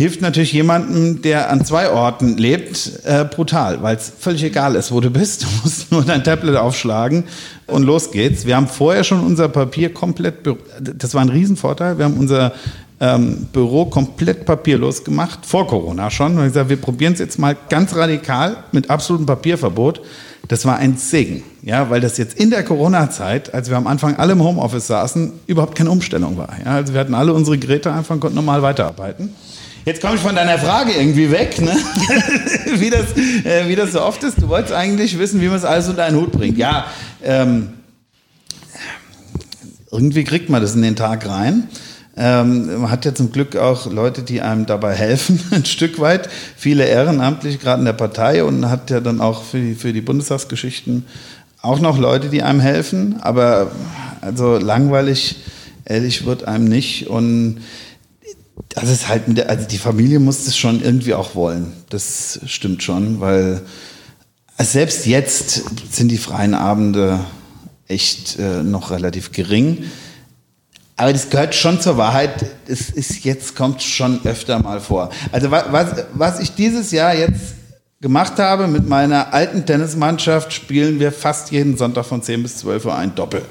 hilft 0.00 0.22
natürlich 0.22 0.54
jemandem, 0.54 1.20
der 1.20 1.50
an 1.50 1.62
zwei 1.62 1.90
Orten 1.90 2.38
lebt, 2.38 3.04
äh, 3.04 3.26
brutal, 3.26 3.82
weil 3.82 3.96
es 3.96 4.10
völlig 4.18 4.42
egal 4.42 4.74
ist, 4.74 4.92
wo 4.92 5.00
du 5.00 5.10
bist. 5.10 5.42
Du 5.42 5.46
musst 5.62 5.92
nur 5.92 6.02
dein 6.02 6.24
Tablet 6.24 6.56
aufschlagen 6.56 7.24
und 7.66 7.82
los 7.82 8.10
geht's. 8.10 8.46
Wir 8.46 8.56
haben 8.56 8.66
vorher 8.66 9.04
schon 9.04 9.20
unser 9.20 9.50
Papier 9.50 9.92
komplett, 9.92 10.36
das 10.80 11.12
war 11.12 11.20
ein 11.20 11.28
Riesenvorteil, 11.28 11.98
wir 11.98 12.06
haben 12.06 12.16
unser 12.16 12.52
ähm, 12.98 13.48
Büro 13.52 13.84
komplett 13.84 14.46
papierlos 14.46 15.04
gemacht, 15.04 15.40
vor 15.42 15.66
Corona 15.66 16.10
schon. 16.10 16.32
Wir 16.32 16.44
haben 16.44 16.48
gesagt, 16.48 16.70
wir 16.70 16.78
probieren 16.78 17.12
es 17.12 17.18
jetzt 17.18 17.38
mal 17.38 17.54
ganz 17.68 17.94
radikal 17.94 18.56
mit 18.72 18.88
absolutem 18.88 19.26
Papierverbot. 19.26 20.00
Das 20.48 20.64
war 20.64 20.78
ein 20.78 20.96
Segen, 20.96 21.42
ja, 21.60 21.90
weil 21.90 22.00
das 22.00 22.16
jetzt 22.16 22.38
in 22.40 22.48
der 22.48 22.64
Corona-Zeit, 22.64 23.52
als 23.52 23.68
wir 23.68 23.76
am 23.76 23.86
Anfang 23.86 24.16
alle 24.16 24.32
im 24.32 24.42
Homeoffice 24.42 24.86
saßen, 24.86 25.32
überhaupt 25.46 25.74
keine 25.74 25.90
Umstellung 25.90 26.38
war. 26.38 26.48
Ja. 26.64 26.76
Also 26.76 26.94
wir 26.94 27.00
hatten 27.00 27.12
alle 27.12 27.34
unsere 27.34 27.58
Geräte 27.58 27.92
einfach 27.92 28.14
und 28.14 28.20
konnten 28.20 28.36
normal 28.36 28.62
weiterarbeiten. 28.62 29.34
Jetzt 29.84 30.02
komme 30.02 30.16
ich 30.16 30.20
von 30.20 30.34
deiner 30.34 30.58
Frage 30.58 30.92
irgendwie 30.92 31.30
weg, 31.30 31.58
ne? 31.60 31.74
wie, 32.76 32.90
das, 32.90 33.16
äh, 33.16 33.66
wie 33.66 33.76
das 33.76 33.92
so 33.92 34.02
oft 34.02 34.22
ist. 34.24 34.40
Du 34.40 34.48
wolltest 34.48 34.74
eigentlich 34.74 35.18
wissen, 35.18 35.40
wie 35.40 35.48
man 35.48 35.56
es 35.56 35.64
alles 35.64 35.88
unter 35.88 36.04
einen 36.04 36.20
Hut 36.20 36.32
bringt. 36.32 36.58
Ja, 36.58 36.86
ähm, 37.22 37.70
irgendwie 39.90 40.24
kriegt 40.24 40.50
man 40.50 40.60
das 40.60 40.74
in 40.74 40.82
den 40.82 40.96
Tag 40.96 41.26
rein. 41.26 41.68
Ähm, 42.14 42.82
man 42.82 42.90
hat 42.90 43.06
ja 43.06 43.14
zum 43.14 43.32
Glück 43.32 43.56
auch 43.56 43.90
Leute, 43.90 44.22
die 44.22 44.42
einem 44.42 44.66
dabei 44.66 44.94
helfen, 44.94 45.40
ein 45.50 45.64
Stück 45.64 45.98
weit. 45.98 46.28
Viele 46.56 46.84
ehrenamtlich, 46.84 47.58
gerade 47.58 47.80
in 47.80 47.86
der 47.86 47.94
Partei 47.94 48.44
und 48.44 48.68
hat 48.68 48.90
ja 48.90 49.00
dann 49.00 49.22
auch 49.22 49.42
für 49.44 49.58
die, 49.58 49.74
für 49.74 49.94
die 49.94 50.02
Bundestagsgeschichten 50.02 51.06
auch 51.62 51.80
noch 51.80 51.98
Leute, 51.98 52.28
die 52.28 52.42
einem 52.42 52.60
helfen. 52.60 53.16
Aber 53.22 53.70
also 54.20 54.58
langweilig, 54.58 55.36
ehrlich, 55.86 56.26
wird 56.26 56.44
einem 56.44 56.66
nicht. 56.66 57.06
Und 57.06 57.62
das 58.68 58.88
ist 58.88 59.08
halt 59.08 59.40
also 59.48 59.66
die 59.66 59.78
Familie 59.78 60.20
muss 60.20 60.44
das 60.44 60.56
schon 60.56 60.82
irgendwie 60.82 61.14
auch 61.14 61.34
wollen. 61.34 61.72
Das 61.88 62.40
stimmt 62.46 62.82
schon, 62.82 63.20
weil 63.20 63.62
also 64.56 64.72
selbst 64.72 65.06
jetzt 65.06 65.64
sind 65.90 66.08
die 66.08 66.18
freien 66.18 66.54
Abende 66.54 67.20
echt 67.88 68.38
äh, 68.38 68.62
noch 68.62 68.90
relativ 68.90 69.32
gering. 69.32 69.84
Aber 70.96 71.12
das 71.14 71.30
gehört 71.30 71.54
schon 71.54 71.80
zur 71.80 71.96
Wahrheit. 71.96 72.44
Es 72.66 72.90
ist 72.90 73.24
jetzt 73.24 73.56
kommt 73.56 73.82
schon 73.82 74.20
öfter 74.24 74.58
mal 74.58 74.80
vor. 74.80 75.10
Also 75.32 75.50
was, 75.50 76.04
was 76.12 76.40
ich 76.40 76.54
dieses 76.54 76.90
Jahr 76.90 77.14
jetzt 77.14 77.54
gemacht 78.00 78.38
habe 78.38 78.66
mit 78.66 78.88
meiner 78.88 79.32
alten 79.32 79.66
Tennismannschaft, 79.66 80.52
spielen 80.52 81.00
wir 81.00 81.12
fast 81.12 81.52
jeden 81.52 81.76
Sonntag 81.76 82.04
von 82.06 82.22
10 82.22 82.42
bis 82.42 82.58
12 82.58 82.84
Uhr 82.86 82.94
ein 82.94 83.14
Doppel. 83.14 83.42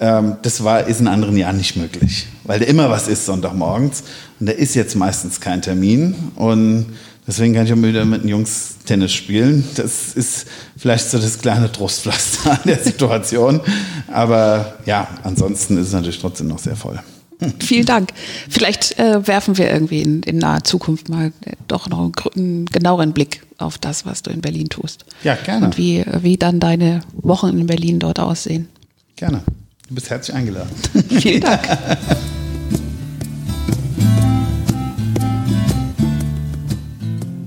Ähm, 0.00 0.36
das 0.42 0.62
war, 0.62 0.86
ist 0.86 1.00
in 1.00 1.08
anderen 1.08 1.36
Jahren 1.36 1.56
nicht 1.56 1.76
möglich, 1.76 2.26
weil 2.44 2.60
da 2.60 2.66
immer 2.66 2.88
was 2.90 3.08
ist 3.08 3.26
Sonntagmorgens 3.26 4.04
und 4.38 4.48
da 4.48 4.52
ist 4.52 4.74
jetzt 4.74 4.94
meistens 4.94 5.40
kein 5.40 5.60
Termin 5.60 6.14
und 6.36 6.86
deswegen 7.26 7.54
kann 7.54 7.66
ich 7.66 7.72
auch 7.72 7.82
wieder 7.82 8.04
mit 8.04 8.22
den 8.22 8.28
Jungs 8.28 8.76
Tennis 8.86 9.12
spielen. 9.12 9.64
Das 9.74 10.14
ist 10.14 10.46
vielleicht 10.76 11.10
so 11.10 11.18
das 11.18 11.38
kleine 11.38 11.70
Trostpflaster 11.72 12.52
an 12.52 12.60
der 12.64 12.78
Situation, 12.78 13.60
aber 14.06 14.78
ja, 14.86 15.08
ansonsten 15.24 15.76
ist 15.78 15.88
es 15.88 15.92
natürlich 15.92 16.20
trotzdem 16.20 16.48
noch 16.48 16.58
sehr 16.58 16.76
voll. 16.76 17.00
Vielen 17.60 17.86
Dank. 17.86 18.12
Vielleicht 18.48 18.98
äh, 18.98 19.26
werfen 19.26 19.58
wir 19.58 19.70
irgendwie 19.70 20.02
in, 20.02 20.22
in, 20.24 20.38
naher 20.38 20.64
Zukunft 20.64 21.08
mal 21.08 21.32
doch 21.68 21.88
noch 21.88 21.98
einen, 22.00 22.12
einen, 22.34 22.66
genaueren 22.66 23.12
Blick 23.12 23.42
auf 23.58 23.78
das, 23.78 24.04
was 24.04 24.22
du 24.22 24.30
in 24.30 24.40
Berlin 24.40 24.68
tust. 24.68 25.04
Ja, 25.22 25.36
gerne. 25.36 25.66
Und 25.66 25.78
wie, 25.78 26.04
wie 26.20 26.36
dann 26.36 26.58
deine 26.58 27.00
Wochen 27.12 27.56
in 27.56 27.66
Berlin 27.66 28.00
dort 28.00 28.18
aussehen. 28.18 28.68
Gerne. 29.14 29.42
Du 29.88 29.94
bist 29.94 30.10
herzlich 30.10 30.36
eingeladen. 30.36 30.68
Vielen 31.08 31.40
Dank. 31.40 31.62